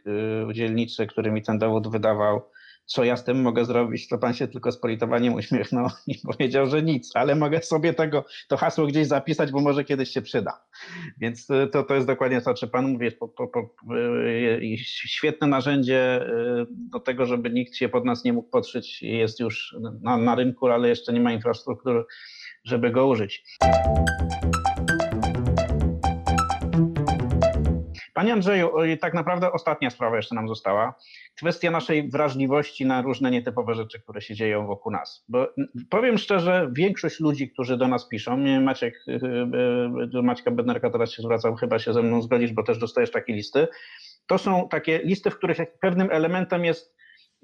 w 0.48 0.54
dzielnicy, 0.54 1.08
który 1.08 1.32
mi 1.32 1.42
ten 1.42 1.58
dowód 1.58 1.92
wydawał, 1.92 2.42
co 2.86 3.04
ja 3.04 3.18
z 3.18 3.24
tym 3.24 3.42
mogę 3.42 3.66
zrobić, 3.66 4.08
to 4.08 4.18
pan 4.18 4.34
się 4.34 4.48
tylko 4.48 4.72
z 4.72 4.78
politowaniem 4.78 5.34
uśmiechnął 5.34 5.90
i 6.08 6.16
powiedział, 6.18 6.68
że 6.68 6.84
nic, 6.84 7.12
ale 7.14 7.36
mogę 7.36 7.62
sobie 7.62 7.94
tego, 7.94 8.26
to 8.48 8.58
hasło 8.58 8.88
gdzieś 8.88 9.08
zapisać, 9.08 9.52
bo 9.52 9.60
może 9.60 9.84
kiedyś 9.84 10.10
się 10.10 10.22
przyda. 10.22 10.62
Więc 11.18 11.50
y, 11.50 11.68
to, 11.72 11.84
to 11.84 11.96
jest 11.96 12.08
dokładnie 12.08 12.42
to, 12.42 12.54
czy 12.54 12.68
pan 12.68 12.92
mówi, 12.92 13.06
jest 13.06 13.20
po, 13.20 13.28
po, 13.28 13.48
po, 13.48 13.60
y, 13.96 14.78
świetne 14.78 15.48
narzędzie 15.48 16.22
y, 16.22 16.66
do 16.70 17.00
tego, 17.00 17.26
żeby 17.26 17.50
nikt 17.50 17.76
się 17.76 17.90
pod 17.90 18.06
nas 18.06 18.24
nie 18.24 18.34
mógł 18.34 18.50
podszyć, 18.50 19.02
jest 19.02 19.40
już 19.40 19.76
na, 20.02 20.18
na 20.18 20.36
rynku, 20.36 20.68
ale 20.68 20.90
jeszcze 20.90 21.14
nie 21.14 21.22
ma 21.22 21.32
infrastruktury, 21.32 22.04
żeby 22.64 22.92
go 22.92 23.08
użyć. 23.08 23.44
Panie 28.22 28.34
Andrzeju, 28.34 28.72
tak 29.02 29.14
naprawdę 29.14 29.52
ostatnia 29.52 29.90
sprawa 29.90 30.16
jeszcze 30.16 30.36
nam 30.36 30.48
została. 30.48 30.96
Kwestia 31.38 31.72
naszej 31.72 32.10
wrażliwości 32.10 32.86
na 32.86 33.02
różne 33.02 33.32
nietypowe 33.32 33.76
rzeczy, 33.76 34.00
które 34.00 34.22
się 34.22 34.36
dzieją 34.36 34.68
wokół 34.68 34.92
nas. 34.92 35.26
Bo 35.30 35.48
powiem 35.90 36.18
szczerze, 36.18 36.70
większość 36.74 37.20
ludzi, 37.20 37.50
którzy 37.50 37.78
do 37.78 37.88
nas 37.88 38.08
piszą, 38.08 38.38
Maciek, 38.62 38.96
y, 39.08 39.12
y, 40.04 40.08
do 40.08 40.22
Maćka 40.24 40.52
Bednarka 40.52 40.90
teraz 40.90 41.12
się 41.12 41.22
zwracam, 41.22 41.56
chyba 41.56 41.80
się 41.80 41.94
ze 41.94 42.04
mną 42.04 42.22
zgodzisz, 42.22 42.54
bo 42.54 42.64
też 42.64 42.78
dostajesz 42.78 43.12
takie 43.12 43.34
listy, 43.34 43.68
to 44.28 44.38
są 44.38 44.68
takie 44.70 45.00
listy, 45.04 45.30
w 45.30 45.38
których 45.38 45.58
pewnym 45.80 46.12
elementem 46.12 46.66
jest 46.66 46.96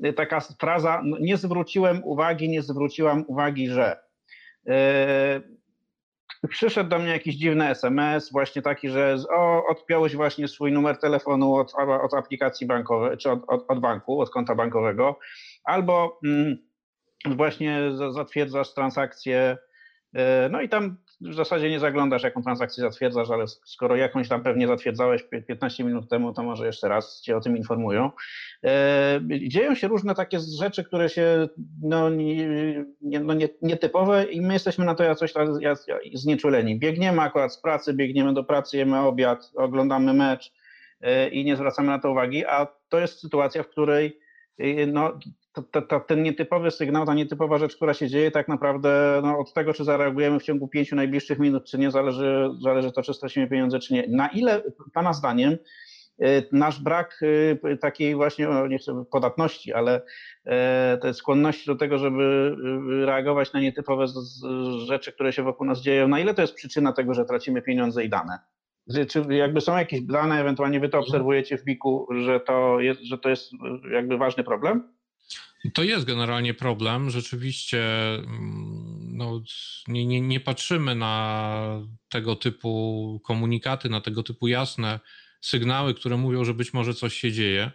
y, 0.05 0.13
taka 0.13 0.39
fraza, 0.39 1.01
no, 1.05 1.17
nie 1.19 1.37
zwróciłem 1.37 2.01
uwagi, 2.03 2.49
nie 2.49 2.61
zwróciłam 2.61 3.25
uwagi, 3.27 3.69
że 3.69 4.07
przyszedł 6.49 6.89
do 6.89 6.99
mnie 6.99 7.09
jakiś 7.09 7.35
dziwny 7.35 7.69
SMS, 7.69 8.31
właśnie 8.31 8.61
taki, 8.61 8.89
że 8.89 9.15
o, 9.29 9.67
odpiąłeś 9.67 10.15
właśnie 10.15 10.47
swój 10.47 10.71
numer 10.71 10.97
telefonu 10.97 11.55
od, 11.55 11.73
od 12.01 12.13
aplikacji 12.13 12.67
bankowej, 12.67 13.17
czy 13.17 13.31
od, 13.31 13.39
od, 13.47 13.65
od, 13.67 13.79
banku, 13.79 14.21
od 14.21 14.29
konta 14.29 14.55
bankowego, 14.55 15.19
albo 15.63 16.19
mm, 16.25 16.57
właśnie 17.25 17.81
zatwierdzasz 18.11 18.73
transakcję, 18.73 19.57
e, 20.13 20.49
no 20.49 20.61
i 20.61 20.69
tam 20.69 20.97
w 21.21 21.33
zasadzie 21.33 21.69
nie 21.69 21.79
zaglądasz, 21.79 22.23
jaką 22.23 22.43
transakcję 22.43 22.81
zatwierdzasz, 22.81 23.29
ale 23.29 23.47
skoro 23.47 23.95
jakąś 23.95 24.27
tam 24.27 24.43
pewnie 24.43 24.67
zatwierdzałeś 24.67 25.23
15 25.47 25.83
minut 25.83 26.09
temu, 26.09 26.33
to 26.33 26.43
może 26.43 26.65
jeszcze 26.65 26.87
raz 26.87 27.21
cię 27.21 27.37
o 27.37 27.41
tym 27.41 27.57
informują. 27.57 28.11
E, 28.63 29.19
dzieją 29.47 29.75
się 29.75 29.87
różne 29.87 30.15
takie 30.15 30.39
rzeczy, 30.59 30.83
które 30.83 31.09
się 31.09 31.49
no, 31.81 32.09
nie, 32.09 33.19
no, 33.19 33.33
nie, 33.33 33.49
nietypowe 33.61 34.23
i 34.23 34.41
my 34.41 34.53
jesteśmy 34.53 34.85
na 34.85 34.95
to 34.95 35.03
jakoś 35.03 35.33
tak 35.33 35.47
znieczuleni. 36.13 36.79
Biegniemy 36.79 37.21
akurat 37.21 37.53
z 37.53 37.61
pracy, 37.61 37.93
biegniemy 37.93 38.33
do 38.33 38.43
pracy, 38.43 38.77
jemy 38.77 38.99
obiad, 38.99 39.51
oglądamy 39.55 40.13
mecz 40.13 40.53
e, 41.01 41.29
i 41.29 41.45
nie 41.45 41.55
zwracamy 41.55 41.87
na 41.87 41.99
to 41.99 42.11
uwagi, 42.11 42.45
a 42.45 42.67
to 42.89 42.99
jest 42.99 43.19
sytuacja, 43.19 43.63
w 43.63 43.69
której 43.69 44.19
e, 44.57 44.87
no, 44.87 45.19
ten 46.07 46.23
nietypowy 46.23 46.71
sygnał, 46.71 47.05
ta 47.05 47.13
nietypowa 47.13 47.57
rzecz, 47.57 47.75
która 47.75 47.93
się 47.93 48.07
dzieje, 48.07 48.31
tak 48.31 48.47
naprawdę 48.47 49.21
no, 49.23 49.39
od 49.39 49.53
tego, 49.53 49.73
czy 49.73 49.83
zareagujemy 49.83 50.39
w 50.39 50.43
ciągu 50.43 50.67
pięciu 50.67 50.95
najbliższych 50.95 51.39
minut, 51.39 51.65
czy 51.65 51.77
nie, 51.77 51.91
zależy, 51.91 52.49
zależy 52.61 52.91
to, 52.91 53.01
czy 53.01 53.13
stracimy 53.13 53.47
pieniądze, 53.47 53.79
czy 53.79 53.93
nie. 53.93 54.07
Na 54.07 54.27
ile 54.27 54.63
Pana 54.93 55.13
zdaniem 55.13 55.53
y, 55.53 56.47
nasz 56.51 56.81
brak 56.81 57.19
y, 57.21 57.77
takiej 57.81 58.15
właśnie, 58.15 58.47
nie 58.69 58.77
chcę 58.77 59.03
podatności, 59.11 59.73
ale 59.73 60.01
e, 60.45 60.97
tej 61.01 61.13
skłonności 61.13 61.65
do 61.65 61.75
tego, 61.75 61.97
żeby 61.97 62.55
y, 63.01 63.05
reagować 63.05 63.53
na 63.53 63.59
nietypowe 63.59 64.05
rzeczy, 64.85 65.11
które 65.11 65.33
się 65.33 65.43
wokół 65.43 65.67
nas 65.67 65.81
dzieją, 65.81 66.07
na 66.07 66.19
ile 66.19 66.33
to 66.33 66.41
jest 66.41 66.55
przyczyna 66.55 66.93
tego, 66.93 67.13
że 67.13 67.25
tracimy 67.25 67.61
pieniądze 67.61 68.03
i 68.03 68.09
dane? 68.09 68.39
Czy 69.09 69.25
jakby 69.29 69.61
są 69.61 69.77
jakieś 69.77 70.01
dane, 70.01 70.41
ewentualnie 70.41 70.79
wy 70.79 70.89
to 70.89 70.99
obserwujecie 70.99 71.57
w 71.57 71.63
BIK-u, 71.63 72.07
że 72.11 72.39
to 72.39 72.79
jest, 72.79 73.01
że 73.01 73.17
to 73.17 73.29
jest 73.29 73.51
jakby 73.91 74.17
ważny 74.17 74.43
problem? 74.43 74.96
To 75.73 75.83
jest 75.83 76.05
generalnie 76.05 76.53
problem. 76.53 77.09
Rzeczywiście 77.09 77.79
mm, 78.15 79.17
no, 79.17 79.41
nie, 79.87 80.05
nie, 80.05 80.21
nie 80.21 80.39
patrzymy 80.39 80.95
na 80.95 81.81
tego 82.09 82.35
typu 82.35 83.21
komunikaty, 83.23 83.89
na 83.89 84.01
tego 84.01 84.23
typu 84.23 84.47
jasne 84.47 84.99
sygnały, 85.41 85.93
które 85.93 86.17
mówią, 86.17 86.45
że 86.45 86.53
być 86.53 86.73
może 86.73 86.93
coś 86.93 87.13
się 87.13 87.31
dzieje. 87.31 87.71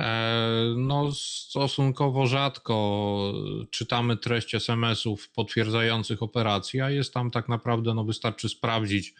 E, 0.00 0.74
no, 0.76 1.12
stosunkowo 1.12 2.26
rzadko 2.26 3.32
czytamy 3.70 4.16
treść 4.16 4.54
SMS-ów 4.54 5.30
potwierdzających 5.30 6.22
operację, 6.22 6.84
a 6.84 6.90
jest 6.90 7.14
tam 7.14 7.30
tak 7.30 7.48
naprawdę, 7.48 7.94
no 7.94 8.04
wystarczy 8.04 8.48
sprawdzić, 8.48 9.14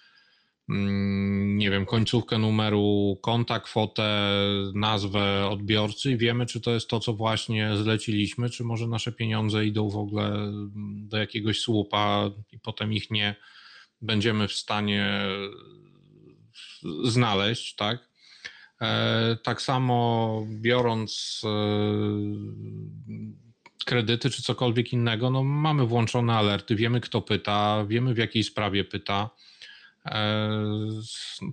nie 1.57 1.71
wiem, 1.71 1.87
końcówkę 1.87 2.39
numeru, 2.39 3.19
konta, 3.23 3.61
kwotę, 3.61 4.31
nazwę 4.75 5.49
odbiorcy 5.49 6.13
i 6.13 6.17
wiemy, 6.17 6.47
czy 6.47 6.61
to 6.61 6.71
jest 6.71 6.89
to, 6.89 7.01
co 7.01 7.13
właśnie 7.13 7.77
zleciliśmy, 7.77 8.51
czy 8.51 8.65
może 8.65 8.87
nasze 8.87 9.13
pieniądze 9.13 9.67
idą 9.67 9.91
w 9.91 9.97
ogóle 9.97 10.53
do 10.97 11.17
jakiegoś 11.17 11.61
słupa 11.61 12.31
i 12.53 12.59
potem 12.59 12.93
ich 12.93 13.11
nie 13.11 13.37
będziemy 14.03 14.49
w 14.49 14.53
stanie 14.53 15.23
znaleźć, 17.05 17.75
tak? 17.75 18.09
E, 18.81 19.37
tak 19.43 19.63
samo 19.63 20.47
biorąc 20.49 21.41
e, 21.45 21.49
kredyty 23.87 24.31
czy 24.31 24.43
cokolwiek 24.43 24.93
innego, 24.93 25.31
no 25.31 25.45
mamy 25.45 25.87
włączone 25.87 26.35
alerty, 26.35 26.77
wiemy 26.77 27.01
kto 27.01 27.23
pyta, 27.23 27.85
wiemy 27.89 28.15
w 28.15 28.19
jakiej 28.19 28.45
sprawie 28.45 28.85
pyta 28.85 29.31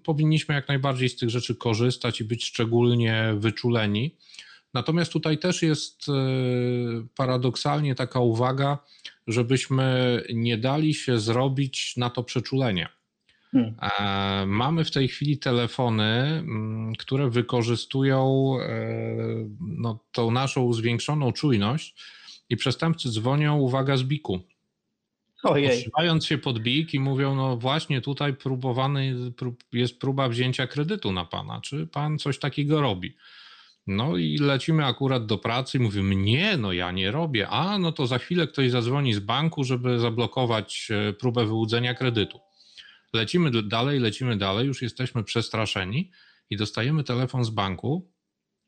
powinniśmy 0.04 0.56
jak 0.56 0.68
najbardziej 0.68 1.10
z 1.10 1.16
tych 1.16 1.30
rzeczy 1.30 1.56
korzystać 1.56 2.22
i 2.22 2.24
być 2.24 2.46
szczególnie 2.46 3.34
wyczuleni. 3.38 4.16
Natomiast 4.74 5.14
tutaj 5.14 5.38
też 5.38 5.62
jest 5.62 6.10
e, 6.10 6.14
paradoksalnie 7.16 7.96
taka 7.96 8.20
uwaga, 8.20 8.78
żebyśmy 9.28 10.24
nie 10.34 10.58
dali 10.58 10.94
się 10.94 11.20
zrobić 11.20 11.98
na 11.98 12.10
to 12.10 12.24
przeczulenie. 12.24 12.90
Hmm. 13.52 13.76
E, 13.82 14.46
mamy 14.46 14.84
w 14.84 14.92
tej 14.92 15.08
chwili 15.08 15.38
telefony, 15.38 16.04
mm, 16.04 16.96
które 16.96 17.30
wykorzystują 17.30 18.54
no, 19.60 20.00
tą 20.12 20.32
naszą 20.32 20.74
zwiększoną 20.74 21.32
czujność 21.32 21.96
i 22.50 22.58
przestępcy 22.58 23.10
dzwonią, 23.10 23.58
uwaga, 23.58 23.98
z 23.98 24.04
biku. 24.04 24.40
Podszywając 25.44 26.26
się 26.26 26.38
pod 26.38 26.60
BIK 26.60 26.94
i 26.94 27.00
mówią, 27.00 27.36
no 27.36 27.58
właśnie 27.58 28.02
tutaj 28.02 28.34
próbowany 28.34 29.16
jest 29.74 30.00
próba 30.00 30.30
wzięcia 30.30 30.68
kredytu 30.68 31.12
na 31.12 31.26
pana. 31.26 31.62
Czy 31.62 31.88
pan 31.88 32.20
coś 32.20 32.40
takiego 32.40 32.82
robi? 32.82 33.16
No 33.88 34.18
i 34.18 34.38
lecimy 34.38 34.86
akurat 34.86 35.26
do 35.26 35.38
pracy 35.38 35.78
i 35.78 35.82
mówimy, 35.82 36.16
nie, 36.16 36.58
no 36.58 36.74
ja 36.74 36.92
nie 36.92 37.12
robię. 37.12 37.50
A, 37.50 37.80
no 37.80 37.92
to 37.92 38.08
za 38.08 38.18
chwilę 38.18 38.48
ktoś 38.48 38.72
zadzwoni 38.72 39.14
z 39.14 39.20
banku, 39.20 39.64
żeby 39.64 40.00
zablokować 40.00 40.88
e, 40.92 41.14
próbę 41.14 41.46
wyłudzenia 41.46 41.94
kredytu. 41.94 42.40
Lecimy 43.14 43.64
dalej, 43.64 44.00
lecimy 44.00 44.38
dalej, 44.38 44.68
już 44.68 44.82
jesteśmy 44.82 45.24
przestraszeni 45.24 46.12
i 46.50 46.58
dostajemy 46.58 47.04
telefon 47.04 47.44
z 47.44 47.50
banku, 47.50 48.12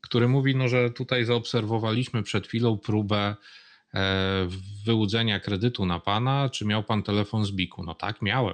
który 0.01 0.27
mówi, 0.27 0.55
no, 0.55 0.67
że 0.67 0.91
tutaj 0.91 1.25
zaobserwowaliśmy 1.25 2.23
przed 2.23 2.47
chwilą 2.47 2.77
próbę 2.77 3.35
wyłudzenia 4.85 5.39
kredytu 5.39 5.85
na 5.85 5.99
pana, 5.99 6.49
czy 6.49 6.65
miał 6.65 6.83
pan 6.83 7.03
telefon 7.03 7.45
z 7.45 7.51
Biku? 7.51 7.83
No 7.83 7.95
tak, 7.95 8.21
miałem. 8.21 8.53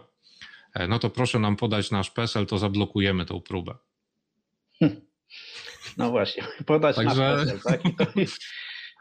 E, 0.74 0.88
no 0.88 1.00
to 1.00 1.10
proszę 1.10 1.40
nam 1.40 1.56
podać 1.56 1.92
nasz 1.92 2.12
PESEL, 2.12 2.46
to 2.46 2.58
zablokujemy 2.58 3.26
tą 3.26 3.42
próbę. 3.42 3.76
No 5.98 6.12
właśnie, 6.12 6.44
podać 6.66 6.96
Także... 6.96 7.22
nasz 7.22 7.46
PESEL, 7.46 7.60
tak? 7.60 7.82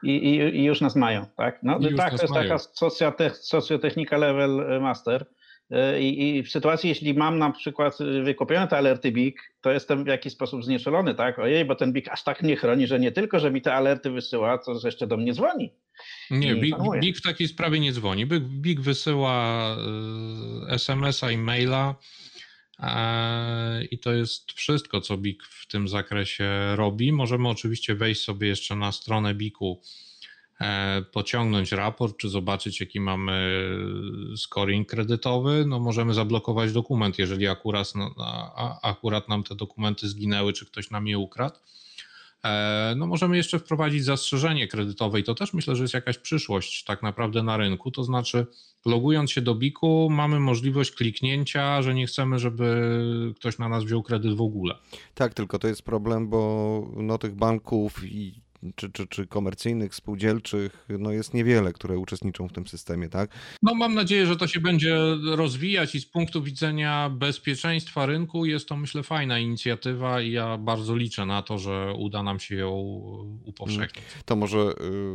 I, 0.03 0.11
i, 0.11 0.59
I, 0.61 0.65
już 0.65 0.81
nas 0.81 0.97
mają, 0.97 1.27
tak? 1.37 1.63
No 1.63 1.81
tak, 1.97 2.17
to 2.17 2.23
jest 2.23 2.35
mają. 2.35 2.49
taka 2.49 2.59
socjotechnika 3.33 4.17
level 4.17 4.81
master. 4.81 5.27
E, 5.71 6.03
I, 6.03 6.37
I, 6.37 6.43
w 6.43 6.51
sytuacji, 6.51 6.89
jeśli 6.89 7.15
mam 7.15 7.39
na 7.39 7.51
przykład 7.51 7.99
wykupione 8.25 8.69
te 8.69 8.77
alerty 8.77 9.13
BIG, 9.13 9.53
to 9.61 9.73
jestem 9.73 10.05
w 10.05 10.07
jakiś 10.07 10.33
sposób 10.33 10.65
znieczulony, 10.65 11.15
tak? 11.15 11.39
Ojej, 11.39 11.65
bo 11.65 11.75
ten 11.75 11.93
BIG 11.93 12.09
aż 12.09 12.25
tak 12.25 12.43
mnie 12.43 12.57
chroni, 12.57 12.87
że 12.87 13.01
nie 13.01 13.13
tylko, 13.13 13.41
że 13.41 13.51
mi 13.51 13.63
te 13.63 13.75
alerty 13.75 14.11
wysyła, 14.11 14.59
to 14.59 14.81
jeszcze 14.85 15.07
do 15.07 15.17
mnie 15.17 15.33
dzwoni. 15.33 15.73
Nie, 16.31 16.55
BIG, 16.55 16.77
BIG, 17.01 17.17
w 17.17 17.23
takiej 17.23 17.49
sprawie 17.49 17.81
nie 17.81 17.93
dzwoni. 17.93 18.27
BIG, 18.27 18.43
BIG 18.43 18.81
wysyła 18.81 19.67
e, 20.69 20.73
SMS-a 20.73 21.31
i 21.31 21.37
maila 21.37 21.95
e, 22.81 23.85
i 23.85 23.99
to 23.99 24.13
jest 24.13 24.53
wszystko, 24.53 25.01
co 25.01 25.17
BIG 25.17 25.43
w 25.43 25.67
tym 25.67 25.89
zakresie 25.89 26.51
robi. 26.77 27.13
Możemy 27.13 27.49
oczywiście 27.49 27.95
wejść 27.95 28.23
sobie 28.23 28.49
jeszcze 28.49 28.77
na 28.77 28.93
stronę 28.93 29.35
BIG-u 29.35 29.81
pociągnąć 31.13 31.73
raport, 31.73 32.17
czy 32.17 32.29
zobaczyć, 32.29 32.81
jaki 32.81 33.01
mamy 33.01 33.69
scoring 34.37 34.89
kredytowy, 34.89 35.65
no 35.67 35.81
możemy 35.81 36.15
zablokować 36.15 36.73
dokument, 36.73 37.19
jeżeli 37.19 37.49
akurat, 37.49 37.93
no, 37.95 38.15
akurat 38.83 39.29
nam 39.29 39.43
te 39.43 39.55
dokumenty 39.55 40.09
zginęły, 40.09 40.53
czy 40.53 40.67
ktoś 40.67 40.91
nam 40.91 41.07
je 41.07 41.19
ukradł. 41.19 41.57
E, 42.45 42.95
no 42.97 43.07
możemy 43.07 43.37
jeszcze 43.37 43.59
wprowadzić 43.59 44.05
zastrzeżenie 44.05 44.69
kredytowe 44.69 45.21
i 45.21 45.25
to 45.25 45.35
też 45.35 45.53
myślę, 45.53 45.77
że 45.77 45.85
jest 45.85 45.95
jakaś 45.95 46.19
przyszłość 46.19 46.85
tak 46.85 47.03
naprawdę 47.03 47.43
na 47.43 47.57
rynku, 47.57 47.91
to 47.91 48.05
znaczy 48.05 48.47
logując 48.87 49.31
się 49.31 49.41
do 49.41 49.55
BIK-u 49.55 50.11
mamy 50.11 50.41
możliwość 50.41 50.91
kliknięcia, 50.91 51.83
że 51.83 51.95
nie 51.95 52.07
chcemy, 52.07 52.39
żeby 52.39 52.93
ktoś 53.37 53.59
na 53.59 53.69
nas 53.69 53.85
wziął 53.85 54.03
kredyt 54.03 54.35
w 54.35 54.41
ogóle. 54.41 54.75
Tak, 55.15 55.35
tylko 55.35 55.59
to 55.59 55.69
jest 55.69 55.83
problem, 55.83 56.29
bo 56.29 56.83
no, 56.97 57.19
tych 57.19 57.35
banków 57.35 58.05
i 58.05 58.44
czy, 58.77 58.93
czy, 58.93 59.07
czy 59.07 59.27
komercyjnych, 59.27 59.95
spółdzielczych, 59.95 60.87
no 60.99 61.13
jest 61.13 61.35
niewiele, 61.35 61.73
które 61.73 61.99
uczestniczą 61.99 62.49
w 62.49 62.53
tym 62.53 62.67
systemie, 62.67 63.09
tak? 63.09 63.31
No 63.63 63.75
mam 63.75 63.95
nadzieję, 63.95 64.27
że 64.27 64.37
to 64.37 64.47
się 64.47 64.61
będzie 64.61 64.99
rozwijać 65.25 65.95
i 65.95 66.01
z 66.01 66.07
punktu 66.07 66.43
widzenia 66.43 67.11
bezpieczeństwa 67.11 68.07
rynku 68.07 68.47
jest 68.47 68.69
to 68.69 68.77
myślę 68.77 69.03
fajna 69.03 69.39
inicjatywa 69.39 70.21
i 70.21 70.33
ja 70.33 70.59
bardzo 70.59 70.97
liczę 70.97 71.27
na 71.27 71.43
to, 71.43 71.59
że 71.59 71.95
uda 71.99 72.23
nam 72.23 72.41
się 72.41 72.57
ją 72.57 72.71
upowszechnić. 73.45 74.05
To 74.25 74.37
może 74.37 74.59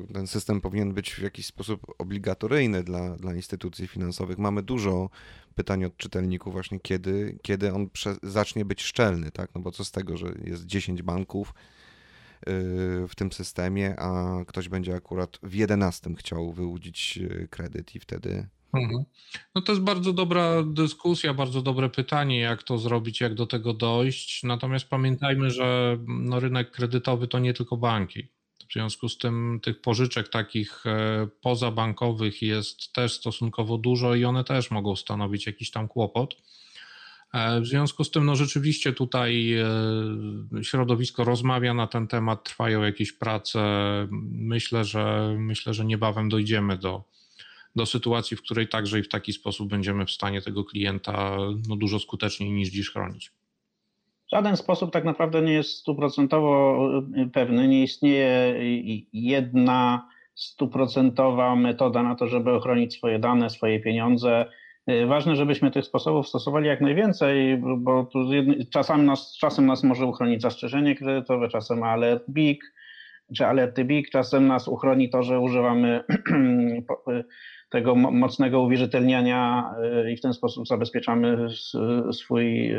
y, 0.10 0.14
ten 0.14 0.28
system 0.28 0.62
powinien 0.62 0.94
być 0.94 1.12
w 1.12 1.22
jakiś 1.22 1.46
sposób 1.46 1.82
obligatoryjny 1.98 2.84
dla, 2.84 3.16
dla 3.16 3.36
instytucji 3.36 3.88
finansowych. 3.88 4.38
Mamy 4.38 4.64
dużo 4.64 5.10
pytań 5.56 5.86
od 5.86 5.98
czytelników 5.98 6.54
właśnie, 6.54 6.80
kiedy, 6.80 7.40
kiedy 7.42 7.74
on 7.74 7.90
zacznie 8.24 8.66
być 8.66 8.84
szczelny, 8.84 9.32
tak? 9.32 9.50
No 9.56 9.62
bo 9.62 9.72
co 9.72 9.86
z 9.86 9.92
tego, 9.92 10.18
że 10.18 10.28
jest 10.46 10.66
10 10.66 11.02
banków, 11.02 11.54
w 13.08 13.16
tym 13.16 13.32
systemie, 13.32 14.00
a 14.00 14.40
ktoś 14.46 14.70
będzie 14.70 14.96
akurat 14.96 15.40
w 15.44 15.56
11 15.56 16.10
chciał 16.18 16.52
wyłudzić 16.54 17.18
y, 17.22 17.48
kredyt 17.52 17.96
i 17.96 18.00
wtedy. 18.00 18.48
Mhm. 18.74 19.04
No 19.56 19.62
to 19.62 19.72
jest 19.72 19.82
bardzo 19.82 20.14
dobra 20.14 20.64
dyskusja, 20.64 21.34
bardzo 21.34 21.62
dobre 21.62 21.90
pytanie, 21.90 22.40
jak 22.40 22.64
to 22.64 22.78
zrobić, 22.78 23.22
jak 23.22 23.34
do 23.34 23.48
tego 23.48 23.74
dojść. 23.74 24.44
Natomiast 24.44 24.90
pamiętajmy, 24.90 25.52
że 25.52 25.98
no, 26.08 26.40
rynek 26.40 26.72
kredytowy 26.72 27.28
to 27.28 27.40
nie 27.40 27.54
tylko 27.54 27.78
banki. 27.78 28.28
W 28.70 28.74
związku 28.74 29.10
z 29.10 29.18
tym 29.18 29.60
tych 29.64 29.82
pożyczek 29.82 30.30
takich 30.30 30.86
e, 30.86 31.28
pozabankowych 31.42 32.42
jest 32.42 32.94
też 32.94 33.14
stosunkowo 33.14 33.78
dużo 33.78 34.16
i 34.16 34.26
one 34.26 34.44
też 34.44 34.72
mogą 34.72 34.96
stanowić 34.96 35.46
jakiś 35.46 35.72
tam 35.72 35.88
kłopot. 35.88 36.36
E, 37.34 37.62
w 37.62 37.66
związku 37.66 38.04
z 38.04 38.12
tym, 38.12 38.26
no 38.26 38.36
rzeczywiście 38.36 38.94
tutaj 38.94 39.54
e, 39.54 40.64
środowisko 40.64 41.24
rozmawia 41.24 41.74
na 41.74 41.88
ten 41.88 42.08
temat, 42.08 42.44
trwają 42.44 42.84
jakieś 42.84 43.12
prace. 43.12 43.60
Myślę, 44.32 44.84
że 44.84 45.36
myślę, 45.38 45.74
że 45.74 45.86
niebawem 45.86 46.30
dojdziemy 46.30 46.78
do, 46.78 47.04
do 47.76 47.86
sytuacji, 47.86 48.38
w 48.38 48.42
której 48.42 48.68
także 48.68 49.00
i 49.00 49.04
w 49.04 49.10
taki 49.10 49.34
sposób 49.34 49.70
będziemy 49.70 50.06
w 50.06 50.12
stanie 50.12 50.42
tego 50.42 50.64
klienta 50.64 51.38
no, 51.68 51.76
dużo 51.76 52.00
skuteczniej 52.00 52.52
niż 52.52 52.70
dziś 52.70 52.90
chronić. 52.90 53.32
W 54.28 54.32
żaden 54.32 54.58
sposób 54.58 54.92
tak 54.92 55.04
naprawdę 55.04 55.42
nie 55.42 55.54
jest 55.54 55.72
stuprocentowo 55.72 56.78
e, 57.16 57.30
pewny. 57.34 57.68
Nie 57.68 57.84
istnieje 57.84 58.56
jedna 59.14 60.10
stuprocentowa 60.36 61.56
metoda 61.56 62.04
na 62.04 62.16
to, 62.16 62.28
żeby 62.28 62.52
ochronić 62.52 62.94
swoje 62.94 63.20
dane, 63.20 63.50
swoje 63.50 63.80
pieniądze 63.80 64.46
ważne, 65.08 65.36
żebyśmy 65.36 65.72
tych 65.72 65.86
sposobów 65.86 66.28
stosowali 66.28 66.68
jak 66.68 66.82
najwięcej, 66.82 67.58
bo 67.78 68.04
tu 68.04 68.20
czasami 68.70 69.04
nas, 69.04 69.38
czasem 69.38 69.66
nas 69.66 69.84
może 69.84 70.06
uchronić 70.06 70.42
zastrzeżenie 70.42 70.96
kredytowe, 70.96 71.50
czasem 71.50 71.84
alert 71.84 72.24
BIG, 72.30 72.64
czy 73.36 73.46
alerty 73.46 73.86
BIG, 73.86 74.10
czasem 74.10 74.48
nas 74.48 74.68
uchroni 74.68 75.10
to, 75.10 75.24
że 75.24 75.40
używamy 75.40 76.04
y, 77.10 77.24
tego 77.70 77.96
mocnego 77.96 78.62
uwierzytelniania 78.62 79.72
y, 80.06 80.12
i 80.12 80.18
w 80.18 80.22
ten 80.22 80.34
sposób 80.34 80.68
zabezpieczamy 80.68 81.48
swój, 82.12 82.72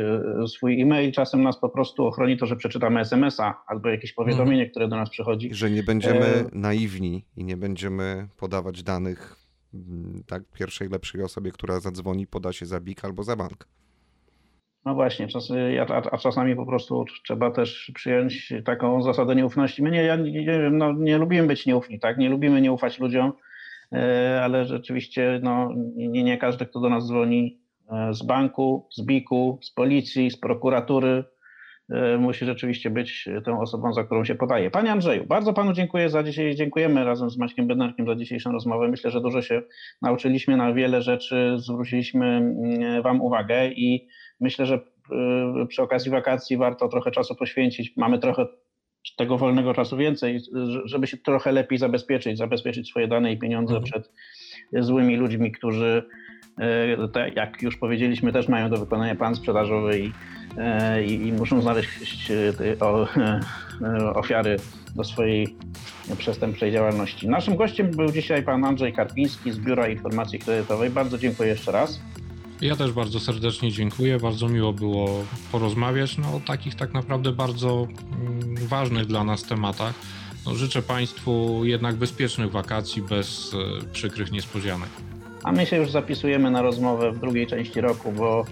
swój 0.47 0.81
e-mail. 0.81 1.11
Czasem 1.11 1.43
nas 1.43 1.59
po 1.59 1.69
prostu 1.69 2.05
ochroni 2.05 2.37
to, 2.37 2.45
że 2.45 2.55
przeczytamy 2.55 2.99
SMS-a 2.99 3.63
albo 3.67 3.89
jakieś 3.89 4.13
powiadomienie, 4.13 4.69
które 4.69 4.87
do 4.87 4.95
nas 4.95 5.09
przychodzi. 5.09 5.53
Że 5.53 5.71
nie 5.71 5.83
będziemy 5.83 6.25
e... 6.25 6.45
naiwni 6.53 7.25
i 7.37 7.43
nie 7.43 7.57
będziemy 7.57 8.27
podawać 8.37 8.83
danych 8.83 9.40
tak, 10.27 10.43
pierwszej 10.53 10.89
lepszej 10.89 11.23
osobie, 11.23 11.51
która 11.51 11.79
zadzwoni, 11.79 12.27
poda 12.27 12.53
się 12.53 12.65
za 12.65 12.79
BIK 12.79 13.05
albo 13.05 13.23
za 13.23 13.35
bank. 13.35 13.67
No 14.85 14.95
właśnie, 14.95 15.27
czas, 15.27 15.49
a, 15.89 16.11
a, 16.11 16.17
czasami 16.17 16.55
po 16.55 16.65
prostu 16.65 17.05
trzeba 17.23 17.51
też 17.51 17.91
przyjąć 17.95 18.53
taką 18.65 19.03
zasadę 19.03 19.35
nieufności. 19.35 19.83
My 19.83 19.91
nie, 19.91 20.03
ja 20.03 20.15
nie, 20.15 20.69
no, 20.71 20.93
nie 20.93 21.17
lubimy 21.17 21.47
być 21.47 21.65
nieufni, 21.65 21.99
tak? 21.99 22.17
Nie 22.17 22.29
lubimy 22.29 22.61
nie 22.61 22.71
ufać 22.71 22.99
ludziom, 22.99 23.33
e, 23.93 24.41
ale 24.43 24.65
rzeczywiście 24.65 25.39
no, 25.43 25.69
nie, 25.95 26.23
nie 26.23 26.37
każdy, 26.37 26.65
kto 26.65 26.79
do 26.79 26.89
nas 26.89 27.07
dzwoni 27.07 27.59
e, 27.91 28.13
z 28.13 28.23
banku, 28.23 28.87
z 28.91 29.01
BIK-u, 29.01 29.59
z 29.61 29.71
policji, 29.71 30.31
z 30.31 30.39
prokuratury, 30.39 31.23
musi 32.19 32.45
rzeczywiście 32.45 32.89
być 32.89 33.29
tą 33.45 33.61
osobą, 33.61 33.93
za 33.93 34.03
którą 34.03 34.25
się 34.25 34.35
podaje. 34.35 34.71
Panie 34.71 34.91
Andrzeju, 34.91 35.25
bardzo 35.25 35.53
Panu 35.53 35.73
dziękuję 35.73 36.09
za 36.09 36.23
dzisiaj, 36.23 36.55
dziękujemy 36.55 37.03
razem 37.03 37.29
z 37.29 37.37
Maćkiem 37.37 37.67
Bednarkiem 37.67 38.05
za 38.05 38.15
dzisiejszą 38.15 38.51
rozmowę. 38.51 38.87
Myślę, 38.87 39.11
że 39.11 39.21
dużo 39.21 39.41
się 39.41 39.61
nauczyliśmy, 40.01 40.57
na 40.57 40.73
wiele 40.73 41.01
rzeczy 41.01 41.53
zwróciliśmy 41.57 42.25
mm, 42.25 43.01
Wam 43.01 43.21
uwagę 43.21 43.67
i 43.67 44.07
myślę, 44.39 44.65
że 44.65 44.75
e, 44.75 45.67
przy 45.67 45.81
okazji 45.81 46.11
wakacji 46.11 46.57
warto 46.57 46.87
trochę 46.87 47.11
czasu 47.11 47.35
poświęcić. 47.35 47.97
Mamy 47.97 48.19
trochę 48.19 48.45
tego 49.17 49.37
wolnego 49.37 49.73
czasu 49.73 49.97
więcej, 49.97 50.39
żeby 50.85 51.07
się 51.07 51.17
trochę 51.17 51.51
lepiej 51.51 51.77
zabezpieczyć, 51.77 52.37
zabezpieczyć 52.37 52.89
swoje 52.89 53.07
dane 53.07 53.31
i 53.31 53.37
pieniądze 53.37 53.75
mhm. 53.75 53.83
przed 53.83 54.11
złymi 54.85 55.15
ludźmi, 55.15 55.51
którzy, 55.51 56.03
e, 56.57 57.29
jak 57.35 57.61
już 57.61 57.77
powiedzieliśmy, 57.77 58.33
też 58.33 58.47
mają 58.47 58.69
do 58.69 58.77
wykonania 58.77 59.15
plan 59.15 59.35
sprzedażowy 59.35 59.99
i 59.99 60.11
E, 60.57 61.03
i, 61.05 61.27
i 61.27 61.33
muszą 61.33 61.61
znaleźć 61.61 62.31
e, 62.31 62.79
o, 62.79 63.07
e, 63.17 63.39
ofiary 64.13 64.57
do 64.95 65.03
swojej 65.03 65.55
przestępczej 66.17 66.71
działalności. 66.71 67.27
Naszym 67.27 67.55
gościem 67.55 67.91
był 67.91 68.11
dzisiaj 68.11 68.43
pan 68.43 68.65
Andrzej 68.65 68.93
Karpiński 68.93 69.51
z 69.51 69.59
Biura 69.59 69.87
Informacji 69.87 70.39
Kredytowej. 70.39 70.89
Bardzo 70.89 71.17
dziękuję 71.17 71.49
jeszcze 71.49 71.71
raz. 71.71 71.99
Ja 72.61 72.75
też 72.75 72.91
bardzo 72.91 73.19
serdecznie 73.19 73.71
dziękuję. 73.71 74.19
Bardzo 74.19 74.47
miło 74.47 74.73
było 74.73 75.23
porozmawiać 75.51 76.17
no, 76.17 76.35
o 76.35 76.39
takich 76.47 76.75
tak 76.75 76.93
naprawdę 76.93 77.31
bardzo 77.31 77.87
mm, 78.21 78.67
ważnych 78.67 79.05
dla 79.05 79.23
nas 79.23 79.43
tematach. 79.43 79.93
No, 80.45 80.55
życzę 80.55 80.81
Państwu 80.81 81.65
jednak 81.65 81.95
bezpiecznych 81.95 82.51
wakacji 82.51 83.01
bez 83.01 83.55
przykrych 83.93 84.31
niespodzianek 84.31 84.89
a 85.43 85.51
my 85.51 85.65
się 85.65 85.77
już 85.77 85.91
zapisujemy 85.91 86.51
na 86.51 86.61
rozmowę 86.61 87.11
w 87.11 87.19
drugiej 87.19 87.47
części 87.47 87.81
roku, 87.81 88.11
bo 88.11 88.45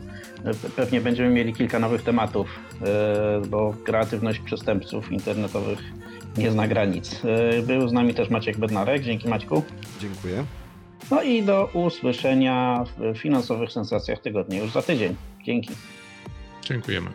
e, 0.46 0.70
pewnie 0.76 1.02
będziemy 1.02 1.30
mieli 1.30 1.54
kilka 1.54 1.80
nowych 1.80 2.04
tematów, 2.04 2.60
e, 2.82 3.42
bo 3.50 3.74
kreatywność 3.84 4.40
przestępców 4.40 5.12
internetowych 5.12 5.80
nie 6.38 6.52
zna 6.52 6.68
granic. 6.68 7.22
E, 7.26 7.62
był 7.62 7.88
z 7.88 7.94
nami 7.94 8.14
też 8.14 8.30
Maciek 8.30 8.58
Bednarek. 8.58 9.04
Dzięki 9.04 9.28
Maćku. 9.28 9.64
Dziękuję. 10.00 10.46
No 11.12 11.22
i 11.22 11.44
do 11.44 11.70
usłyszenia 11.74 12.84
w 12.98 13.18
finansowych 13.18 13.72
sensacjach 13.72 14.20
tygodnia 14.20 14.60
już 14.60 14.72
za 14.72 14.82
tydzień. 14.82 15.16
Dzięki. 15.44 15.70
Dziękujemy. 16.62 17.10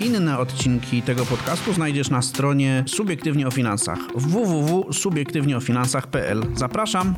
Inne 0.00 0.38
odcinki 0.38 1.02
tego 1.02 1.26
podcastu 1.26 1.72
znajdziesz 1.72 2.10
na 2.10 2.22
stronie 2.22 2.84
Subiektywnie 2.86 3.46
o 3.46 3.50
Finansach 3.50 3.98
www.subiektywnieofinansach.pl. 4.14 6.42
Zapraszam. 6.54 7.14